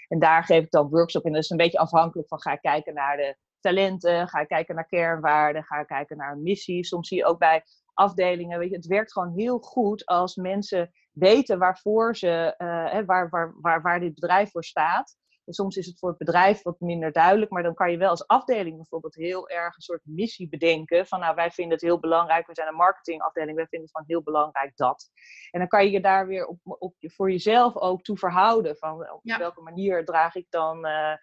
En 0.08 0.18
daar 0.18 0.44
geef 0.44 0.64
ik 0.64 0.70
dan 0.70 0.88
workshops 0.88 1.24
in. 1.24 1.32
Dat 1.32 1.42
is 1.42 1.50
een 1.50 1.56
beetje 1.56 1.78
afhankelijk 1.78 2.28
van 2.28 2.40
ga 2.40 2.52
ik 2.52 2.60
kijken 2.60 2.94
naar 2.94 3.16
de 3.16 3.36
talenten, 3.60 4.28
ga 4.28 4.40
ik 4.40 4.48
kijken 4.48 4.74
naar 4.74 4.86
kernwaarden, 4.86 5.64
ga 5.64 5.80
ik 5.80 5.86
kijken 5.86 6.16
naar 6.16 6.32
een 6.32 6.42
missie. 6.42 6.84
Soms 6.84 7.08
zie 7.08 7.16
je 7.16 7.24
ook 7.24 7.38
bij 7.38 7.62
afdelingen, 7.94 8.58
weet 8.58 8.70
je, 8.70 8.76
het 8.76 8.86
werkt 8.86 9.12
gewoon 9.12 9.32
heel 9.36 9.58
goed 9.58 10.06
als 10.06 10.34
mensen 10.34 10.90
weten 11.12 11.58
waarvoor 11.58 12.16
ze, 12.16 12.54
uh, 12.58 13.04
waar, 13.06 13.28
waar, 13.28 13.54
waar, 13.60 13.82
waar 13.82 14.00
dit 14.00 14.14
bedrijf 14.14 14.50
voor 14.50 14.64
staat. 14.64 15.16
En 15.44 15.52
soms 15.52 15.76
is 15.76 15.86
het 15.86 15.98
voor 15.98 16.08
het 16.08 16.18
bedrijf 16.18 16.62
wat 16.62 16.80
minder 16.80 17.12
duidelijk, 17.12 17.50
maar 17.50 17.62
dan 17.62 17.74
kan 17.74 17.90
je 17.90 17.96
wel 17.96 18.08
als 18.08 18.26
afdeling 18.26 18.76
bijvoorbeeld 18.76 19.14
heel 19.14 19.48
erg 19.48 19.76
een 19.76 19.82
soort 19.82 20.00
missie 20.04 20.48
bedenken. 20.48 21.06
Van 21.06 21.20
nou, 21.20 21.34
wij 21.34 21.50
vinden 21.50 21.74
het 21.74 21.82
heel 21.82 22.00
belangrijk, 22.00 22.46
we 22.46 22.54
zijn 22.54 22.68
een 22.68 22.74
marketingafdeling, 22.74 23.56
wij 23.56 23.66
vinden 23.66 23.88
het 23.88 23.96
van 23.96 24.06
heel 24.06 24.22
belangrijk 24.22 24.76
dat. 24.76 25.10
En 25.50 25.58
dan 25.58 25.68
kan 25.68 25.84
je 25.84 25.90
je 25.90 26.00
daar 26.00 26.26
weer 26.26 26.46
op, 26.46 26.58
op, 26.62 26.94
voor 26.98 27.30
jezelf 27.30 27.76
ook 27.76 28.02
toe 28.02 28.16
verhouden. 28.16 28.76
Van 28.76 29.10
op 29.10 29.20
welke 29.22 29.60
manier 29.60 30.04
draag 30.04 30.34
ik 30.34 30.46
dan. 30.50 30.86
Uh, 30.86 31.14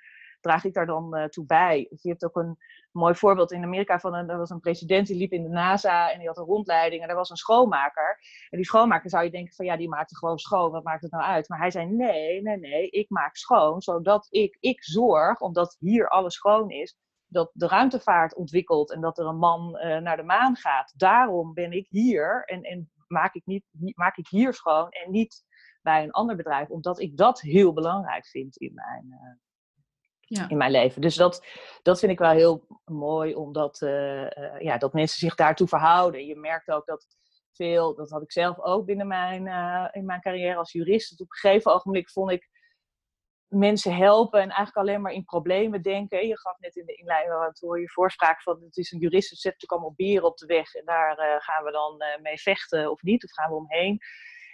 draag 0.41 0.63
ik 0.63 0.73
daar 0.73 0.85
dan 0.85 1.17
uh, 1.17 1.23
toe 1.25 1.45
bij? 1.45 1.87
Je 2.01 2.09
hebt 2.09 2.25
ook 2.25 2.35
een 2.35 2.57
mooi 2.91 3.15
voorbeeld 3.15 3.51
in 3.51 3.63
Amerika 3.63 3.99
van 3.99 4.13
een, 4.13 4.29
er 4.29 4.37
was 4.37 4.49
een 4.49 4.59
president 4.59 5.07
die 5.07 5.17
liep 5.17 5.31
in 5.31 5.43
de 5.43 5.49
NASA 5.49 6.11
en 6.11 6.17
die 6.17 6.27
had 6.27 6.37
een 6.37 6.43
rondleiding 6.43 7.03
en 7.03 7.09
er 7.09 7.15
was 7.15 7.29
een 7.29 7.35
schoonmaker. 7.35 8.19
En 8.49 8.57
die 8.57 8.65
schoonmaker 8.65 9.09
zou 9.09 9.23
je 9.23 9.31
denken 9.31 9.53
van 9.53 9.65
ja, 9.65 9.77
die 9.77 9.89
maakte 9.89 10.17
gewoon 10.17 10.37
schoon, 10.37 10.71
wat 10.71 10.83
maakt 10.83 11.01
het 11.01 11.11
nou 11.11 11.23
uit? 11.23 11.49
Maar 11.49 11.59
hij 11.59 11.71
zei 11.71 11.85
nee, 11.85 12.41
nee, 12.41 12.57
nee, 12.57 12.89
ik 12.89 13.09
maak 13.09 13.35
schoon 13.35 13.81
zodat 13.81 14.27
ik, 14.29 14.57
ik 14.59 14.83
zorg, 14.83 15.39
omdat 15.39 15.75
hier 15.79 16.09
alles 16.09 16.33
schoon 16.33 16.69
is, 16.69 16.97
dat 17.27 17.51
de 17.53 17.67
ruimtevaart 17.67 18.35
ontwikkelt 18.35 18.91
en 18.91 19.01
dat 19.01 19.17
er 19.17 19.25
een 19.25 19.37
man 19.37 19.75
uh, 19.75 19.97
naar 19.97 20.17
de 20.17 20.23
maan 20.23 20.55
gaat. 20.55 20.93
Daarom 20.97 21.53
ben 21.53 21.71
ik 21.71 21.87
hier 21.89 22.43
en, 22.45 22.61
en 22.63 22.91
maak, 23.07 23.33
ik 23.33 23.45
niet, 23.45 23.63
maak 23.95 24.17
ik 24.17 24.27
hier 24.27 24.53
schoon 24.53 24.89
en 24.89 25.11
niet 25.11 25.43
bij 25.81 26.03
een 26.03 26.11
ander 26.11 26.35
bedrijf, 26.35 26.69
omdat 26.69 26.99
ik 26.99 27.17
dat 27.17 27.41
heel 27.41 27.73
belangrijk 27.73 28.27
vind 28.27 28.57
in 28.57 28.73
mijn, 28.73 29.05
uh, 29.09 29.48
in 30.29 30.57
mijn 30.57 30.71
leven. 30.71 31.01
Dus 31.01 31.15
dat, 31.15 31.45
dat 31.81 31.99
vind 31.99 32.11
ik 32.11 32.19
wel 32.19 32.31
heel 32.31 32.67
mooi, 32.85 33.35
omdat 33.35 33.81
uh, 33.81 34.21
uh, 34.21 34.59
ja, 34.59 34.77
dat 34.77 34.93
mensen 34.93 35.19
zich 35.19 35.35
daartoe 35.35 35.67
verhouden. 35.67 36.25
Je 36.25 36.35
merkt 36.35 36.71
ook 36.71 36.85
dat 36.85 37.07
veel, 37.51 37.95
dat 37.95 38.09
had 38.09 38.21
ik 38.21 38.31
zelf 38.31 38.59
ook 38.59 38.85
binnen 38.85 39.07
mijn, 39.07 39.45
uh, 39.45 39.87
in 39.91 40.05
mijn 40.05 40.21
carrière 40.21 40.55
als 40.55 40.71
jurist. 40.71 41.09
Dat 41.09 41.19
op 41.19 41.31
een 41.31 41.39
gegeven 41.39 41.73
ogenblik 41.73 42.09
vond 42.09 42.31
ik 42.31 42.49
mensen 43.47 43.95
helpen 43.95 44.41
en 44.41 44.49
eigenlijk 44.49 44.77
alleen 44.87 45.01
maar 45.01 45.11
in 45.11 45.25
problemen 45.25 45.81
denken. 45.81 46.27
Je 46.27 46.39
gaf 46.39 46.59
net 46.59 46.75
in 46.75 46.85
de 46.85 46.95
inleiding 46.95 47.33
al 47.33 47.51
hoor 47.59 47.79
je 47.79 47.89
voorspraak 47.89 48.41
van 48.41 48.61
het 48.61 48.77
is 48.77 48.91
een 48.91 48.99
jurist, 48.99 49.29
het 49.29 49.39
zet 49.39 49.53
natuurlijk 49.53 49.71
allemaal 49.71 49.97
bieren 49.97 50.27
op 50.27 50.37
de 50.37 50.45
weg 50.45 50.73
en 50.73 50.85
daar 50.85 51.41
gaan 51.41 51.63
we 51.63 51.71
dan 51.71 52.03
mee 52.21 52.37
vechten 52.37 52.91
of 52.91 53.01
niet, 53.01 53.23
of 53.23 53.31
gaan 53.31 53.49
we 53.49 53.55
omheen. 53.55 53.99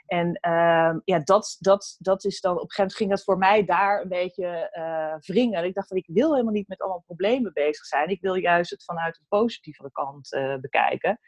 En 0.05 0.27
uh, 0.27 0.95
ja, 1.03 1.19
dat, 1.23 1.55
dat, 1.59 1.95
dat 1.99 2.23
is 2.25 2.41
dan, 2.41 2.51
op 2.51 2.61
een 2.61 2.69
gegeven 2.69 2.83
moment 2.83 2.97
ging 2.97 3.09
dat 3.09 3.23
voor 3.23 3.37
mij 3.37 3.65
daar 3.65 4.01
een 4.01 4.07
beetje 4.07 4.71
uh, 4.77 5.15
wringen. 5.19 5.63
Ik 5.63 5.73
dacht 5.73 5.87
van, 5.87 5.97
ik 5.97 6.07
wil 6.07 6.31
helemaal 6.31 6.53
niet 6.53 6.67
met 6.67 6.81
allemaal 6.81 7.03
problemen 7.05 7.53
bezig 7.53 7.85
zijn. 7.85 8.09
Ik 8.09 8.21
wil 8.21 8.35
juist 8.35 8.71
het 8.71 8.83
vanuit 8.83 9.15
de 9.15 9.25
positieve 9.27 9.89
kant 9.91 10.33
uh, 10.33 10.55
bekijken. 10.55 11.19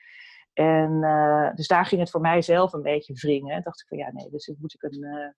En 0.54 0.92
uh, 0.92 1.56
dus 1.56 1.68
daar 1.68 1.86
ging 1.86 2.02
het 2.02 2.10
voor 2.10 2.22
mij 2.22 2.42
zelf 2.42 2.74
een 2.74 2.82
beetje 2.82 3.14
wringen. 3.14 3.56
En 3.56 3.62
dacht 3.62 3.82
ik 3.82 3.88
van, 3.88 3.98
ja 3.98 4.12
nee, 4.12 4.30
dus 4.30 4.52
moet 4.60 4.74
ik 4.74 4.84
een, 4.84 5.36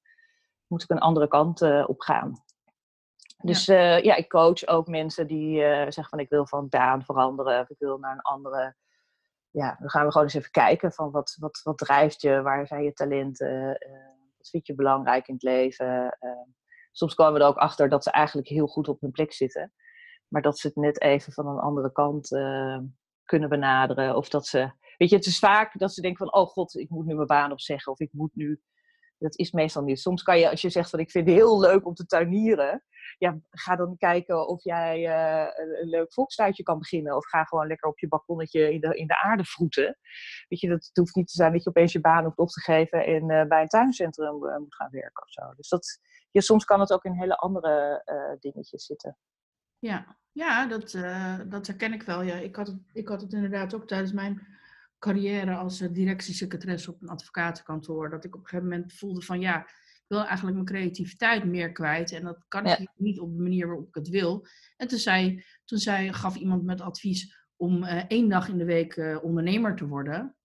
moet 0.67 0.83
ik 0.83 0.89
een 0.89 0.99
andere 0.99 1.27
kant 1.27 1.61
op 1.87 2.01
gaan. 2.01 2.43
Dus 3.37 3.65
ja. 3.65 3.95
ja, 3.95 4.15
ik 4.15 4.29
coach 4.29 4.67
ook 4.67 4.87
mensen 4.87 5.27
die 5.27 5.59
zeggen 5.61 6.09
van 6.09 6.19
ik 6.19 6.29
wil 6.29 6.47
van 6.47 6.69
baan 6.69 7.03
veranderen. 7.03 7.61
Of 7.61 7.69
ik 7.69 7.79
wil 7.79 7.97
naar 7.97 8.13
een 8.13 8.21
andere 8.21 8.75
ja, 9.51 9.75
dan 9.79 9.89
gaan 9.89 10.05
we 10.05 10.11
gewoon 10.11 10.27
eens 10.27 10.35
even 10.35 10.51
kijken 10.51 10.91
van 10.91 11.11
wat, 11.11 11.35
wat, 11.39 11.61
wat 11.63 11.77
drijft 11.77 12.21
je, 12.21 12.41
waar 12.41 12.67
zijn 12.67 12.83
je 12.83 12.93
talenten, 12.93 13.87
uh, 13.89 14.37
wat 14.37 14.49
vind 14.49 14.67
je 14.67 14.75
belangrijk 14.75 15.27
in 15.27 15.33
het 15.33 15.43
leven. 15.43 16.17
Uh, 16.19 16.31
soms 16.91 17.13
komen 17.13 17.33
we 17.33 17.39
er 17.39 17.47
ook 17.47 17.57
achter 17.57 17.89
dat 17.89 18.03
ze 18.03 18.11
eigenlijk 18.11 18.47
heel 18.47 18.67
goed 18.67 18.87
op 18.87 19.01
hun 19.01 19.11
plek 19.11 19.33
zitten, 19.33 19.73
maar 20.27 20.41
dat 20.41 20.59
ze 20.59 20.67
het 20.67 20.75
net 20.75 21.01
even 21.01 21.33
van 21.33 21.47
een 21.47 21.59
andere 21.59 21.91
kant 21.91 22.31
uh, 22.31 22.79
kunnen 23.23 23.49
benaderen. 23.49 24.15
Of 24.15 24.29
dat 24.29 24.47
ze, 24.47 24.71
weet 24.97 25.09
je, 25.09 25.15
het 25.15 25.25
is 25.25 25.39
vaak 25.39 25.79
dat 25.79 25.93
ze 25.93 26.01
denken 26.01 26.25
van, 26.25 26.41
oh 26.41 26.47
god, 26.47 26.75
ik 26.75 26.89
moet 26.89 27.05
nu 27.05 27.15
mijn 27.15 27.27
baan 27.27 27.51
opzeggen 27.51 27.91
of 27.91 27.99
ik 27.99 28.13
moet 28.13 28.35
nu. 28.35 28.61
Dat 29.19 29.37
is 29.37 29.51
meestal 29.51 29.83
niet. 29.83 29.99
Soms 29.99 30.23
kan 30.23 30.39
je, 30.39 30.49
als 30.49 30.61
je 30.61 30.69
zegt 30.69 30.89
van 30.89 30.99
ik 30.99 31.11
vind 31.11 31.27
het 31.27 31.35
heel 31.35 31.59
leuk 31.59 31.85
om 31.85 31.93
te 31.93 32.05
tuinieren, 32.05 32.83
ja, 33.17 33.39
ga 33.49 33.75
dan 33.75 33.97
kijken 33.97 34.47
of 34.47 34.63
jij 34.63 34.99
uh, 34.99 35.79
een 35.81 35.89
leuk 35.89 36.13
volkstuitje 36.13 36.63
kan 36.63 36.79
beginnen. 36.79 37.15
Of 37.15 37.25
ga 37.25 37.43
gewoon 37.43 37.67
lekker 37.67 37.89
op 37.89 37.99
je 37.99 38.07
balkonnetje 38.07 38.73
in 38.73 38.79
de, 38.79 38.95
in 38.95 39.07
de 39.07 39.21
aarde 39.21 39.43
vroeten. 39.43 39.97
Weet 40.47 40.59
je, 40.59 40.67
dat 40.67 40.85
het 40.85 40.97
hoeft 40.97 41.15
niet 41.15 41.27
te 41.27 41.35
zijn 41.35 41.51
dat 41.51 41.63
je 41.63 41.69
opeens 41.69 41.91
je 41.91 41.99
baan 41.99 42.23
hoeft 42.23 42.37
op 42.37 42.49
te 42.49 42.61
geven 42.61 43.05
en 43.05 43.29
uh, 43.29 43.45
bij 43.45 43.61
een 43.61 43.67
tuincentrum 43.67 44.45
uh, 44.45 44.57
moet 44.57 44.75
gaan 44.75 44.91
werken 44.91 45.23
of 45.23 45.31
zo. 45.31 45.53
Dus 45.55 45.69
dat, 45.69 45.99
ja, 46.31 46.41
soms 46.41 46.65
kan 46.65 46.79
het 46.79 46.91
ook 46.91 47.03
in 47.03 47.19
hele 47.19 47.35
andere 47.35 48.03
dingetjes 48.39 48.85
zitten. 48.85 49.17
Ja, 49.79 50.17
ja 50.31 50.67
dat, 50.67 50.91
dat 51.47 51.67
herken 51.67 51.93
ik 51.93 52.03
wel. 52.03 52.21
Ja. 52.21 52.35
Ik, 52.35 52.55
had 52.55 52.77
ik 52.93 53.07
had 53.07 53.21
het 53.21 53.33
inderdaad 53.33 53.73
ook 53.73 53.87
tijdens 53.87 54.11
mijn 54.11 54.47
carrière 54.99 55.55
als 55.55 55.77
directiesecretaris 55.77 56.87
op 56.87 57.01
een 57.01 57.09
advocatenkantoor. 57.09 58.09
Dat 58.09 58.25
ik 58.25 58.35
op 58.35 58.41
een 58.41 58.47
gegeven 58.47 58.69
moment 58.69 58.93
voelde 58.93 59.21
van 59.21 59.39
ja, 59.39 59.67
wil 60.07 60.25
eigenlijk 60.25 60.53
mijn 60.53 60.67
creativiteit 60.67 61.43
meer 61.43 61.71
kwijt. 61.71 62.11
En 62.11 62.23
dat 62.23 62.45
kan 62.47 62.65
ik 62.65 62.89
niet 62.95 63.19
op 63.19 63.35
de 63.35 63.41
manier 63.41 63.67
waarop 63.67 63.87
ik 63.87 63.95
het 63.95 64.09
wil. 64.09 64.45
En 64.77 64.87
toen, 64.87 64.97
zei, 64.97 65.43
toen 65.65 65.77
zei, 65.77 66.13
gaf 66.13 66.35
iemand 66.35 66.63
met 66.63 66.81
advies 66.81 67.47
om 67.55 67.83
uh, 67.83 68.03
één 68.07 68.29
dag 68.29 68.47
in 68.47 68.57
de 68.57 68.65
week 68.65 68.95
uh, 68.95 69.23
ondernemer 69.23 69.75
te 69.75 69.87
worden. 69.87 70.35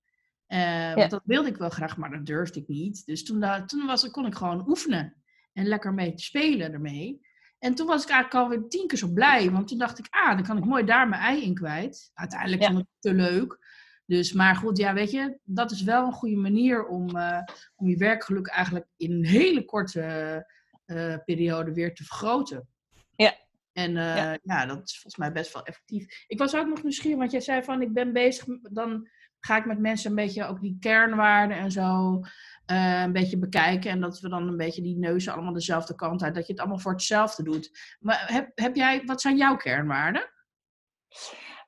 Uh, 0.49 0.95
want 0.95 1.11
dat 1.11 1.23
wilde 1.25 1.49
ik 1.49 1.57
wel 1.57 1.69
graag, 1.69 1.97
maar 1.97 2.11
dat 2.11 2.27
durfde 2.27 2.61
ik 2.61 2.69
niet. 2.69 3.07
Dus 3.07 3.25
toen, 3.25 3.67
toen 3.67 3.87
was, 3.87 4.11
kon 4.11 4.27
ik 4.27 4.35
gewoon 4.35 4.69
oefenen 4.69 5.23
en 5.53 5.67
lekker 5.67 5.95
mee 5.95 6.15
te 6.15 6.23
spelen 6.23 6.73
ermee. 6.73 7.21
En 7.59 7.75
toen 7.75 7.87
was 7.87 8.03
ik 8.03 8.11
eigenlijk 8.11 8.45
alweer 8.45 8.69
tien 8.69 8.87
keer 8.87 8.99
zo 8.99 9.09
blij. 9.09 9.51
Want 9.51 9.69
toen 9.69 9.79
dacht 9.79 9.99
ik, 9.99 10.07
ah, 10.11 10.35
dan 10.35 10.43
kan 10.43 10.57
ik 10.57 10.65
mooi 10.65 10.85
daar 10.85 11.09
mijn 11.09 11.23
ei 11.23 11.43
in 11.43 11.55
kwijt. 11.55 12.11
Uiteindelijk 12.15 12.63
ja. 12.63 12.69
vond 12.69 12.81
ik 12.81 12.87
het 12.91 13.13
te 13.13 13.15
leuk. 13.15 13.59
Dus, 14.07 14.33
maar 14.33 14.57
goed, 14.57 14.79
ja, 14.79 14.95
weet 14.95 15.11
je, 15.11 15.39
dat 15.43 15.71
is 15.71 15.83
wel 15.83 16.07
een 16.07 16.13
goede 16.13 16.37
manier 16.37 16.87
om, 16.87 17.17
uh, 17.17 17.39
om 17.75 17.89
je 17.89 17.97
werkgeluk 17.97 18.47
eigenlijk 18.47 18.87
in 18.97 19.13
een 19.13 19.27
hele 19.27 19.65
korte 19.65 20.47
uh, 20.87 21.17
periode 21.25 21.73
weer 21.73 21.95
te 21.95 22.05
vergroten. 22.05 22.69
Ja. 23.17 23.35
En 23.73 23.91
uh, 23.91 24.17
ja. 24.17 24.39
ja. 24.43 24.67
dat 24.67 24.89
is 24.89 24.93
volgens 24.93 25.17
mij 25.17 25.33
best 25.33 25.53
wel 25.53 25.65
effectief. 25.65 26.25
Ik 26.27 26.39
was 26.39 26.57
ook 26.57 26.67
nog 26.67 26.83
nieuwsgierig, 26.83 27.19
want 27.19 27.31
jij 27.31 27.41
zei 27.41 27.63
van 27.63 27.83
ik 27.83 27.93
ben 27.93 28.13
bezig, 28.13 28.45
dan 28.61 29.09
ga 29.41 29.57
ik 29.57 29.65
met 29.65 29.79
mensen 29.79 30.11
een 30.11 30.17
beetje 30.17 30.47
ook 30.47 30.61
die 30.61 30.77
kernwaarden 30.81 31.57
en 31.57 31.71
zo 31.71 32.21
een 32.67 33.13
beetje 33.13 33.39
bekijken. 33.39 33.91
En 33.91 34.01
dat 34.01 34.21
we 34.21 34.29
dan 34.29 34.49
een 34.49 34.57
beetje 34.57 34.83
die 34.83 34.97
neuzen 34.97 35.33
allemaal 35.33 35.53
dezelfde 35.53 35.95
kant 35.95 36.23
uit, 36.23 36.35
dat 36.35 36.47
je 36.47 36.53
het 36.53 36.61
allemaal 36.61 36.79
voor 36.79 36.93
hetzelfde 36.93 37.43
doet. 37.43 37.97
Maar 38.01 38.25
heb, 38.33 38.51
heb 38.55 38.75
jij, 38.77 39.03
wat 39.05 39.21
zijn 39.21 39.37
jouw 39.37 39.57
kernwaarden? 39.57 40.31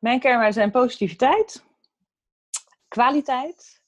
Mijn 0.00 0.20
kernwaarden 0.20 0.54
zijn 0.54 0.70
positiviteit, 0.70 1.65
kwaliteit, 2.96 3.82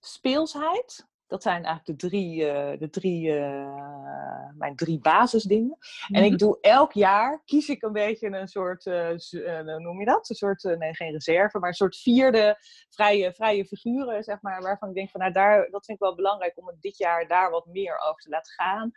speelsheid. 0.00 1.06
Dat 1.26 1.42
zijn 1.42 1.64
eigenlijk 1.64 2.00
de 2.00 2.08
drie, 2.08 2.40
uh, 2.40 2.78
de 2.78 2.90
drie 2.90 3.28
uh, 3.28 4.50
mijn 4.54 4.76
drie 4.76 4.98
basisdingen. 4.98 5.78
En 6.08 6.24
ik 6.24 6.30
mhm. 6.30 6.38
doe 6.38 6.58
elk 6.60 6.92
jaar, 6.92 7.42
kies 7.44 7.68
ik 7.68 7.82
een 7.82 7.92
beetje 7.92 8.28
een 8.28 8.48
soort, 8.48 8.86
uh, 8.86 9.60
noem 9.60 9.98
je 9.98 10.04
dat? 10.04 10.28
Een 10.28 10.36
soort, 10.36 10.62
nee 10.62 10.94
geen 10.94 11.12
reserve, 11.12 11.58
maar 11.58 11.68
een 11.68 11.74
soort 11.74 11.96
vierde 11.96 12.56
vrije, 12.90 13.32
vrije 13.32 13.64
figuren, 13.64 14.24
zeg 14.24 14.40
maar. 14.40 14.62
Waarvan 14.62 14.88
ik 14.88 14.94
denk 14.94 15.10
van, 15.10 15.20
nou 15.20 15.32
daar, 15.32 15.70
dat 15.70 15.84
vind 15.84 15.98
ik 15.98 16.04
wel 16.04 16.14
belangrijk 16.14 16.58
om 16.58 16.66
het 16.66 16.80
dit 16.80 16.98
jaar 16.98 17.28
daar 17.28 17.50
wat 17.50 17.66
meer 17.66 18.00
over 18.08 18.22
te 18.22 18.28
laten 18.28 18.52
gaan. 18.52 18.90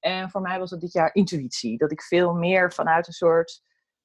En 0.00 0.30
voor 0.30 0.40
mij 0.40 0.58
was 0.58 0.70
het 0.70 0.80
dit 0.80 0.92
jaar 0.92 1.14
intuïtie. 1.14 1.78
Dat 1.78 1.92
ik 1.92 2.02
veel 2.02 2.34
meer 2.34 2.72
vanuit 2.72 3.06
een 3.06 3.12
soort 3.12 3.62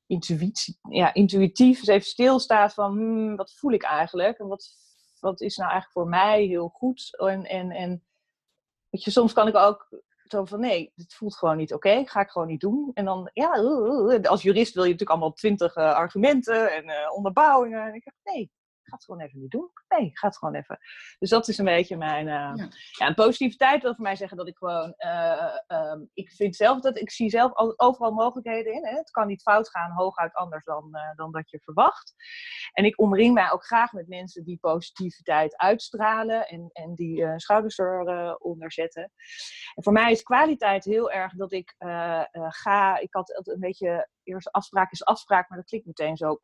intuïtie, 0.07 0.77
ja, 0.89 1.13
intuïtief 1.13 1.77
eens 1.77 1.87
even 1.87 2.07
stilstaat 2.07 2.73
van 2.73 2.91
hmm, 2.91 3.35
wat 3.35 3.53
voel 3.53 3.71
ik 3.71 3.83
eigenlijk 3.83 4.39
en 4.39 4.47
wat, 4.47 4.69
wat 5.23 5.41
is 5.41 5.57
nou 5.57 5.71
eigenlijk 5.71 5.99
voor 5.99 6.09
mij 6.09 6.43
heel 6.43 6.67
goed. 6.67 7.17
En, 7.17 7.45
en, 7.45 7.71
en 7.71 8.03
weet 8.89 9.03
je, 9.03 9.11
soms 9.11 9.33
kan 9.33 9.47
ik 9.47 9.55
ook 9.55 9.89
zo 10.23 10.45
van 10.45 10.59
nee, 10.59 10.91
het 10.95 11.13
voelt 11.13 11.37
gewoon 11.37 11.57
niet 11.57 11.73
oké, 11.73 12.05
ga 12.05 12.21
ik 12.21 12.29
gewoon 12.29 12.47
niet 12.47 12.61
doen. 12.61 12.91
En 12.93 13.05
dan, 13.05 13.29
ja, 13.33 13.49
als 14.21 14.41
jurist 14.41 14.73
wil 14.73 14.83
je 14.83 14.91
natuurlijk 14.91 15.09
allemaal 15.09 15.33
twintig 15.33 15.75
argumenten 15.75 16.71
en 16.71 17.11
onderbouwingen. 17.11 17.83
En 17.87 17.93
ik 17.93 18.05
dacht, 18.05 18.35
nee, 18.35 18.51
ga 18.93 18.99
het 18.99 19.05
gewoon 19.05 19.21
even 19.21 19.39
niet 19.39 19.51
doen. 19.51 19.71
Nee, 19.87 20.09
ga 20.13 20.27
het 20.27 20.37
gewoon 20.37 20.55
even. 20.55 20.79
Dus 21.19 21.29
dat 21.29 21.47
is 21.47 21.57
een 21.57 21.65
beetje 21.65 21.97
mijn. 21.97 22.27
Uh, 22.27 22.33
ja. 22.33 22.67
ja. 22.91 23.07
en 23.07 23.13
positiviteit 23.13 23.81
wil 23.81 23.95
voor 23.95 24.03
mij 24.03 24.15
zeggen 24.15 24.37
dat 24.37 24.47
ik 24.47 24.57
gewoon. 24.57 24.93
Uh, 24.97 25.57
um, 25.67 26.09
ik 26.13 26.31
vind 26.31 26.55
zelf 26.55 26.81
dat 26.81 26.99
ik 26.99 27.11
zie 27.11 27.29
zelf 27.29 27.51
overal 27.77 28.11
mogelijkheden 28.11 28.73
in. 28.73 28.85
Hè? 28.85 28.95
Het 28.95 29.11
kan 29.11 29.27
niet 29.27 29.41
fout 29.41 29.69
gaan, 29.69 29.91
hooguit 29.91 30.33
anders 30.33 30.65
dan, 30.65 30.89
uh, 30.91 31.15
dan 31.15 31.31
dat 31.31 31.49
je 31.49 31.59
verwacht. 31.59 32.13
En 32.71 32.85
ik 32.85 32.99
omring 32.99 33.33
mij 33.33 33.51
ook 33.51 33.65
graag 33.65 33.91
met 33.91 34.07
mensen 34.07 34.43
die 34.43 34.57
positiviteit 34.57 35.57
uitstralen 35.57 36.47
en, 36.47 36.69
en 36.73 36.95
die 36.95 37.39
schouders 37.39 37.77
eronder 37.77 38.71
zetten. 38.71 39.11
En 39.75 39.83
voor 39.83 39.93
mij 39.93 40.11
is 40.11 40.23
kwaliteit 40.23 40.83
heel 40.83 41.11
erg 41.11 41.33
dat 41.33 41.51
ik 41.51 41.75
ga. 42.49 42.97
Ik 42.97 43.13
had 43.13 43.47
een 43.47 43.59
beetje. 43.59 44.11
Eerst 44.23 44.51
afspraak 44.51 44.91
is 44.91 45.05
afspraak, 45.05 45.49
maar 45.49 45.57
dat 45.57 45.67
klinkt 45.67 45.87
meteen 45.87 46.17
zo 46.17 46.41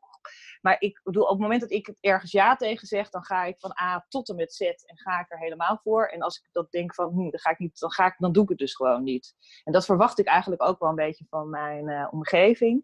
maar 0.62 0.76
ik 0.80 1.00
bedoel, 1.04 1.24
op 1.24 1.30
het 1.30 1.40
moment 1.40 1.62
dat 1.62 1.72
ik 1.72 1.94
ergens 2.00 2.32
ja 2.32 2.56
tegen 2.56 2.88
zeg, 2.88 3.10
dan 3.10 3.24
ga 3.24 3.44
ik 3.44 3.60
van 3.60 3.72
A 3.82 4.06
tot 4.10 4.30
en 4.30 4.36
met 4.36 4.54
Z 4.54 4.62
en 4.62 4.98
ga 4.98 5.20
ik 5.20 5.32
er 5.32 5.40
helemaal 5.40 5.80
voor. 5.84 6.08
En 6.08 6.22
als 6.22 6.38
ik 6.38 6.50
dat 6.52 6.72
denk 6.72 6.94
van, 6.94 7.10
hm, 7.10 7.30
dan 7.30 7.40
ga 7.40 7.50
ik 7.50 7.60
niet, 7.60 7.80
dan, 7.80 7.92
ga 7.92 8.06
ik, 8.06 8.16
dan 8.18 8.32
doe 8.32 8.44
ik 8.44 8.50
het 8.50 8.58
dus 8.58 8.76
gewoon 8.76 9.04
niet. 9.04 9.36
En 9.64 9.74
dat 9.74 9.86
verwacht 9.86 10.20
ik 10.20 10.26
eigenlijk 10.26 10.64
ook 10.64 10.80
wel 10.80 10.90
een 10.90 10.96
beetje 10.96 11.26
van 11.30 11.50
mijn 11.50 11.88
uh, 11.88 12.08
omgeving. 12.12 12.84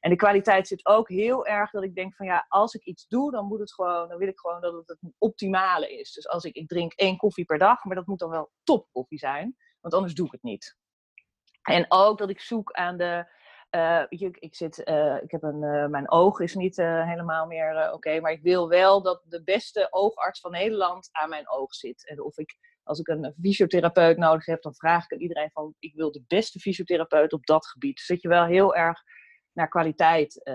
En 0.00 0.10
de 0.10 0.16
kwaliteit 0.16 0.68
zit 0.68 0.86
ook 0.86 1.08
heel 1.08 1.46
erg 1.46 1.70
dat 1.70 1.82
ik 1.82 1.94
denk 1.94 2.14
van 2.16 2.26
ja, 2.26 2.46
als 2.48 2.74
ik 2.74 2.84
iets 2.84 3.06
doe, 3.08 3.30
dan 3.30 3.46
moet 3.46 3.60
het 3.60 3.74
gewoon, 3.74 4.08
dan 4.08 4.18
wil 4.18 4.28
ik 4.28 4.38
gewoon 4.38 4.60
dat 4.60 4.74
het 4.74 4.88
het 4.88 4.98
optimale 5.18 5.98
is. 5.98 6.12
Dus 6.12 6.28
als 6.28 6.44
ik, 6.44 6.54
ik 6.54 6.68
drink 6.68 6.92
één 6.92 7.16
koffie 7.16 7.44
per 7.44 7.58
dag, 7.58 7.84
maar 7.84 7.96
dat 7.96 8.06
moet 8.06 8.18
dan 8.18 8.30
wel 8.30 8.50
top 8.62 8.88
koffie 8.92 9.18
zijn, 9.18 9.56
want 9.80 9.94
anders 9.94 10.14
doe 10.14 10.26
ik 10.26 10.32
het 10.32 10.42
niet. 10.42 10.76
En 11.62 11.84
ook 11.88 12.18
dat 12.18 12.30
ik 12.30 12.40
zoek 12.40 12.72
aan 12.72 12.96
de, 12.96 13.26
ik, 14.08 14.36
ik, 14.36 14.54
zit, 14.54 14.88
uh, 14.88 15.22
ik 15.22 15.30
heb 15.30 15.42
een, 15.42 15.62
uh, 15.62 15.86
mijn 15.86 16.10
oog 16.10 16.40
is 16.40 16.54
niet 16.54 16.76
helemaal 16.76 17.46
meer 17.46 17.92
oké, 17.92 18.20
maar 18.20 18.32
ik 18.32 18.42
wil 18.42 18.68
wel 18.68 19.02
dat 19.02 19.22
de 19.28 19.42
beste 19.42 19.86
oogarts 19.90 20.40
van 20.40 20.50
Nederland 20.50 21.08
aan 21.12 21.28
mijn 21.28 21.50
oog 21.50 21.74
zit. 21.74 22.08
En 22.08 22.22
of 22.22 22.38
ik, 22.38 22.56
als 22.82 22.98
ik 22.98 23.08
een 23.08 23.34
fysiotherapeut 23.40 24.16
nodig 24.16 24.46
heb, 24.46 24.62
dan 24.62 24.74
vraag 24.74 25.04
ik 25.04 25.12
aan 25.12 25.20
iedereen 25.20 25.50
van, 25.50 25.74
ik 25.78 25.94
wil 25.94 26.12
de 26.12 26.24
beste 26.26 26.58
fysiotherapeut 26.58 27.32
op 27.32 27.46
dat 27.46 27.66
gebied. 27.66 27.96
Dus 27.96 28.06
dat 28.06 28.22
je 28.22 28.28
wel 28.28 28.44
heel 28.44 28.74
erg 28.74 29.02
naar 29.52 29.68
kwaliteit 29.68 30.50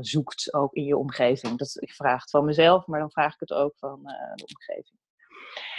zoekt, 0.00 0.52
ook 0.54 0.74
in 0.74 0.84
je 0.84 0.96
omgeving. 0.96 1.58
Dat, 1.58 1.76
ik 1.80 1.92
vraag 1.92 2.20
het 2.20 2.30
van 2.30 2.44
mezelf, 2.44 2.86
maar 2.86 3.00
dan 3.00 3.10
vraag 3.10 3.32
ik 3.32 3.40
het 3.40 3.52
ook 3.52 3.78
van 3.78 4.02
de 4.34 4.46
omgeving. 4.54 4.98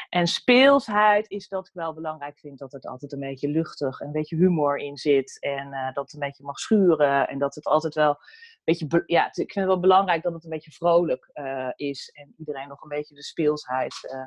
En 0.10 0.28
speelsheid 0.28 1.30
is 1.30 1.48
dat 1.48 1.68
ik 1.68 1.74
wel 1.74 1.94
belangrijk 1.94 2.40
vind 2.40 2.60
dat 2.60 2.72
het 2.72 2.86
altijd 2.86 3.12
een 3.12 3.20
beetje 3.20 3.48
luchtig 3.48 4.00
en 4.00 4.06
een 4.06 4.14
beetje 4.14 4.36
humor 4.36 4.78
in 4.78 4.98
zit. 4.98 5.40
En 5.40 5.68
uh, 5.68 5.94
dat 5.94 6.04
het 6.04 6.14
een 6.14 6.20
beetje 6.20 6.44
mag 6.44 6.60
schuren. 6.60 7.28
En 7.28 7.40
dat 7.40 7.56
het 7.56 7.66
altijd 7.66 7.94
wel 7.94 8.10
een 8.10 8.18
beetje. 8.64 9.04
Ja, 9.06 9.26
ik 9.26 9.34
vind 9.34 9.54
het 9.54 9.66
wel 9.66 9.80
belangrijk 9.80 10.24
dat 10.24 10.34
het 10.34 10.44
een 10.44 10.50
beetje 10.50 10.72
vrolijk 10.72 11.30
uh, 11.34 11.70
is. 11.76 12.10
En 12.10 12.34
iedereen 12.38 12.68
nog 12.68 12.82
een 12.82 12.90
beetje 12.90 13.16
de 13.16 13.24
speelsheid 13.24 14.10
uh, 14.14 14.26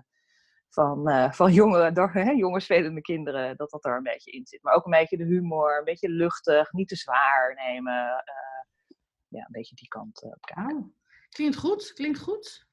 van, 0.68 1.30
van 1.34 1.52
jonge, 1.52 1.92
door, 1.92 2.12
hè, 2.12 2.30
jonge 2.30 2.60
spelende 2.60 3.00
kinderen, 3.00 3.56
dat 3.56 3.70
dat 3.70 3.84
er 3.84 3.96
een 3.96 4.02
beetje 4.02 4.30
in 4.30 4.46
zit. 4.46 4.62
Maar 4.62 4.74
ook 4.74 4.84
een 4.84 4.90
beetje 4.90 5.16
de 5.16 5.24
humor, 5.24 5.78
een 5.78 5.84
beetje 5.84 6.08
luchtig, 6.08 6.72
niet 6.72 6.88
te 6.88 6.96
zwaar 6.96 7.54
nemen. 7.54 8.24
ja, 9.28 9.44
een 9.44 9.46
beetje 9.50 9.74
die 9.74 9.88
kant 9.88 10.22
op 10.22 10.40
kijken. 10.40 10.76
Oh, 10.76 10.94
klinkt 11.28 11.56
goed, 11.56 11.92
klinkt 11.92 12.18
goed. 12.18 12.70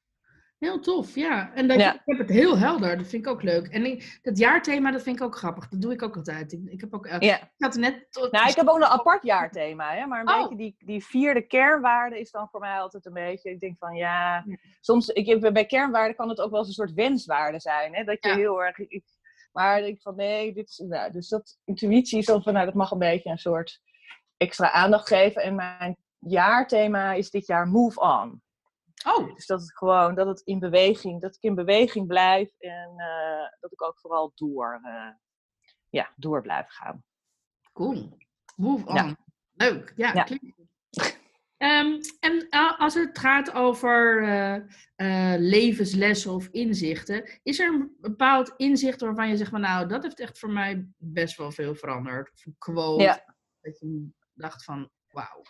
Heel 0.60 0.80
tof, 0.80 1.14
ja. 1.14 1.54
En 1.54 1.68
dat 1.68 1.78
ik 1.78 2.00
heb 2.04 2.18
het 2.18 2.28
heel 2.28 2.58
helder, 2.58 2.96
dat 2.96 3.06
vind 3.06 3.26
ik 3.26 3.32
ook 3.32 3.42
leuk. 3.42 3.66
En 3.66 3.84
ik, 3.84 4.18
dat 4.22 4.38
jaarthema, 4.38 4.90
dat 4.90 5.02
vind 5.02 5.16
ik 5.16 5.22
ook 5.22 5.36
grappig. 5.36 5.68
Dat 5.68 5.80
doe 5.80 5.92
ik 5.92 6.02
ook 6.02 6.16
altijd. 6.16 6.52
Ik, 6.52 6.60
ik 6.64 6.80
heb 6.80 6.94
ook, 6.94 7.06
ja. 7.06 7.40
ik 7.40 7.50
had 7.56 7.74
net 7.74 8.06
tot, 8.10 8.32
nou, 8.32 8.48
ik 8.48 8.56
heb 8.56 8.68
ook 8.68 8.76
een 8.76 8.84
apart 8.84 9.22
jaarthema, 9.22 9.94
hè? 9.94 10.06
maar 10.06 10.20
een 10.20 10.28
oh. 10.28 10.40
beetje 10.40 10.56
die, 10.56 10.74
die 10.78 11.04
vierde 11.04 11.46
kernwaarde 11.46 12.20
is 12.20 12.30
dan 12.30 12.48
voor 12.50 12.60
mij 12.60 12.78
altijd 12.78 13.06
een 13.06 13.12
beetje, 13.12 13.50
ik 13.50 13.60
denk 13.60 13.78
van 13.78 13.94
ja, 13.94 14.44
soms, 14.80 15.08
ik, 15.08 15.52
bij 15.52 15.66
kernwaarden 15.66 16.16
kan 16.16 16.28
het 16.28 16.40
ook 16.40 16.50
wel 16.50 16.58
eens 16.58 16.68
een 16.68 16.74
soort 16.74 16.92
wenswaarde 16.92 17.60
zijn, 17.60 17.94
hè? 17.94 18.04
dat 18.04 18.24
je 18.24 18.34
heel 18.34 18.64
erg, 18.64 18.78
ik, 18.78 19.04
maar 19.52 19.78
ik 19.78 19.84
denk 19.84 20.02
van 20.02 20.16
nee, 20.16 20.52
dit 20.52 20.68
is, 20.68 20.78
nou, 20.78 21.12
dus 21.12 21.28
dat 21.28 21.58
intuïtie 21.64 22.18
is 22.18 22.26
dan 22.26 22.42
van 22.42 22.52
nou, 22.52 22.64
dat 22.64 22.74
mag 22.74 22.90
een 22.90 22.98
beetje 22.98 23.30
een 23.30 23.38
soort 23.38 23.80
extra 24.36 24.70
aandacht 24.70 25.08
geven. 25.08 25.42
En 25.42 25.54
mijn 25.54 25.96
jaarthema 26.18 27.12
is 27.12 27.30
dit 27.30 27.46
jaar 27.46 27.66
move 27.66 28.00
on. 28.00 28.42
Oh. 29.06 29.34
Dus 29.34 29.46
dat 29.46 29.60
het 29.60 29.76
gewoon, 29.76 30.14
dat 30.14 30.26
het 30.26 30.40
in 30.40 30.58
beweging, 30.58 31.20
dat 31.20 31.34
ik 31.34 31.42
in 31.42 31.54
beweging 31.54 32.06
blijf 32.06 32.50
en 32.58 32.90
uh, 32.96 33.48
dat 33.60 33.72
ik 33.72 33.82
ook 33.82 33.98
vooral 34.00 34.32
door, 34.34 34.80
uh, 34.84 35.10
ja, 35.88 36.12
door 36.16 36.42
blijf 36.42 36.68
gaan. 36.68 37.04
Cool. 37.72 38.16
Move 38.56 38.86
on. 38.86 38.94
Ja. 38.94 39.16
Leuk, 39.52 39.92
ja. 39.96 40.26
Ehm, 41.60 42.00
en 42.20 42.46
eh, 42.50 42.80
als 42.80 42.94
het 42.94 43.18
gaat 43.18 43.52
over 43.52 44.22
eh, 44.22 44.54
eh, 44.96 45.40
levenslessen 45.40 46.32
of 46.32 46.48
inzichten, 46.50 47.40
is 47.42 47.58
er 47.58 47.74
een 47.74 47.96
bepaald 48.00 48.54
inzicht 48.56 49.00
waarvan 49.00 49.28
je 49.28 49.36
zegt 49.36 49.50
van 49.50 49.60
nou, 49.60 49.88
dat 49.88 50.02
heeft 50.02 50.20
echt 50.20 50.38
voor 50.38 50.50
mij 50.50 50.88
best 50.96 51.36
wel 51.36 51.50
veel 51.50 51.74
veranderd? 51.74 52.32
Of 52.32 52.46
een 52.46 52.54
quote 52.58 53.02
Ja. 53.02 53.34
dat 53.60 53.78
je 53.78 54.08
dacht 54.34 54.64
van 54.64 54.90
wauw. 55.10 55.42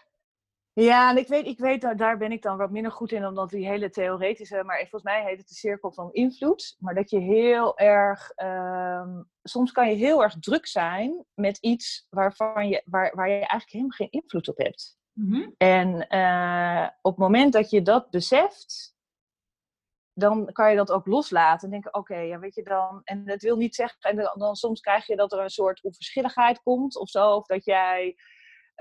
Ja, 0.80 1.10
en 1.10 1.16
ik 1.16 1.28
weet, 1.28 1.46
ik 1.46 1.58
weet 1.58 1.98
daar 1.98 2.16
ben 2.18 2.32
ik 2.32 2.42
dan 2.42 2.56
wat 2.56 2.70
minder 2.70 2.92
goed 2.92 3.12
in, 3.12 3.26
omdat 3.26 3.50
die 3.50 3.66
hele 3.66 3.90
theoretische, 3.90 4.62
maar 4.64 4.78
volgens 4.78 5.02
mij 5.02 5.24
heet 5.24 5.38
het 5.38 5.48
de 5.48 5.54
cirkel 5.54 5.92
van 5.92 6.12
invloed. 6.12 6.76
Maar 6.78 6.94
dat 6.94 7.10
je 7.10 7.18
heel 7.18 7.78
erg, 7.78 8.30
ehm, 8.30 9.22
soms 9.42 9.72
kan 9.72 9.88
je 9.88 9.94
heel 9.94 10.22
erg 10.22 10.38
druk 10.38 10.66
zijn 10.66 11.24
met 11.34 11.58
iets 11.58 12.06
waarvan 12.10 12.68
je, 12.68 12.82
waar, 12.84 13.14
waar 13.14 13.28
je 13.28 13.34
eigenlijk 13.34 13.70
helemaal 13.70 13.96
geen 13.96 14.10
invloed 14.10 14.48
op 14.48 14.56
hebt. 14.56 14.98
Mhm. 15.12 15.50
En 15.56 16.08
eh, 16.08 16.88
op 17.02 17.10
het 17.10 17.20
moment 17.20 17.52
dat 17.52 17.70
je 17.70 17.82
dat 17.82 18.10
beseft, 18.10 18.94
dan 20.12 20.52
kan 20.52 20.70
je 20.70 20.76
dat 20.76 20.90
ook 20.90 21.06
loslaten. 21.06 21.64
En 21.64 21.70
denken, 21.70 21.94
oké, 21.94 22.16
ja, 22.16 22.38
weet 22.38 22.54
je 22.54 22.62
dan... 22.62 23.00
En 23.04 23.24
dat 23.24 23.42
wil 23.42 23.56
niet 23.56 23.74
zeggen... 23.74 24.00
En 24.00 24.16
dan, 24.16 24.38
dan 24.38 24.56
soms 24.56 24.80
krijg 24.80 25.06
je 25.06 25.16
dat 25.16 25.32
er 25.32 25.38
een 25.38 25.50
soort 25.50 25.82
onverschilligheid 25.82 26.62
komt 26.62 26.96
of 26.96 27.08
zo. 27.08 27.34
Of 27.34 27.46
dat 27.46 27.64
jij... 27.64 28.16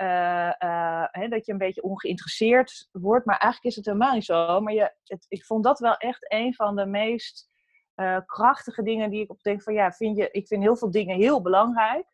eh, 0.00 1.12
eh, 1.12 1.30
dat 1.30 1.46
je 1.46 1.52
een 1.52 1.58
beetje 1.58 1.82
ongeïnteresseerd 1.82 2.88
wordt. 2.92 3.26
Maar 3.26 3.38
eigenlijk 3.38 3.70
is 3.70 3.76
het 3.76 3.86
helemaal 3.86 4.14
niet 4.14 4.24
zo. 4.24 4.60
Maar 4.60 4.72
je, 4.72 4.94
het, 5.04 5.26
ik 5.28 5.44
vond 5.44 5.64
dat 5.64 5.78
wel 5.78 5.96
echt 5.96 6.32
een 6.32 6.54
van 6.54 6.76
de 6.76 6.86
meest 6.86 7.50
eh, 7.94 8.18
krachtige 8.26 8.82
dingen 8.82 9.10
die 9.10 9.22
ik 9.22 9.30
op 9.30 9.42
denk 9.42 9.62
van... 9.62 9.74
Ja, 9.74 9.92
vind 9.92 10.16
je, 10.16 10.30
ik 10.30 10.46
vind 10.46 10.62
heel 10.62 10.76
veel 10.76 10.90
dingen 10.90 11.16
heel 11.16 11.42
belangrijk. 11.42 12.06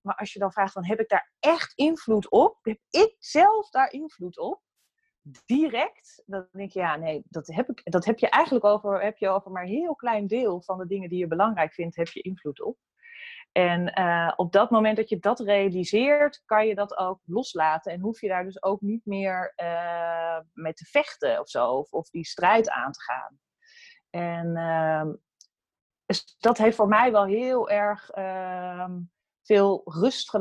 Maar 0.00 0.14
als 0.14 0.32
je 0.32 0.38
dan 0.38 0.52
vraagt, 0.52 0.72
van, 0.72 0.84
heb 0.84 1.00
ik 1.00 1.08
daar 1.08 1.32
echt 1.40 1.72
invloed 1.74 2.30
op? 2.30 2.58
Heb 2.62 2.78
ik 2.90 3.16
zelf 3.18 3.70
daar 3.70 3.92
invloed 3.92 4.38
op? 4.38 4.62
Direct? 5.46 6.22
Dan 6.26 6.48
denk 6.52 6.70
je, 6.70 6.78
ja, 6.80 6.96
nee, 6.96 7.22
dat 7.28 7.46
heb, 7.46 7.68
ik, 7.68 7.80
dat 7.84 8.04
heb 8.04 8.18
je 8.18 8.28
eigenlijk 8.28 8.64
over, 8.64 9.02
heb 9.02 9.16
je 9.16 9.28
over 9.28 9.50
maar 9.50 9.62
een 9.62 9.68
heel 9.68 9.94
klein 9.94 10.26
deel 10.26 10.62
van 10.62 10.78
de 10.78 10.86
dingen 10.86 11.08
die 11.08 11.18
je 11.18 11.26
belangrijk 11.26 11.72
vindt, 11.72 11.96
heb 11.96 12.08
je 12.08 12.22
invloed 12.22 12.62
op. 12.62 12.78
En 13.56 13.92
eh, 13.92 14.32
op 14.36 14.52
dat 14.52 14.70
moment 14.70 14.96
dat 14.96 15.08
je 15.08 15.18
dat 15.18 15.40
realiseert, 15.40 16.42
kan 16.44 16.66
je 16.66 16.74
dat 16.74 16.96
ook 16.96 17.20
loslaten. 17.24 17.92
En 17.92 18.00
hoef 18.00 18.20
je 18.20 18.28
daar 18.28 18.44
dus 18.44 18.62
ook 18.62 18.80
niet 18.80 19.04
meer 19.04 19.52
eh, 19.54 20.38
mee 20.52 20.72
te 20.72 20.84
vechten 20.84 21.40
of 21.40 21.48
zo, 21.48 21.70
of, 21.70 21.92
of 21.92 22.10
die 22.10 22.24
strijd 22.24 22.70
aan 22.70 22.92
te 22.92 23.02
gaan. 23.02 23.38
En 24.10 24.56
ehm, 24.56 25.14
dus 26.06 26.36
dat 26.38 26.58
heeft 26.58 26.76
voor 26.76 26.88
mij 26.88 27.12
wel 27.12 27.24
heel 27.24 27.70
erg 27.70 28.10
ehm, 28.10 29.00
veel 29.42 29.82
rust. 29.84 30.32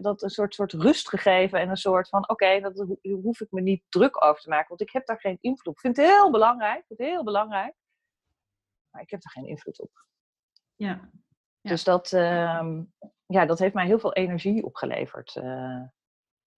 Dat 0.00 0.22
een 0.22 0.30
soort, 0.30 0.54
soort 0.54 0.72
rust 0.72 1.08
gegeven 1.08 1.60
en 1.60 1.68
een 1.68 1.76
soort 1.76 2.08
van: 2.08 2.28
oké, 2.28 2.60
dat 2.60 2.76
ho- 2.76 3.20
hoef 3.22 3.40
ik 3.40 3.50
me 3.50 3.60
niet 3.60 3.84
druk 3.88 4.24
over 4.24 4.42
te 4.42 4.48
maken, 4.48 4.68
want 4.68 4.80
ik 4.80 4.92
heb 4.92 5.06
daar 5.06 5.20
geen 5.20 5.38
invloed 5.40 5.66
op. 5.66 5.74
Ik 5.74 5.80
vind 5.80 5.96
het 5.96 6.06
heel 6.06 6.30
belangrijk, 6.30 6.84
heel 6.88 7.24
belangrijk, 7.24 7.74
maar 8.90 9.02
ik 9.02 9.10
heb 9.10 9.20
daar 9.20 9.32
geen 9.32 9.48
invloed 9.48 9.80
op. 9.80 10.06
Ja. 10.74 11.10
Ja. 11.60 11.70
Dus 11.70 11.84
dat, 11.84 12.12
ehm, 12.12 12.82
ja, 13.26 13.46
dat 13.46 13.58
heeft 13.58 13.74
mij 13.74 13.86
heel 13.86 13.98
veel 13.98 14.12
energie 14.12 14.64
opgeleverd. 14.64 15.36
eh. 15.36 15.82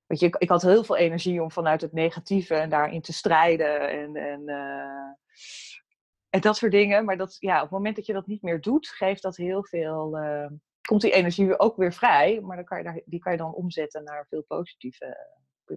weet 0.07 0.21
je, 0.21 0.27
ik, 0.27 0.37
ik 0.37 0.49
had 0.49 0.63
heel 0.63 0.85
veel 0.85 0.97
energie 0.97 1.43
om 1.43 1.51
vanuit 1.51 1.81
het 1.81 1.93
negatieve 1.93 2.55
en 2.55 2.71
daarin 2.71 3.01
te 3.03 3.13
strijden 3.13 3.91
en, 3.91 4.17
en, 4.17 4.49
eh, 4.49 5.11
en 6.31 6.41
dat 6.41 6.57
soort 6.57 6.73
dingen. 6.73 7.05
Maar 7.05 7.17
dat, 7.17 7.37
ja, 7.39 7.57
op 7.57 7.63
het 7.63 7.71
moment 7.71 7.97
dat 7.97 8.07
je 8.07 8.13
dat 8.13 8.27
niet 8.27 8.43
meer 8.43 8.61
doet, 8.61 8.89
geeft 8.89 9.23
dat 9.23 9.37
heel 9.37 9.65
veel. 9.65 10.19
eh, 10.19 10.47
komt 10.89 11.01
die 11.01 11.13
energie 11.13 11.59
ook 11.59 11.77
weer 11.77 11.93
vrij, 11.93 12.41
maar 12.41 12.57
dan 12.57 12.65
kan 12.65 12.79
je 12.79 12.85
daar, 12.85 13.01
die 13.05 13.21
kan 13.21 13.33
je 13.33 13.39
dan 13.39 13.55
omzetten 13.55 14.05
naar 14.05 14.27
veel 14.29 14.43
positieve, 14.43 15.17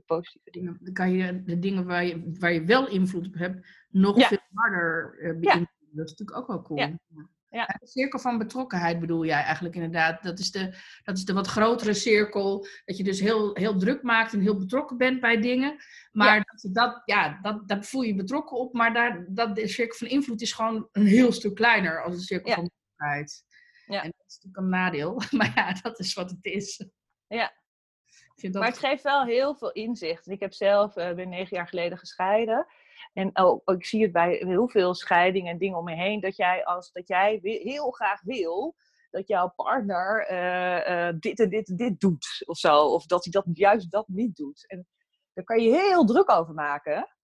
positieve 0.06 0.52
dingen. 0.52 0.78
Dan 0.82 0.94
kan 0.94 1.12
je 1.12 1.44
de 1.44 1.60
dingen 1.60 1.86
waar 1.86 2.06
je, 2.06 2.32
waar 2.40 2.54
je 2.54 2.64
wel 2.64 2.88
invloed 2.88 3.28
op 3.28 3.34
hebt, 3.34 3.68
nog 3.90 4.18
Ja. 4.18 4.28
veel 4.28 4.38
harder 4.54 5.18
eh, 5.20 5.30
beïnvloeden. 5.30 5.70
Dat 5.92 6.06
is 6.06 6.12
natuurlijk 6.16 6.38
ook 6.38 6.48
wel 6.48 6.62
cool. 6.62 6.80
Ja. 6.80 6.98
Ja. 7.56 7.66
De 7.80 7.88
cirkel 7.88 8.20
van 8.20 8.38
betrokkenheid 8.38 9.00
bedoel 9.00 9.26
jij 9.26 9.44
eigenlijk 9.44 9.76
inderdaad. 9.76 10.24
Dat 10.24 10.40
is 10.40 10.52
de, 10.52 10.76
dat 11.04 11.18
is 11.18 11.26
de 11.26 11.34
wat 11.34 11.48
grotere 11.48 11.94
cirkel. 11.94 12.68
Dat 12.86 12.98
je 12.98 13.04
dus 13.04 13.20
heel, 13.20 13.56
heel 13.56 13.78
druk 13.78 14.02
maakt 14.04 14.34
en 14.34 14.42
heel 14.42 14.58
betrokken 14.58 14.98
bent 14.98 15.22
bij 15.22 15.42
dingen. 15.42 15.76
Maar 16.12 16.44
dat, 16.44 16.62
je 16.62 16.72
dat, 16.72 17.02
ja, 17.06 17.40
dat, 17.42 17.68
daar 17.68 17.84
voel 17.84 18.02
je 18.02 18.08
je 18.08 18.16
betrokken 18.16 18.58
op. 18.58 18.74
Maar 18.74 18.94
daar, 18.94 19.26
dat, 19.28 19.56
de 19.56 19.68
cirkel 19.68 19.98
van 19.98 20.08
invloed 20.08 20.42
is 20.42 20.52
gewoon 20.52 20.88
een 20.92 21.06
heel 21.06 21.32
stuk 21.32 21.56
kleiner 21.56 22.04
als 22.04 22.16
de 22.16 22.22
cirkel 22.22 22.50
Ja. 22.50 22.56
van 22.56 22.64
betrokkenheid. 22.64 23.44
Ja. 23.86 24.04
En 24.04 24.14
dat 24.18 24.26
is 24.28 24.36
natuurlijk 24.36 24.64
een 24.64 24.70
nadeel. 24.70 25.22
Maar 25.38 25.52
ja, 25.56 25.74
dat 25.82 26.00
is 26.00 26.14
wat 26.14 26.30
het 26.30 26.46
is. 26.46 26.86
Ja. 27.28 27.50
Ik 28.06 28.42
vind 28.42 28.54
dat 28.54 28.62
Maar 28.62 28.72
het 28.72 28.82
geeft 28.82 29.04
wel 29.04 29.26
heel 29.26 29.56
veel 29.56 29.72
inzicht. 29.72 30.28
Ik 30.28 30.40
heb 30.40 30.54
zelf, 30.54 30.96
eh, 30.96 31.14
ben 31.14 31.30
negen 31.30 31.58
jaar 31.58 31.68
geleden 31.68 31.98
gescheiden. 31.98 32.68
En 33.18 33.30
ook, 33.34 33.70
ik 33.72 33.86
zie 33.86 34.02
het 34.02 34.12
bij 34.12 34.36
heel 34.46 34.68
veel 34.68 34.94
scheidingen 34.94 35.52
en 35.52 35.58
dingen 35.58 35.78
om 35.78 35.84
me 35.84 35.94
heen. 35.94 36.20
Dat 36.20 36.36
jij, 36.36 36.66
als, 36.66 36.92
dat 36.92 37.08
jij 37.08 37.40
heel 37.42 37.92
graag 37.92 38.22
wil 38.22 38.76
dat 39.16 39.28
jouw 39.28 39.48
partner 39.56 40.26
eh, 40.28 41.08
eh, 41.08 41.16
dit 41.20 41.40
en 41.40 41.50
dit 41.50 41.70
en 41.70 41.76
dit 41.76 42.00
doet. 42.00 42.44
Of 42.46 42.58
zo. 42.58 42.78
Of 42.78 43.06
dat 43.06 43.24
hij 43.24 43.32
dat 43.32 43.46
juist 43.54 43.92
dat 43.92 44.08
niet 44.08 44.36
doet. 44.36 44.68
En 44.68 44.88
daar 45.34 45.46
kan 45.46 45.62
je 45.62 45.70
heel 45.70 46.06
druk 46.06 46.30
over 46.30 46.54
maken. 46.54 47.16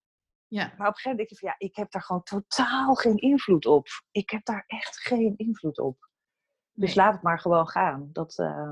ja. 0.48 0.74
Maar 0.78 0.88
op 0.88 0.94
een 0.96 1.00
gegeven 1.00 1.10
moment 1.10 1.18
denk 1.18 1.30
je 1.30 1.36
van 1.38 1.50
ja, 1.50 1.56
ik 1.58 1.76
heb 1.76 1.92
daar 1.92 2.02
gewoon 2.02 2.24
totaal 2.24 2.96
geen 2.96 3.18
invloed 3.18 3.66
op. 3.66 3.88
Ik 4.12 4.30
heb 4.30 4.46
daar 4.46 4.64
echt 4.68 5.00
geen 5.00 5.34
invloed 5.38 5.80
op. 5.80 6.10
Dus 6.72 6.96
Nee. 6.96 7.06
laat 7.06 7.14
het 7.14 7.24
maar 7.24 7.40
gewoon 7.40 7.68
gaan. 7.68 8.10
Dat 8.12 8.38
eh, 8.38 8.72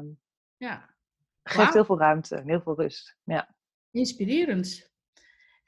ja. 0.58 0.96
geeft 1.44 1.74
heel 1.74 1.86
veel 1.86 2.00
ruimte 2.00 2.36
en 2.36 2.48
heel 2.48 2.62
veel 2.62 2.76
rust. 2.76 3.18
Ja. 3.24 3.56
Inspirerend. 3.92 4.92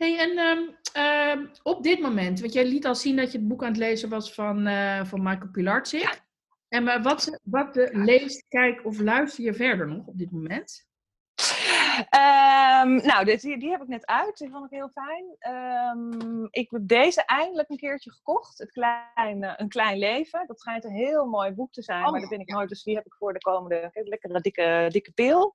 Hey, 0.02 0.18
en 0.18 0.38
ehm, 0.38 0.60
ehm, 0.94 1.46
op 1.64 1.84
dit 1.84 2.00
moment, 2.00 2.40
want 2.40 2.54
jij 2.54 2.66
liet 2.66 2.86
al 2.86 2.96
zien 2.96 3.16
dat 3.16 3.32
je 3.32 3.38
het 3.38 3.48
boek 3.48 3.64
aan 3.64 3.70
het 3.70 3.78
lezen 3.78 4.10
was 4.10 4.34
van, 4.34 4.68
eh, 4.68 5.06
van 5.06 5.24
Michael 5.24 5.52
Pilarczyk. 5.52 6.22
En 6.68 6.84
maar 6.84 7.02
wat, 7.02 7.40
wat 7.44 7.78
eh, 7.78 8.04
leest, 8.06 8.46
kijk 8.48 8.86
of 8.86 9.00
luister 9.00 9.44
je 9.44 9.54
verder 9.54 9.88
nog 9.88 10.06
op 10.08 10.18
dit 10.18 10.32
moment? 10.32 10.90
Ehm, 12.10 12.96
nou, 12.96 13.26
dit, 13.26 13.42
die, 13.42 13.60
die 13.60 13.70
heb 13.70 13.82
ik 13.82 13.88
net 13.88 14.06
uit. 14.06 14.38
Die 14.38 14.50
vond 14.50 14.66
ik 14.66 14.72
heel 14.72 14.90
fijn. 14.90 15.36
Ehm, 15.40 16.44
ik 16.50 16.72
heb 16.72 16.88
deze 16.88 17.26
eindelijk 17.26 17.70
een 17.70 17.78
keertje 17.78 18.12
gekocht. 18.12 18.58
Het 18.58 18.72
klein, 18.72 19.60
een 19.62 19.70
klein 19.70 19.98
leven. 19.98 20.48
Dat 20.48 20.60
schijnt 20.60 20.84
een 20.84 20.92
heel 20.92 21.26
mooi 21.26 21.52
boek 21.52 21.72
te 21.72 21.84
zijn. 21.84 22.06
Oh, 22.06 22.12
maar 22.12 22.20
dat 22.20 22.30
ben 22.30 22.40
ik 22.40 22.50
nooit. 22.50 22.70
Dus 22.70 22.84
die 22.84 22.96
heb 22.96 23.06
ik 23.06 23.14
voor 23.14 23.34
de 23.34 23.40
komende 23.40 23.90
lekkere 23.94 24.42
dikke, 24.42 24.88
dikke 24.90 25.12
pil. 25.12 25.54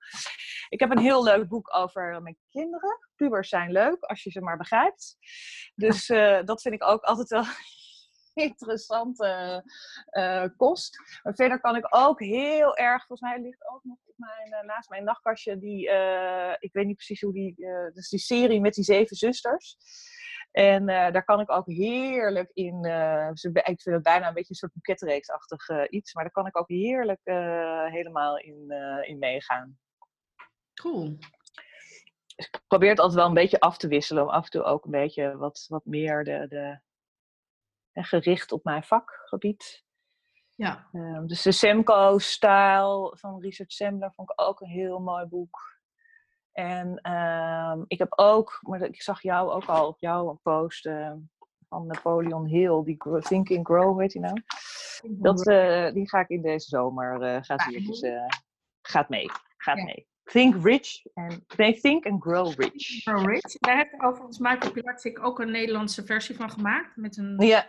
Ik 0.69 0.81
heb 0.81 0.91
een 0.91 0.99
heel 0.99 1.23
leuk 1.25 1.49
boek 1.49 1.75
over 1.75 2.23
mijn 2.23 2.39
kinderen. 2.49 2.99
Pubers 3.17 3.49
zijn 3.49 3.73
leuk, 3.73 4.05
als 4.05 4.23
je 4.23 4.31
ze 4.31 4.41
maar 4.41 4.57
begrijpt. 4.57 5.17
Dus 5.75 6.09
eh, 6.11 6.45
dat 6.45 6.63
vind 6.63 6.75
ik 6.75 6.85
ook 6.85 7.03
altijd 7.03 7.29
wel 7.29 7.45
interessante 8.49 9.63
eh, 10.07 10.45
kost. 10.57 11.21
Maar 11.23 11.35
verder 11.35 11.61
kan 11.61 11.77
ik 11.77 11.87
ook 11.91 12.21
heel 12.21 12.77
erg, 12.77 13.07
volgens 13.07 13.31
mij 13.31 13.41
ligt 13.41 13.69
ook 13.69 13.85
nog 13.85 13.99
mijn, 14.19 14.53
eh, 14.53 14.63
naast 14.67 14.89
mijn 14.89 15.05
nachtkastje, 15.05 15.59
die, 15.59 15.91
eh, 15.91 16.55
ik 16.59 16.73
weet 16.73 16.87
niet 16.87 16.97
precies 16.97 17.21
hoe 17.21 17.33
die, 17.33 17.55
eh 17.67 17.93
dus 17.95 18.09
die 18.09 18.19
serie 18.19 18.61
met 18.61 18.75
die 18.75 18.85
zeven 18.85 19.17
zusters. 19.17 19.77
En 20.51 20.87
daar 20.87 21.25
kan 21.25 21.41
ik 21.41 21.51
ook 21.51 21.67
heerlijk 21.67 22.51
in, 22.53 22.85
ze- 23.35 23.51
ik 23.53 23.81
vind 23.83 23.85
het 23.85 24.03
bijna 24.03 24.29
een 24.29 24.35
beetje 24.35 24.51
een 24.51 24.57
soort 24.57 24.73
boeketreeksachtig 24.73 25.89
iets, 25.91 26.15
maar 26.15 26.23
daar 26.23 26.33
kan 26.33 26.47
ik 26.47 26.57
ook 26.57 26.69
heerlijk 26.69 27.21
helemaal 27.93 28.39
in, 28.39 28.71
in 29.03 29.19
meegaan. 29.19 29.79
Cool. 30.75 31.17
Dus 32.37 32.47
ik 32.47 32.61
probeer 32.67 32.89
het 32.89 32.99
altijd 32.99 33.19
wel 33.19 33.29
een 33.29 33.35
beetje 33.35 33.61
af 33.61 33.77
te 33.79 33.89
wisselen, 33.89 34.23
om 34.23 34.29
af 34.29 34.45
en 34.45 34.51
toe 34.51 34.63
ook 34.63 34.85
een 34.85 34.91
beetje 34.91 35.37
wat, 35.37 35.65
wat 35.69 35.85
meer 35.85 36.25
de, 36.25 36.47
de, 36.49 36.81
gericht 38.03 38.53
op 38.53 38.65
mijn 38.65 38.83
vakgebied. 38.83 39.85
Ja. 40.57 40.87
Ehm, 40.93 41.27
dus 41.27 41.43
de 41.43 41.53
Semco-stijl 41.53 43.17
van 43.19 43.41
Richard 43.41 43.73
Sembler 43.73 44.13
vond 44.13 44.31
ik 44.31 44.41
ook 44.41 44.61
een 44.61 44.69
heel 44.69 44.99
mooi 45.01 45.27
boek. 45.27 45.75
En 46.53 46.99
ehm, 47.01 47.83
ik 47.87 47.99
heb 47.99 48.13
ook, 48.19 48.59
maar 48.63 48.83
ik 48.83 49.03
zag 49.03 49.23
jou 49.23 49.51
ook 49.51 49.65
al 49.65 49.87
op 49.87 49.99
jouw 49.99 50.39
post 50.43 50.87
eh, 50.87 51.13
van 51.69 51.87
Napoleon 51.87 52.47
Hill, 52.47 52.83
die 52.85 52.95
Grow- 52.99 53.23
Think 53.23 53.51
and 53.51 53.67
Grow, 53.67 53.99
weet 53.99 54.13
je 54.13 54.21
nou? 54.21 54.43
Dat, 55.09 55.47
eh, 55.47 55.93
die 55.93 56.09
ga 56.09 56.21
ik 56.21 56.29
in 56.29 56.43
deze 56.43 56.69
zomer, 56.69 57.23
eh 57.23 57.43
gaat, 57.43 57.59
die 57.67 57.77
eventjes, 57.77 58.01
eh, 58.01 58.27
gaat 58.83 59.09
mee. 59.09 59.31
Gaat 59.57 59.77
Ja. 59.79 59.85
mee. 59.85 60.07
Think 60.25 60.65
rich 60.65 61.05
en 61.15 61.45
nee, 61.57 61.81
think 61.81 62.07
and 62.07 62.23
grow 62.23 62.53
rich. 62.61 63.03
Grow 63.03 63.27
Rich. 63.27 63.41
Daar 63.59 63.77
heeft 63.77 64.03
overigens 64.03 64.39
Michael 64.39 65.25
ook 65.25 65.41
een 65.41 65.51
Nederlandse 65.51 66.05
versie 66.05 66.37
van 66.37 66.51
gemaakt. 66.51 66.97
Met 66.97 67.17
een 67.17 67.35
Ja, 67.39 67.67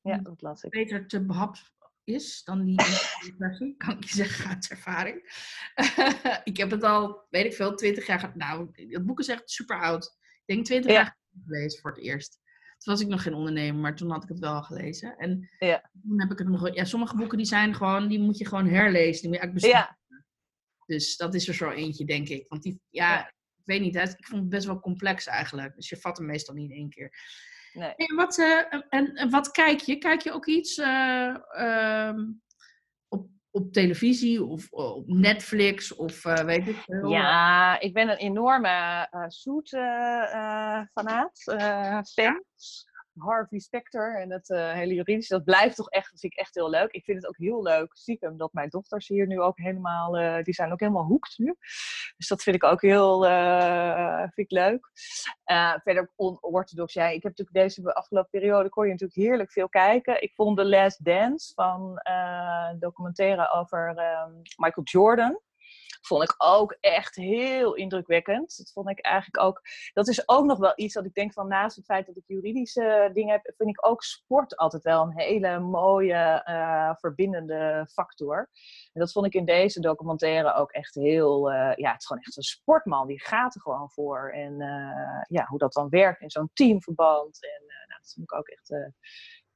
ja 0.00 0.18
dat 0.18 0.42
las 0.42 0.62
ik. 0.62 0.70
beter 0.70 1.06
te 1.06 1.24
behap 1.24 1.54
is 2.08 2.42
dan 2.44 2.64
die 2.64 2.80
versie. 3.38 3.74
Kan 3.76 3.96
ik 3.96 4.04
je 4.04 4.14
zeggen 4.14 4.48
uit 4.50 4.68
ervaring. 4.70 5.16
ik 6.44 6.56
heb 6.56 6.70
het 6.70 6.82
al, 6.82 7.26
weet 7.30 7.44
ik 7.44 7.52
veel, 7.54 7.74
20 7.74 8.06
jaar. 8.06 8.32
Nou, 8.36 8.68
het 8.72 9.06
boek 9.06 9.18
is 9.20 9.28
echt 9.28 9.50
super 9.50 9.80
oud. 9.80 10.04
Ik 10.44 10.54
denk 10.54 10.64
20 10.64 10.90
Ja. 10.90 10.96
jaar 10.96 11.16
gelezen 11.46 11.80
voor 11.80 11.90
het 11.90 12.00
eerst. 12.00 12.38
Toen 12.78 12.92
was 12.92 13.02
ik 13.02 13.08
nog 13.08 13.22
geen 13.22 13.34
ondernemer, 13.34 13.80
maar 13.80 13.96
toen 13.96 14.10
had 14.10 14.22
ik 14.22 14.28
het 14.28 14.38
wel 14.38 14.62
gelezen. 14.62 15.16
En 15.16 15.50
Ja. 15.58 15.90
toen 16.02 16.20
heb 16.20 16.30
ik 16.30 16.38
het 16.38 16.48
nog. 16.48 16.74
Ja, 16.74 16.84
sommige 16.84 17.16
boeken 17.16 17.36
die 17.36 17.46
zijn 17.46 17.74
gewoon, 17.74 18.08
die 18.08 18.18
moet 18.20 18.38
je 18.38 18.46
gewoon 18.46 18.68
herlezen. 18.68 19.20
Die 19.30 19.30
moet 19.30 19.38
je 19.62 19.72
eigenlijk. 19.72 19.74
Ja, 19.74 19.98
Dus 20.86 21.16
dat 21.16 21.34
is 21.34 21.48
er 21.48 21.54
zo 21.54 21.70
eentje, 21.70 22.04
denk 22.04 22.28
ik. 22.28 22.44
Want 22.48 22.62
die, 22.62 22.80
ja, 22.90 23.26
ik 23.28 23.64
weet 23.64 23.80
niet, 23.80 23.94
ik 23.96 24.26
vond 24.26 24.40
het 24.40 24.50
best 24.50 24.66
wel 24.66 24.80
complex 24.80 25.26
eigenlijk. 25.26 25.74
Dus 25.74 25.88
je 25.88 25.96
vat 25.96 26.16
hem 26.18 26.26
meestal 26.26 26.54
niet 26.54 26.70
in 26.70 26.76
één 26.76 26.88
keer. 26.90 27.12
Nee. 27.78 27.94
En 27.94 28.16
wat, 28.16 28.38
eh, 28.38 28.80
en, 28.88 29.14
en 29.14 29.30
wat 29.30 29.50
kijk 29.50 29.80
je? 29.80 29.96
Kijk 29.96 30.20
je 30.20 30.32
ook 30.32 30.46
iets 30.46 30.78
eh, 30.78 31.36
ehm, 31.50 32.24
op, 33.08 33.28
op 33.50 33.72
televisie 33.72 34.44
of 34.44 34.72
eh, 34.72 34.94
op 34.96 35.08
Netflix 35.08 35.94
of 35.94 36.24
eh, 36.24 36.44
weet 36.44 36.68
ik 36.68 36.76
veel? 36.76 37.10
Ja, 37.10 37.80
ik 37.80 37.92
ben 37.92 38.08
een 38.08 38.16
enorme 38.16 39.06
zoet 39.28 39.72
uh, 39.72 40.82
fanaat, 40.92 41.42
fan. 42.14 42.44
Harvey 43.18 43.58
Specter 43.58 44.20
en 44.20 44.32
het 44.32 44.48
uh, 44.48 44.72
hele 44.72 44.94
juridische, 44.94 45.34
dat 45.34 45.44
blijft 45.44 45.76
toch 45.76 45.90
echt, 45.90 46.10
dat 46.10 46.20
vind 46.20 46.32
ik 46.32 46.38
echt 46.38 46.54
heel 46.54 46.70
leuk. 46.70 46.90
Ik 46.90 47.04
vind 47.04 47.16
het 47.16 47.26
ook 47.26 47.36
heel 47.36 47.62
leuk, 47.62 47.90
stiekem, 47.92 48.36
dat 48.36 48.52
mijn 48.52 48.68
dochters 48.68 49.08
hier 49.08 49.26
nu 49.26 49.40
ook 49.40 49.58
helemaal, 49.58 50.20
uh, 50.20 50.42
die 50.42 50.54
zijn 50.54 50.72
ook 50.72 50.80
helemaal 50.80 51.04
hoekt 51.04 51.38
nu. 51.38 51.54
Dus 52.16 52.28
dat 52.28 52.42
vind 52.42 52.56
ik 52.56 52.64
ook 52.64 52.82
heel, 52.82 53.26
uh, 53.26 54.18
vind 54.18 54.32
ik 54.36 54.50
leuk. 54.50 54.90
verder 55.82 56.12
onorthodox, 56.16 56.92
ja, 56.92 57.06
ik 57.06 57.22
heb 57.22 57.36
natuurlijk 57.36 57.68
deze 57.68 57.94
afgelopen 57.94 58.30
periode, 58.30 58.68
kon 58.68 58.84
je 58.84 58.90
natuurlijk 58.90 59.20
heerlijk 59.20 59.52
veel 59.52 59.68
kijken. 59.68 60.22
Ik 60.22 60.34
vond 60.34 60.56
The 60.56 60.64
Last 60.64 61.04
Dance 61.04 61.52
van 61.54 62.00
een 62.02 62.78
documentaire 62.78 63.52
over 63.52 63.94
Michael 64.56 64.86
Jordan 64.86 65.40
vond 66.00 66.22
ik 66.22 66.34
ook 66.38 66.76
echt 66.80 67.16
heel 67.16 67.74
indrukwekkend. 67.74 68.56
Dat 68.56 68.72
vond 68.72 68.88
ik 68.88 69.00
eigenlijk 69.00 69.44
ook. 69.44 69.62
Dat 69.92 70.08
is 70.08 70.28
ook 70.28 70.44
nog 70.44 70.58
wel 70.58 70.72
iets 70.74 70.94
dat 70.94 71.04
ik 71.04 71.14
denk 71.14 71.32
van 71.32 71.48
naast 71.48 71.76
het 71.76 71.84
feit 71.84 72.06
dat 72.06 72.16
ik 72.16 72.22
juridische 72.26 73.10
dingen 73.12 73.32
heb, 73.32 73.52
vind 73.56 73.68
ik 73.68 73.86
ook 73.86 74.02
sport 74.02 74.56
altijd 74.56 74.82
wel 74.82 75.02
een 75.02 75.18
hele 75.18 75.58
mooie 75.58 76.44
uh, 76.48 76.94
verbindende 76.94 77.88
factor. 77.92 78.48
En 78.92 79.00
dat 79.00 79.12
vond 79.12 79.26
ik 79.26 79.34
in 79.34 79.44
deze 79.44 79.80
documentaire 79.80 80.54
ook 80.54 80.72
echt 80.72 80.94
heel. 80.94 81.52
Uh, 81.52 81.72
ja, 81.74 81.90
het 81.90 82.00
is 82.00 82.06
gewoon 82.06 82.22
echt 82.22 82.36
een 82.36 82.42
sportman. 82.42 83.06
Die 83.06 83.20
gaat 83.20 83.54
er 83.54 83.60
gewoon 83.60 83.90
voor. 83.90 84.30
En 84.30 84.60
uh, 84.60 85.22
ja, 85.28 85.46
hoe 85.46 85.58
dat 85.58 85.72
dan 85.72 85.88
werkt 85.88 86.20
in 86.20 86.30
zo'n 86.30 86.50
teamverband. 86.52 87.42
En 87.42 87.66
nou, 87.66 88.00
dat 88.00 88.12
vond 88.14 88.32
ik 88.32 88.38
ook 88.38 88.48
echt 88.48 88.92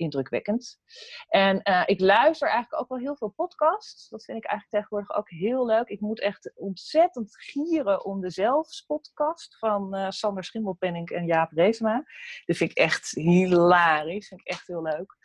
indrukwekkend. 0.03 0.81
En 1.29 1.61
uh, 1.65 1.83
ik 1.87 2.01
luister 2.01 2.49
eigenlijk 2.49 2.83
ook 2.83 2.89
wel 2.89 2.99
heel 2.99 3.17
veel 3.17 3.29
podcasts. 3.29 4.09
Dat 4.09 4.25
vind 4.25 4.39
ik 4.39 4.45
eigenlijk 4.45 4.85
tegenwoordig 4.85 5.17
ook 5.17 5.31
heel 5.31 5.67
leuk. 5.67 5.89
Ik 5.89 6.01
moet 6.01 6.21
echt 6.21 6.53
ontzettend 6.55 7.37
gieren 7.37 8.05
om 8.05 8.21
de 8.21 8.31
Zelfs-podcast 8.31 9.59
van 9.59 9.97
uh, 9.97 10.11
Sander 10.11 10.45
Schimmelpenning 10.45 11.11
en 11.11 11.27
Jaap 11.27 11.53
Reesma. 11.53 12.05
Dat 12.45 12.57
vind 12.57 12.71
ik 12.71 12.77
echt 12.77 13.11
hilarisch. 13.11 14.29
vind 14.29 14.41
ik 14.41 14.47
echt 14.47 14.67
heel 14.67 14.83
leuk. 14.83 15.17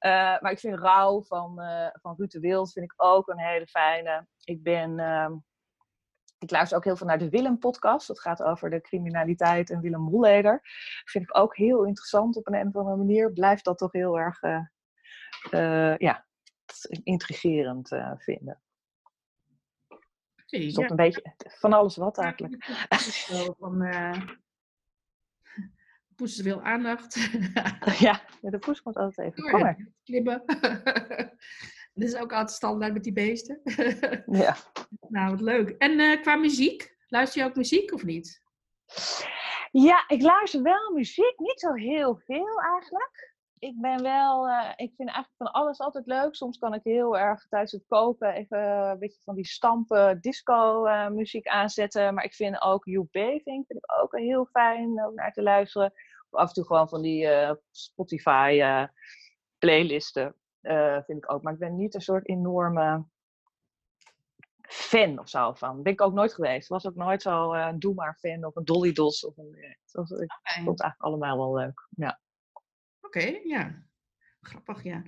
Uh, 0.00 0.40
maar 0.40 0.50
ik 0.50 0.58
vind 0.58 0.78
Rauw 0.78 1.22
van, 1.22 1.60
van 1.92 2.14
Ruud 2.16 2.32
Wild 2.32 2.72
vind 2.72 2.84
ik 2.84 2.94
ook 2.96 3.28
een 3.28 3.40
hele 3.40 3.66
fijne. 3.66 4.26
Ik 4.44 4.62
ben... 4.62 4.96
ik 6.38 6.50
luister 6.50 6.76
ook 6.76 6.84
heel 6.84 6.96
veel 6.96 7.06
naar 7.06 7.18
de 7.18 7.28
Willem-podcast. 7.28 8.06
Dat 8.06 8.20
gaat 8.20 8.42
over 8.42 8.70
de 8.70 8.80
criminaliteit 8.80 9.70
en 9.70 9.80
Willem 9.80 10.06
Holleder. 10.06 10.60
Vind 11.04 11.24
ik 11.24 11.36
ook 11.36 11.56
heel 11.56 11.84
interessant 11.84 12.36
op 12.36 12.46
een 12.46 12.68
of 12.68 12.76
andere 12.76 12.96
manier. 12.96 13.32
Blijft 13.32 13.64
dat 13.64 13.78
toch 13.78 13.92
heel 13.92 14.18
erg 14.18 14.42
uh, 14.42 14.60
uh, 15.50 15.96
ja, 15.96 16.26
intrigerend 17.02 17.92
uh, 17.92 18.12
vinden. 18.16 18.60
Ja. 20.46 20.88
een 20.88 20.96
beetje 20.96 21.34
van 21.38 21.72
alles 21.72 21.96
wat 21.96 22.18
eigenlijk. 22.18 22.64
van, 23.58 23.82
poes 26.14 26.40
wil 26.40 26.62
aandacht. 26.62 27.30
ja, 27.98 28.22
de 28.40 28.58
poes 28.58 28.82
komt 28.82 28.96
altijd 28.96 29.28
even. 29.28 29.50
Kom 29.50 29.60
maar. 29.60 29.88
Klimmen. 30.04 30.44
Dat 31.98 32.08
is 32.08 32.16
ook 32.16 32.32
altijd 32.32 32.50
standaard 32.50 32.92
met 32.92 33.02
die 33.02 33.12
beesten. 33.12 33.60
ja. 34.44 34.56
Nou, 35.08 35.30
wat 35.30 35.40
leuk. 35.40 35.70
En 35.70 36.00
uh, 36.00 36.20
qua 36.20 36.36
muziek? 36.36 36.96
Luister 37.08 37.42
je 37.42 37.48
ook 37.48 37.56
muziek 37.56 37.92
of 37.92 38.04
niet? 38.04 38.42
Ja, 39.70 40.04
ik 40.08 40.22
luister 40.22 40.62
wel 40.62 40.92
muziek. 40.94 41.34
Niet 41.36 41.60
zo 41.60 41.72
heel 41.72 42.16
veel 42.16 42.60
eigenlijk. 42.60 43.36
Ik 43.58 43.80
ben 43.80 44.02
wel, 44.02 44.48
uh, 44.48 44.72
ik 44.76 44.92
vind 44.96 45.08
eigenlijk 45.08 45.36
van 45.36 45.52
alles 45.52 45.78
altijd 45.78 46.06
leuk. 46.06 46.34
Soms 46.34 46.58
kan 46.58 46.74
ik 46.74 46.80
heel 46.82 47.18
erg 47.18 47.46
tijdens 47.48 47.72
het 47.72 47.84
koken 47.88 48.32
even 48.32 48.58
een 48.58 48.98
beetje 48.98 49.22
van 49.24 49.34
die 49.34 49.46
stampen 49.46 50.20
disco 50.20 50.86
uh, 50.86 51.08
muziek 51.08 51.46
aanzetten. 51.46 52.14
Maar 52.14 52.24
ik 52.24 52.34
vind 52.34 52.62
ook 52.62 52.84
You 52.84 53.08
Baving 53.10 53.64
vind 53.66 53.78
ik 53.84 54.00
ook 54.02 54.18
heel 54.18 54.46
fijn 54.46 55.06
om 55.06 55.14
naar 55.14 55.32
te 55.32 55.42
luisteren. 55.42 55.92
Of 56.30 56.40
af 56.40 56.48
en 56.48 56.54
toe 56.54 56.66
gewoon 56.66 56.88
van 56.88 57.02
die 57.02 57.28
Spotify 57.70 58.62
playlisten. 59.58 60.34
Uh, 60.62 61.02
vind 61.02 61.24
ik 61.24 61.32
ook. 61.32 61.42
Maar 61.42 61.52
ik 61.52 61.58
ben 61.58 61.76
niet 61.76 61.94
een 61.94 62.00
soort 62.00 62.28
enorme 62.28 63.04
fan 64.60 65.18
of 65.18 65.28
zo 65.28 65.52
van. 65.52 65.82
Ben 65.82 65.92
ik 65.92 66.00
ook 66.00 66.12
nooit 66.12 66.34
geweest. 66.34 66.68
Was 66.68 66.86
ook 66.86 66.94
nooit 66.94 67.22
zo 67.22 67.54
uh, 67.54 67.72
doe 67.76 67.94
maar 67.94 68.14
fan 68.14 68.44
of 68.44 68.56
een 68.56 68.64
Dolly 68.64 68.92
Dos. 68.92 69.26
Of 69.26 69.36
een, 69.36 69.76
was, 69.92 70.10
ik 70.10 70.16
okay. 70.16 70.62
vond 70.64 70.68
het 70.68 70.80
eigenlijk 70.80 71.00
allemaal 71.00 71.38
wel 71.38 71.54
leuk. 71.54 71.88
Ja. 71.90 72.20
Oké, 73.00 73.18
okay, 73.18 73.40
ja. 73.44 73.86
Grappig, 74.40 74.82
ja. 74.82 75.02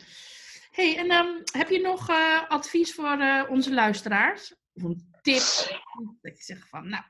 hey, 0.71 0.97
en 0.99 1.11
um, 1.11 1.43
heb 1.53 1.69
je 1.69 1.81
nog 1.81 2.09
advies 2.49 2.95
voor 2.95 3.47
onze 3.49 3.75
luisteraars? 3.75 4.57
Of 4.73 4.83
een 4.83 5.11
tip? 5.21 5.43
Dat 6.23 6.37
je 6.37 6.43
zegt 6.43 6.69
van, 6.69 6.89
nou, 6.89 7.05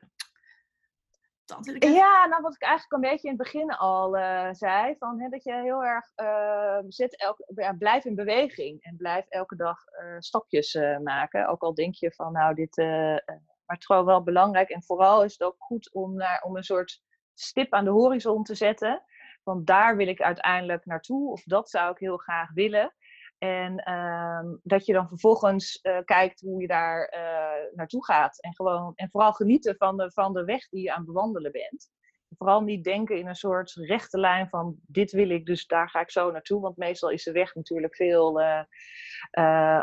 Ja, 1.78 2.26
nou 2.26 2.42
wat 2.42 2.54
ik 2.54 2.62
eigenlijk 2.62 2.92
een 2.92 3.10
beetje 3.10 3.28
in 3.28 3.34
het 3.34 3.42
begin 3.42 3.70
al 3.70 4.16
uh, 4.16 4.48
zei, 4.52 4.96
van, 4.98 5.20
hè, 5.20 5.28
dat 5.28 5.42
je 5.42 5.52
heel 5.52 5.84
erg 5.84 6.12
uh, 6.16 6.78
zet 6.88 7.16
elke, 7.16 7.44
ja, 7.54 7.72
blijf 7.72 8.04
in 8.04 8.14
beweging 8.14 8.82
en 8.82 8.96
blijf 8.96 9.26
elke 9.28 9.56
dag 9.56 9.78
uh, 9.86 10.16
stapjes 10.18 10.78
maken. 11.02 11.48
Ook 11.48 11.62
al 11.62 11.74
denk 11.74 11.94
je 11.94 12.12
van, 12.12 12.32
nou, 12.32 12.54
dit, 12.54 12.76
maar 12.76 13.78
het 13.78 13.86
wel 13.86 14.22
belangrijk 14.22 14.68
en 14.68 14.82
vooral 14.82 15.24
is 15.24 15.32
het 15.32 15.42
ook 15.42 15.56
goed 15.58 15.92
om, 15.92 16.14
naar, 16.14 16.42
om 16.42 16.56
een 16.56 16.62
soort 16.62 17.02
stip 17.34 17.72
aan 17.72 17.84
de 17.84 17.90
horizon 17.90 18.44
te 18.44 18.54
zetten. 18.54 19.02
Want 19.42 19.66
daar 19.66 19.96
wil 19.96 20.08
ik 20.08 20.20
uiteindelijk 20.20 20.84
naartoe, 20.84 21.30
of 21.30 21.42
dat 21.42 21.70
zou 21.70 21.90
ik 21.90 21.98
heel 21.98 22.16
graag 22.16 22.52
willen. 22.52 22.94
En 23.40 23.92
um, 23.92 24.60
dat 24.62 24.86
je 24.86 24.92
dan 24.92 25.08
vervolgens 25.08 25.78
uh, 25.82 25.98
kijkt 26.04 26.40
hoe 26.40 26.60
je 26.60 26.66
daar 26.66 27.14
uh, 27.14 27.76
naartoe 27.76 28.04
gaat. 28.04 28.40
En, 28.40 28.54
gewoon, 28.54 28.92
en 28.94 29.10
vooral 29.10 29.32
genieten 29.32 29.76
van 29.76 29.96
de, 29.96 30.10
van 30.12 30.32
de 30.32 30.44
weg 30.44 30.68
die 30.68 30.82
je 30.82 30.90
aan 30.90 30.96
het 30.96 31.06
bewandelen 31.06 31.52
bent. 31.52 31.90
Vooral 32.36 32.60
niet 32.60 32.84
denken 32.84 33.18
in 33.18 33.26
een 33.26 33.34
soort 33.34 33.72
rechte 33.72 34.18
lijn 34.18 34.48
van 34.48 34.76
dit 34.86 35.12
wil 35.12 35.30
ik, 35.30 35.46
dus 35.46 35.66
daar 35.66 35.90
ga 35.90 36.00
ik 36.00 36.10
zo 36.10 36.30
naartoe. 36.30 36.60
Want 36.60 36.76
meestal 36.76 37.10
is 37.10 37.24
de 37.24 37.32
weg 37.32 37.54
natuurlijk 37.54 37.96
veel, 37.96 38.40
uh, 38.40 38.62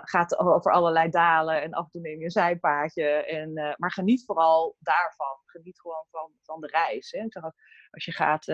gaat 0.01 0.39
over 0.39 0.72
allerlei 0.72 1.10
dalen 1.10 1.62
en 1.62 1.74
af 1.74 1.86
en 1.86 1.91
toe 1.91 2.01
neem 2.01 2.18
je 2.18 2.24
een 2.24 2.32
zijpaadje. 2.32 3.05
En, 3.10 3.76
maar 3.78 3.91
geniet 3.91 4.26
vooral 4.26 4.76
daarvan. 4.80 5.38
Geniet 5.45 5.80
gewoon 5.80 6.05
van, 6.12 6.32
van 6.41 6.62
de 6.62 6.68
reis. 6.68 7.12
Hè. 7.12 7.41
Als 7.91 8.05
je 8.05 8.12
gaat 8.12 8.45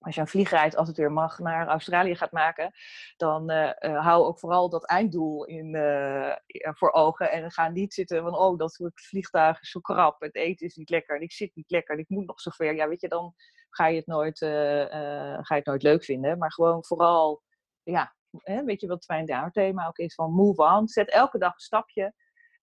als 0.00 0.14
je 0.14 0.20
een 0.20 0.26
vliegreis, 0.26 0.76
als 0.76 0.88
het 0.88 0.96
weer 0.96 1.12
mag, 1.12 1.38
naar 1.38 1.66
Australië 1.66 2.16
gaat 2.16 2.32
maken, 2.32 2.72
dan 3.16 3.50
uh, 3.50 3.72
uh, 3.80 4.04
hou 4.04 4.24
ook 4.24 4.38
vooral 4.38 4.68
dat 4.68 4.86
einddoel 4.86 5.44
in, 5.44 5.74
uh, 5.74 6.36
voor 6.46 6.92
ogen. 6.92 7.30
En 7.30 7.50
ga 7.50 7.68
niet 7.68 7.94
zitten 7.94 8.22
van, 8.22 8.36
oh, 8.36 8.58
dat 8.58 8.90
vliegtuig 8.94 9.60
is 9.60 9.70
zo 9.70 9.80
krap, 9.80 10.20
het 10.20 10.34
eten 10.34 10.66
is 10.66 10.76
niet 10.76 10.90
lekker, 10.90 11.16
en 11.16 11.22
ik 11.22 11.32
zit 11.32 11.54
niet 11.54 11.70
lekker, 11.70 11.94
en 11.94 12.00
ik 12.00 12.08
moet 12.08 12.26
nog 12.26 12.40
zover. 12.40 12.74
Ja, 12.74 12.88
weet 12.88 13.00
je, 13.00 13.08
dan 13.08 13.34
ga 13.70 13.86
je 13.86 13.96
het 13.96 14.06
nooit, 14.06 14.38
ga 14.38 15.54
je 15.54 15.54
het 15.54 15.66
nooit 15.66 15.82
leuk 15.82 16.04
vinden. 16.04 16.38
Maar 16.38 16.52
gewoon 16.52 16.84
vooral, 16.84 17.42
ja, 17.82 18.14
hè, 18.30 18.64
weet 18.64 18.80
je 18.80 18.86
wat 18.86 19.04
Fijn 19.04 19.50
thema 19.52 19.86
ook 19.86 19.98
is, 19.98 20.14
van 20.14 20.32
move 20.32 20.62
on. 20.62 20.88
Zet 20.88 21.10
elke 21.10 21.38
dag 21.38 21.52
een 21.52 21.60
stapje. 21.60 22.14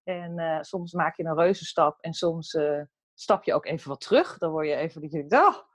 En 0.03 0.59
soms 0.65 0.93
maak 0.93 1.17
je 1.17 1.23
een 1.23 1.37
reuzenstap 1.37 1.97
en 1.99 2.13
soms 2.13 2.57
stap 3.13 3.43
je 3.43 3.53
ook 3.53 3.65
even 3.65 3.89
wat 3.89 4.01
terug. 4.01 4.37
Dan 4.37 4.51
word 4.51 4.67
je 4.67 4.75
even, 4.75 5.01
dat 5.01 5.11
je 5.11 5.25
denkt, 5.25 5.47
oh, 5.47 5.66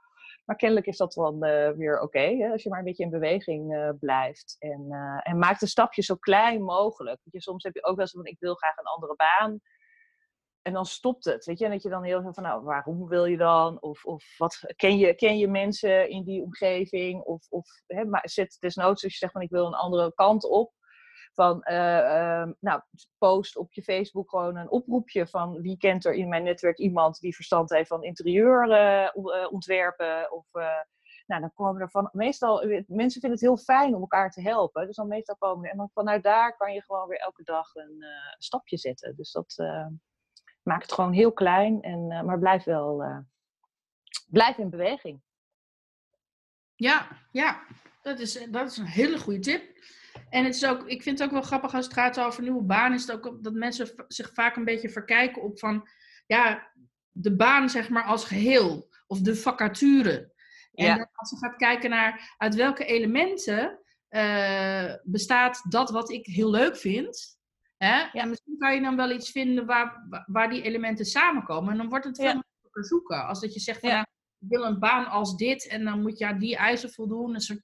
maar 0.44 0.56
kennelijk 0.56 0.86
is 0.86 0.96
dat 0.96 1.12
dan 1.12 1.44
uh, 1.46 1.70
weer 1.70 2.00
oké, 2.00 2.50
als 2.52 2.62
je 2.62 2.68
maar 2.68 2.78
een 2.78 2.84
beetje 2.84 3.04
in 3.04 3.10
beweging 3.10 3.74
uh, 3.74 3.90
blijft. 4.00 4.56
En, 4.58 4.86
uh, 4.88 5.20
en 5.22 5.38
maak 5.38 5.58
de 5.58 5.66
stapjes 5.66 6.06
zo 6.06 6.14
klein 6.14 6.62
mogelijk. 6.62 7.20
Weet 7.22 7.32
je, 7.32 7.40
soms 7.40 7.62
heb 7.62 7.74
je 7.74 7.84
ook 7.84 7.96
wel 7.96 8.04
eens 8.04 8.14
van, 8.14 8.24
ik 8.24 8.38
wil 8.38 8.54
graag 8.54 8.76
een 8.76 8.84
andere 8.84 9.14
baan. 9.16 9.60
En 10.62 10.72
dan 10.72 10.84
stopt 10.84 11.24
het, 11.24 11.44
weet 11.44 11.58
je. 11.58 11.64
En 11.64 11.70
dat 11.70 11.82
je 11.82 11.88
dan 11.88 12.04
heel 12.04 12.22
veel 12.22 12.34
van, 12.34 12.42
nou, 12.42 12.62
waarom 12.62 13.08
wil 13.08 13.24
je 13.24 13.36
dan? 13.36 13.82
Of, 13.82 14.04
of 14.04 14.34
wat, 14.38 14.72
ken, 14.76 14.98
je, 14.98 15.14
ken 15.14 15.38
je 15.38 15.48
mensen 15.48 16.08
in 16.08 16.24
die 16.24 16.42
omgeving? 16.42 17.22
Of, 17.22 17.46
of 17.48 17.68
hè, 17.86 18.04
maar 18.04 18.28
zet 18.28 18.56
desnoods 18.60 19.02
als 19.02 19.12
je 19.12 19.18
zegt 19.18 19.32
van, 19.32 19.42
ik 19.42 19.50
wil 19.50 19.66
een 19.66 19.74
andere 19.74 20.14
kant 20.14 20.44
op 20.44 20.72
van, 21.34 21.64
uh, 21.70 21.76
uh, 21.76 22.48
nou, 22.60 22.80
post 23.18 23.56
op 23.56 23.72
je 23.72 23.82
Facebook 23.82 24.30
gewoon 24.30 24.56
een 24.56 24.70
oproepje 24.70 25.26
van 25.26 25.60
wie 25.60 25.76
kent 25.76 26.04
er 26.04 26.14
in 26.14 26.28
mijn 26.28 26.42
netwerk 26.42 26.78
iemand 26.78 27.20
die 27.20 27.34
verstand 27.34 27.70
heeft 27.70 27.88
van 27.88 28.02
interieurontwerpen. 28.02 30.20
Uh, 30.20 30.32
of, 30.32 30.46
nou, 31.26 31.40
dan 31.40 31.52
komen 31.54 31.80
er 31.80 31.90
van, 31.90 32.08
meestal, 32.12 32.64
mensen 32.86 33.20
vinden 33.20 33.30
het 33.30 33.40
heel 33.40 33.56
fijn 33.56 33.94
om 33.94 34.00
elkaar 34.00 34.30
te 34.30 34.40
helpen. 34.40 34.86
Dus 34.86 34.96
dan 34.96 35.08
meestal 35.08 35.36
komen 35.36 35.64
er, 35.64 35.70
en 35.70 35.76
dan 35.76 35.90
vanuit 35.92 36.22
daar 36.22 36.56
kan 36.56 36.72
je 36.72 36.82
gewoon 36.82 37.08
weer 37.08 37.18
elke 37.18 37.42
dag 37.42 37.74
een 37.74 38.04
stapje 38.38 38.78
zetten. 38.78 39.16
Dus 39.16 39.32
dat 39.32 39.56
maakt 40.62 40.82
het 40.82 40.92
gewoon 40.92 41.12
heel 41.12 41.32
klein, 41.32 41.82
en, 41.82 42.06
maar 42.06 42.38
blijf 42.38 42.64
wel, 42.64 43.04
blijf 44.28 44.58
in 44.58 44.70
beweging. 44.70 45.22
Ja, 46.74 47.08
ja, 47.30 47.62
dat 48.02 48.18
is, 48.18 48.50
dat 48.50 48.70
is 48.70 48.76
een 48.76 48.86
hele 48.86 49.18
goede 49.18 49.38
tip. 49.38 49.70
En 50.32 50.44
het 50.44 50.54
is 50.54 50.66
ook, 50.66 50.88
ik 50.88 51.02
vind 51.02 51.18
het 51.18 51.28
ook 51.28 51.34
wel 51.34 51.42
grappig 51.42 51.74
als 51.74 51.84
het 51.84 51.94
gaat 51.94 52.20
over 52.20 52.42
nieuwe 52.42 52.62
baan, 52.62 52.92
is 52.92 53.06
het 53.06 53.12
ook 53.26 53.42
dat 53.44 53.52
mensen 53.52 54.04
zich 54.08 54.30
vaak 54.34 54.56
een 54.56 54.64
beetje 54.64 54.88
verkijken 54.90 55.42
op 55.42 55.58
van, 55.58 55.88
ja, 56.26 56.70
de 57.10 57.36
baan 57.36 57.70
zeg 57.70 57.88
maar 57.88 58.04
als 58.04 58.24
geheel. 58.24 58.90
Of 59.06 59.20
de 59.20 59.36
vacature. 59.36 60.32
En 60.72 60.84
Ja. 60.86 61.10
als 61.12 61.30
je 61.30 61.36
gaat 61.36 61.56
kijken 61.56 61.90
naar 61.90 62.34
uit 62.38 62.54
welke 62.54 62.84
elementen 62.84 63.78
eh, 64.08 64.94
bestaat 65.02 65.62
dat 65.68 65.90
wat 65.90 66.10
ik 66.10 66.26
heel 66.26 66.50
leuk 66.50 66.76
vind. 66.76 67.38
Hè? 67.76 68.00
En 68.12 68.28
misschien 68.28 68.58
kan 68.58 68.74
je 68.74 68.80
dan 68.80 68.96
wel 68.96 69.10
iets 69.10 69.30
vinden 69.30 69.66
waar, 69.66 70.06
wa- 70.08 70.24
waar 70.26 70.50
die 70.50 70.62
elementen 70.62 71.04
samenkomen. 71.04 71.70
En 71.72 71.76
dan 71.78 71.88
wordt 71.88 72.04
het 72.04 72.16
veel 72.16 72.24
Ja. 72.26 72.34
makkelijker 72.34 72.84
zoeken. 72.84 73.26
Als 73.26 73.40
dat 73.40 73.54
je 73.54 73.60
zegt 73.60 73.80
van 73.80 73.88
Ja. 73.88 73.94
ja, 73.96 74.02
ik 74.38 74.48
wil 74.48 74.64
een 74.64 74.78
baan 74.78 75.06
als 75.06 75.36
dit 75.36 75.66
en 75.68 75.84
dan 75.84 76.02
moet 76.02 76.18
je 76.18 76.26
aan 76.26 76.38
die 76.38 76.56
eisen 76.56 76.90
voldoen. 76.92 77.34
Een 77.34 77.40
soort, 77.40 77.62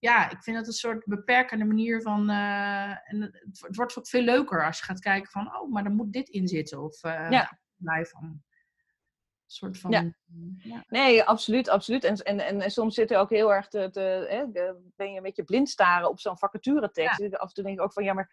ja, 0.00 0.30
ik 0.30 0.42
vind 0.42 0.56
het 0.56 0.66
een 0.66 0.72
soort 0.72 1.04
beperkende 1.04 1.64
manier 1.64 2.02
van. 2.02 2.30
eh, 2.30 3.12
en 3.12 3.20
het, 3.20 3.60
het 3.60 3.76
wordt 3.76 4.08
veel 4.08 4.22
leuker 4.22 4.66
als 4.66 4.78
je 4.78 4.84
gaat 4.84 5.00
kijken 5.00 5.30
van 5.30 5.56
oh, 5.56 5.72
maar 5.72 5.82
dan 5.84 5.94
moet 5.94 6.12
dit 6.12 6.28
in 6.28 6.48
zitten. 6.48 6.82
Of 6.82 7.02
eh 7.02 7.30
Ja. 7.30 7.58
blijf 7.76 8.10
van. 8.10 8.22
Een 8.24 9.56
soort 9.56 9.78
van. 9.78 9.90
Ja. 9.90 10.12
ja. 10.58 10.84
Nee, 10.88 11.22
absoluut, 11.24 11.68
absoluut. 11.68 12.04
En, 12.04 12.16
en, 12.16 12.40
en, 12.40 12.60
en 12.60 12.70
soms 12.70 12.94
zit 12.94 13.10
er 13.10 13.18
ook 13.18 13.30
heel 13.30 13.52
erg 13.54 13.68
te, 13.68 13.90
te 13.90 14.00
hè, 14.28 14.50
de- 14.50 14.90
ben 14.96 15.10
je 15.10 15.16
een 15.16 15.22
beetje 15.22 15.44
blind 15.44 15.68
staren 15.68 16.08
op 16.08 16.20
zo'n 16.20 16.38
vacaturetekst. 16.38 17.20
Af 17.38 17.48
en 17.48 17.54
toe 17.54 17.64
denk 17.64 17.78
ik 17.78 17.84
ook 17.84 17.92
van 17.92 18.04
ja, 18.04 18.12
maar 18.12 18.30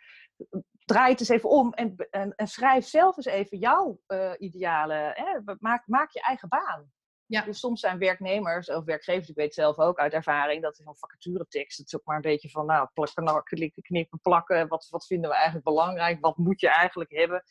draai 0.86 1.12
het 1.12 1.20
eens 1.20 1.30
even 1.30 1.50
om 1.50 1.74
en, 1.74 1.96
en, 2.10 2.36
en 2.36 2.48
schrijf 2.48 2.86
zelf 2.86 3.18
eens 3.18 3.26
even 3.26 3.58
jouw 3.58 4.02
eh 4.08 4.32
idealen. 4.38 5.12
Hè? 5.14 5.56
Maak, 5.60 5.88
maak 5.88 6.12
je 6.12 6.22
eigen 6.22 6.50
baan. 6.50 6.92
Ja. 7.28 7.42
Dus 7.42 7.60
soms 7.60 7.80
zijn 7.80 7.98
werknemers 7.98 8.70
of 8.70 8.84
werkgevers, 8.84 9.30
ik 9.30 9.36
weet 9.36 9.54
zelf 9.54 9.78
ook 9.78 9.98
uit 9.98 10.14
ervaring, 10.14 10.62
dat 10.62 10.78
is 10.78 10.84
zo'n 10.84 10.98
vacaturetekst. 10.98 11.78
Het 11.78 11.88
is 11.88 11.96
ook 11.96 12.06
maar 12.06 12.16
een 12.16 12.22
beetje 12.22 12.50
van, 12.50 12.66
nou, 12.66 12.88
plakken, 12.94 13.82
knippen, 13.82 14.20
plakken. 14.22 14.68
Wat, 14.68 14.88
wat 14.90 15.06
vinden 15.06 15.30
we 15.30 15.36
eigenlijk 15.36 15.66
belangrijk? 15.66 16.18
Wat 16.22 16.38
moet 16.38 16.60
je 16.60 16.70
eigenlijk 16.70 17.12
hebben? 17.12 17.44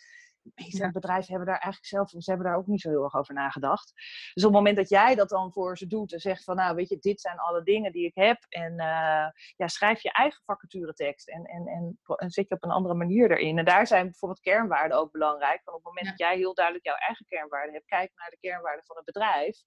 De 0.55 0.63
meeste 0.63 0.83
Ja. 0.85 0.91
bedrijven 0.91 1.29
hebben 1.29 1.47
daar 1.47 1.61
eigenlijk 1.61 1.85
zelf, 1.87 2.11
ze 2.11 2.31
hebben 2.31 2.47
daar 2.47 2.57
ook 2.57 2.67
niet 2.67 2.81
zo 2.81 2.89
heel 2.91 3.03
erg 3.05 3.15
over 3.15 3.35
nagedacht. 3.35 3.93
Dus 4.35 4.45
op 4.45 4.51
het 4.51 4.59
moment 4.59 4.77
dat 4.77 4.89
jij 4.89 5.15
dat 5.15 5.29
dan 5.29 5.53
voor 5.53 5.79
ze 5.79 5.87
doet 5.87 6.13
en 6.13 6.21
zegt 6.21 6.45
van, 6.45 6.57
nou, 6.57 6.75
weet 6.75 6.89
je, 6.89 6.99
dit 6.99 7.21
zijn 7.21 7.39
alle 7.39 7.63
dingen 7.63 7.93
die 7.93 8.07
ik 8.07 8.15
heb. 8.15 8.45
En 8.49 8.79
eh, 8.79 9.27
ja, 9.57 9.67
schrijf 9.67 10.03
je 10.03 10.13
eigen 10.13 10.43
vacaturetekst 10.45 11.29
en, 11.29 11.45
en, 11.45 11.67
en, 11.67 11.99
en 12.17 12.31
zet 12.31 12.49
je 12.49 12.55
op 12.55 12.65
een 12.65 12.71
andere 12.71 12.95
manier 12.95 13.31
erin. 13.31 13.59
En 13.59 13.65
daar 13.65 13.87
zijn 13.87 14.05
bijvoorbeeld 14.05 14.41
kernwaarden 14.41 14.99
ook 14.99 15.13
belangrijk. 15.13 15.61
Want 15.65 15.77
op 15.79 15.85
het 15.85 15.95
moment 15.95 16.05
Ja. 16.05 16.11
dat 16.11 16.21
jij 16.21 16.37
heel 16.37 16.55
duidelijk 16.55 16.85
jouw 16.87 16.95
eigen 16.97 17.27
kernwaarden 17.27 17.75
hebt, 17.75 17.87
kijk 17.87 18.11
naar 18.15 18.31
de 18.31 18.39
kernwaarden 18.49 18.85
van 18.85 18.97
het 18.97 19.05
bedrijf. 19.05 19.59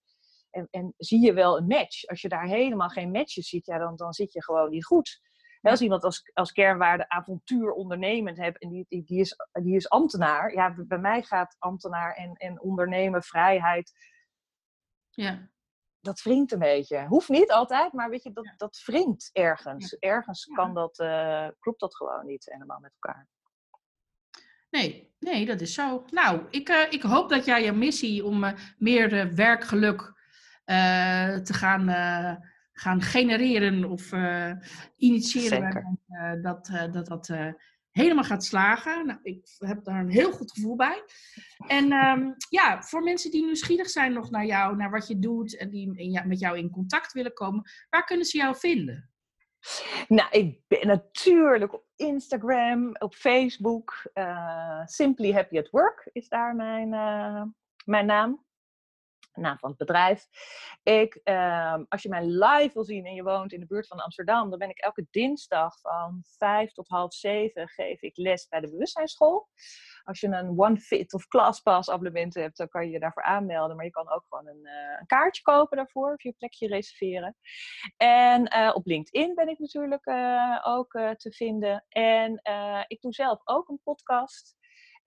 En, 0.50 0.68
en 0.72 0.94
zie 0.98 1.26
je 1.26 1.34
wel 1.34 1.58
een 1.58 1.68
match. 1.68 2.06
Als 2.08 2.22
je 2.22 2.30
daar 2.30 2.46
helemaal 2.46 2.90
geen 2.90 3.12
matches 3.12 3.48
ziet, 3.50 3.66
ja, 3.66 3.78
dan, 3.78 3.96
dan 3.96 4.14
zit 4.14 4.34
je 4.34 4.44
gewoon 4.44 4.70
niet 4.70 4.86
goed. 4.86 5.22
Hè, 5.62 5.70
Als 5.70 5.82
iemand 5.82 6.04
als, 6.04 6.32
als 6.34 6.52
kernwaarde 6.52 7.10
avontuur 7.10 7.72
ondernemend 7.72 8.38
hebt 8.38 8.62
en 8.62 8.70
die, 8.70 8.86
die, 8.90 9.04
die, 9.04 9.20
is, 9.20 9.36
die 9.52 9.76
is 9.76 9.90
ambtenaar. 9.90 10.54
Ja, 10.54 10.74
bij 10.78 10.98
mij 10.98 11.22
gaat 11.24 11.56
ambtenaar 11.60 12.14
en, 12.16 12.34
en 12.34 12.62
ondernemen, 12.62 13.24
vrijheid, 13.24 13.92
Ja. 15.10 15.50
dat 16.00 16.22
wringt 16.22 16.52
een 16.52 16.60
beetje. 16.60 17.06
Hoeft 17.08 17.30
niet 17.30 17.52
altijd, 17.52 17.94
maar 17.94 18.10
weet 18.10 18.24
je, 18.24 18.32
dat, 18.32 18.54
dat 18.58 18.82
wringt 18.86 19.30
ergens. 19.34 19.98
Ergens 19.98 20.46
Ja. 20.46 20.56
kan 20.56 20.74
dat, 20.74 21.00
eh, 21.00 21.48
klopt 21.60 21.80
dat 21.80 21.96
gewoon 21.96 22.26
niet 22.26 22.46
helemaal 22.52 22.80
met 22.80 22.94
elkaar. 23.00 23.28
Nee, 24.70 25.16
nee, 25.20 25.46
dat 25.46 25.62
is 25.62 25.74
zo. 25.74 26.06
Nou, 26.10 26.46
ik, 26.50 26.70
eh, 26.70 26.92
ik 26.92 27.02
hoop 27.02 27.30
dat 27.30 27.46
jij 27.46 27.64
je 27.64 27.72
missie 27.72 28.26
om 28.26 28.44
eh, 28.44 28.54
meer 28.78 29.36
werkgeluk 29.36 30.18
te 31.44 31.54
gaan, 31.54 31.86
gaan 32.80 33.02
genereren 33.02 33.84
of 33.84 34.12
eh, 34.12 34.52
initiëren, 34.98 36.00
eh, 36.08 36.34
dat 36.42 36.70
eh, 36.74 36.92
dat, 36.92 37.08
dat 37.08 37.30
eh, 37.30 37.48
helemaal 37.92 38.24
gaat 38.24 38.44
slagen. 38.44 39.06
Nou, 39.06 39.20
ik 39.24 39.48
heb 39.58 39.84
daar 39.84 40.00
een 40.00 40.10
heel 40.10 40.32
goed 40.32 40.52
gevoel 40.52 40.76
bij. 40.76 41.04
En 41.68 41.92
ehm, 41.92 42.32
ja, 42.50 42.82
voor 42.82 43.04
mensen 43.04 43.32
die 43.32 43.46
nieuwsgierig 43.46 43.90
zijn 43.90 44.14
nog 44.14 44.30
naar 44.30 44.46
jou, 44.46 44.76
naar 44.76 44.90
wat 44.90 45.08
je 45.08 45.20
doet 45.20 45.58
en 45.58 45.70
die 45.70 45.98
in 45.98 46.12
jou- 46.12 46.28
met 46.28 46.40
jou 46.40 46.58
in 46.58 46.70
contact 46.70 47.14
willen 47.14 47.34
komen, 47.34 47.64
waar 47.90 48.06
kunnen 48.06 48.26
ze 48.26 48.38
jou 48.38 48.56
vinden? 48.56 49.10
Nou, 50.08 50.30
ik 50.32 50.62
ben 50.68 50.88
natuurlijk 50.88 51.74
op 51.74 51.86
Instagram, 51.96 52.96
op 53.00 53.14
Facebook. 53.16 54.12
Simply 54.86 55.32
Happy 55.34 55.58
at 55.58 55.70
Work 55.70 56.10
is 56.12 56.28
daar 56.28 56.56
mijn, 56.56 56.90
mijn 57.86 58.06
naam. 58.06 58.46
Naam 59.34 59.58
van 59.58 59.70
het 59.70 59.78
bedrijf. 59.78 60.28
Ik, 60.84 61.20
ehm, 61.24 61.84
als 61.88 62.02
je 62.02 62.10
mij 62.10 62.26
live 62.26 62.74
wil 62.74 62.84
zien 62.84 63.06
en 63.06 63.14
je 63.14 63.24
woont 63.24 63.54
in 63.54 63.60
de 63.60 63.66
buurt 63.66 63.88
van 63.88 64.00
Amsterdam, 64.00 64.50
dan 64.50 64.60
ben 64.60 64.70
ik 64.70 64.78
elke 64.78 65.08
dinsdag 65.12 65.80
van 65.80 66.24
vijf 66.38 66.72
tot 66.72 66.88
half 66.88 67.14
zeven 67.14 67.68
geef 67.68 68.02
ik 68.02 68.18
les 68.18 68.48
bij 68.48 68.60
de 68.60 68.70
bewustzijnsschool. 68.70 69.48
Als 70.04 70.20
je 70.20 70.28
een 70.28 70.60
OneFit 70.60 71.14
of 71.14 71.28
ClassPass 71.28 71.90
abonnement 71.90 72.34
hebt, 72.34 72.58
dan 72.58 72.70
kan 72.70 72.86
je 72.86 72.92
je 72.92 73.00
daarvoor 73.00 73.24
aanmelden. 73.24 73.76
Maar 73.76 73.86
je 73.86 73.92
kan 73.92 74.10
ook 74.10 74.26
gewoon 74.30 74.48
een, 74.48 74.66
eh, 74.66 75.00
een 75.00 75.06
kaartje 75.06 75.42
kopen 75.42 75.78
daarvoor 75.78 76.14
of 76.14 76.24
je 76.24 76.32
plekje 76.32 76.68
reserveren. 76.68 77.36
En 77.98 78.46
eh, 78.46 78.72
op 78.74 78.86
LinkedIn 78.86 79.36
ben 79.36 79.50
ik 79.50 79.60
natuurlijk 79.60 80.06
eh, 80.06 80.60
ook 80.64 80.92
te 80.92 81.32
vinden. 81.32 81.86
En 81.90 82.42
ik 82.88 83.02
doe 83.02 83.14
zelf 83.14 83.42
ook 83.44 83.70
een 83.70 83.80
podcast. 83.84 84.59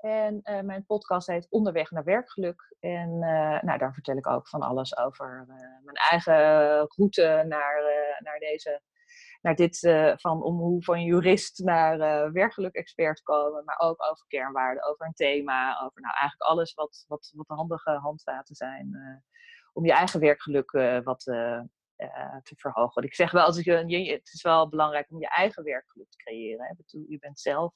En 0.03 0.43
eh, 0.43 0.61
mijn 0.61 0.87
podcast 0.87 1.27
heet 1.27 1.47
Onderweg 1.51 1.91
naar 1.91 2.05
Werkgeluk. 2.05 2.77
En 2.81 3.23
eh, 3.23 3.63
nou, 3.63 3.79
daar 3.79 3.95
vertel 3.95 4.17
ik 4.17 4.27
ook 4.27 4.49
van 4.49 4.63
alles 4.63 4.97
over 4.97 5.47
eh, 5.49 5.57
mijn 5.85 5.97
eigen 6.11 6.35
route 6.97 7.45
naar, 7.49 7.83
naar 8.19 8.39
deze. 8.39 8.83
Naar 9.41 9.55
dit 9.55 9.79
van 10.21 10.43
om 10.43 10.59
hoe 10.59 10.83
van 10.83 11.03
jurist 11.03 11.59
naar 11.59 12.33
werkgeluk-expert 12.33 13.23
komen, 13.23 13.65
maar 13.65 13.79
ook 13.79 14.03
over 14.11 14.25
kernwaarden, 14.27 14.85
over 14.85 15.07
een 15.07 15.13
thema, 15.13 15.81
over 15.81 16.01
nou 16.01 16.15
eigenlijk 16.15 16.51
alles 16.51 16.75
wat, 16.75 17.05
wat, 17.09 17.33
wat 17.35 17.49
handige 17.49 17.91
handvaten 17.91 18.55
zijn 18.55 18.97
om 19.73 19.85
je 19.85 19.93
eigen 19.93 20.21
werkgeluk 20.21 20.71
wat 21.05 21.21
te 22.43 22.55
verhogen. 22.57 22.95
Want 22.95 23.07
ik 23.07 23.15
zeg 23.15 23.31
wel, 23.31 23.45
als 23.45 23.61
je, 23.61 23.73
het 24.13 24.33
is 24.33 24.43
wel 24.43 24.69
belangrijk 24.69 25.11
om 25.11 25.21
je 25.21 25.29
eigen 25.29 25.65
werkgeluk 25.65 26.11
te 26.11 26.17
creëren. 26.17 26.67
Hè. 26.67 26.73
Je 27.09 27.19
bent 27.19 27.41
zelf, 27.41 27.75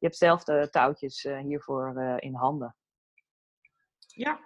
je 0.00 0.06
hebt 0.06 0.16
zelf 0.16 0.44
de 0.44 0.68
touwtjes 0.70 1.24
eh, 1.24 1.38
hiervoor 1.38 1.96
eh, 1.96 2.14
in 2.18 2.34
handen. 2.34 2.76
Ja, 4.06 4.40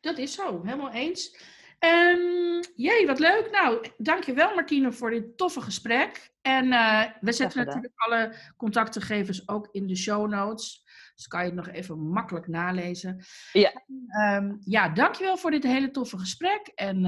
dat 0.00 0.18
is 0.18 0.32
zo. 0.32 0.62
Helemaal 0.62 0.92
eens. 0.92 1.54
Ehm 1.78 2.62
jee, 2.76 3.06
wat 3.06 3.18
leuk. 3.18 3.50
Nou, 3.50 3.86
dankjewel 3.96 4.54
Martine 4.54 4.92
voor 4.92 5.10
dit 5.10 5.36
toffe 5.36 5.60
gesprek. 5.60 6.30
En 6.42 6.72
eh, 6.72 7.02
we 7.20 7.32
zetten 7.32 7.64
natuurlijk 7.64 7.92
alle 7.96 8.34
contactgegevens 8.56 9.48
ook 9.48 9.68
in 9.72 9.86
de 9.86 9.96
show 9.96 10.28
notes. 10.28 10.84
Dus 11.14 11.26
kan 11.26 11.40
je 11.40 11.46
het 11.46 11.54
nog 11.54 11.68
even 11.68 11.98
makkelijk 11.98 12.48
nalezen. 12.48 13.24
Ja. 13.52 13.72
Ehm, 14.08 14.56
ja, 14.60 14.88
dankjewel 14.88 15.36
voor 15.36 15.50
dit 15.50 15.62
hele 15.62 15.90
toffe 15.90 16.18
gesprek. 16.18 16.72
En 16.74 17.00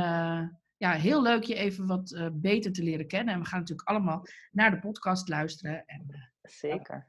ja, 0.77 0.93
heel 0.93 1.23
leuk 1.23 1.43
je 1.43 1.55
even 1.55 1.87
wat 1.87 2.31
beter 2.33 2.73
te 2.73 2.83
leren 2.83 3.07
kennen. 3.07 3.35
En 3.35 3.41
we 3.41 3.47
gaan 3.47 3.59
natuurlijk 3.59 3.89
allemaal 3.89 4.27
naar 4.51 4.71
de 4.71 4.79
podcast 4.79 5.29
luisteren. 5.29 5.85
En, 5.87 6.31
Zeker. 6.43 7.09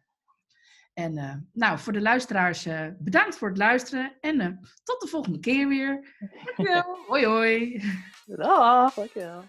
En 0.94 1.18
eh, 1.18 1.34
nou, 1.54 1.80
voor 1.80 1.94
de 1.94 2.02
luisteraars, 2.02 2.66
eh, 2.66 2.86
bedankt 3.00 3.38
voor 3.38 3.48
het 3.48 3.58
luisteren. 3.58 4.14
En 4.22 4.40
eh, 4.40 4.48
tot 4.84 5.02
de 5.02 5.08
volgende 5.08 5.40
keer 5.40 5.68
weer. 5.68 6.16
Dankjewel. 6.46 6.98
hoi 7.08 7.26
hoi. 7.26 7.84
Dag, 8.26 8.94
dankjewel. 8.94 9.44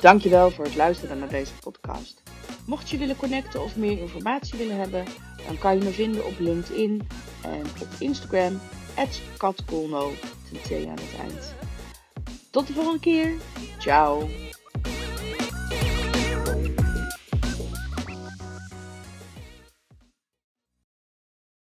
Dankjewel 0.00 0.50
voor 0.50 0.64
het 0.64 0.76
luisteren 0.76 1.18
naar 1.18 1.28
deze 1.28 1.54
podcast. 1.54 2.22
Mocht 2.66 2.90
je 2.90 2.98
willen 2.98 3.16
connecten 3.16 3.62
of 3.62 3.76
meer 3.76 3.98
informatie 3.98 4.58
willen 4.58 4.76
hebben, 4.76 5.04
dan 5.46 5.58
kan 5.58 5.78
je 5.78 5.84
me 5.84 5.90
vinden 5.90 6.26
op 6.26 6.38
LinkedIn 6.38 7.06
en 7.42 7.60
op 7.60 7.88
Instagram, 7.98 8.60
katkolno, 9.36 10.12
ten 10.50 10.62
T 10.62 10.86
aan 10.86 10.98
het 11.00 11.20
eind. 11.20 11.63
Tot 12.54 12.66
de 12.66 12.72
volgende 12.72 13.00
keer. 13.00 13.34
Ciao. 13.78 14.28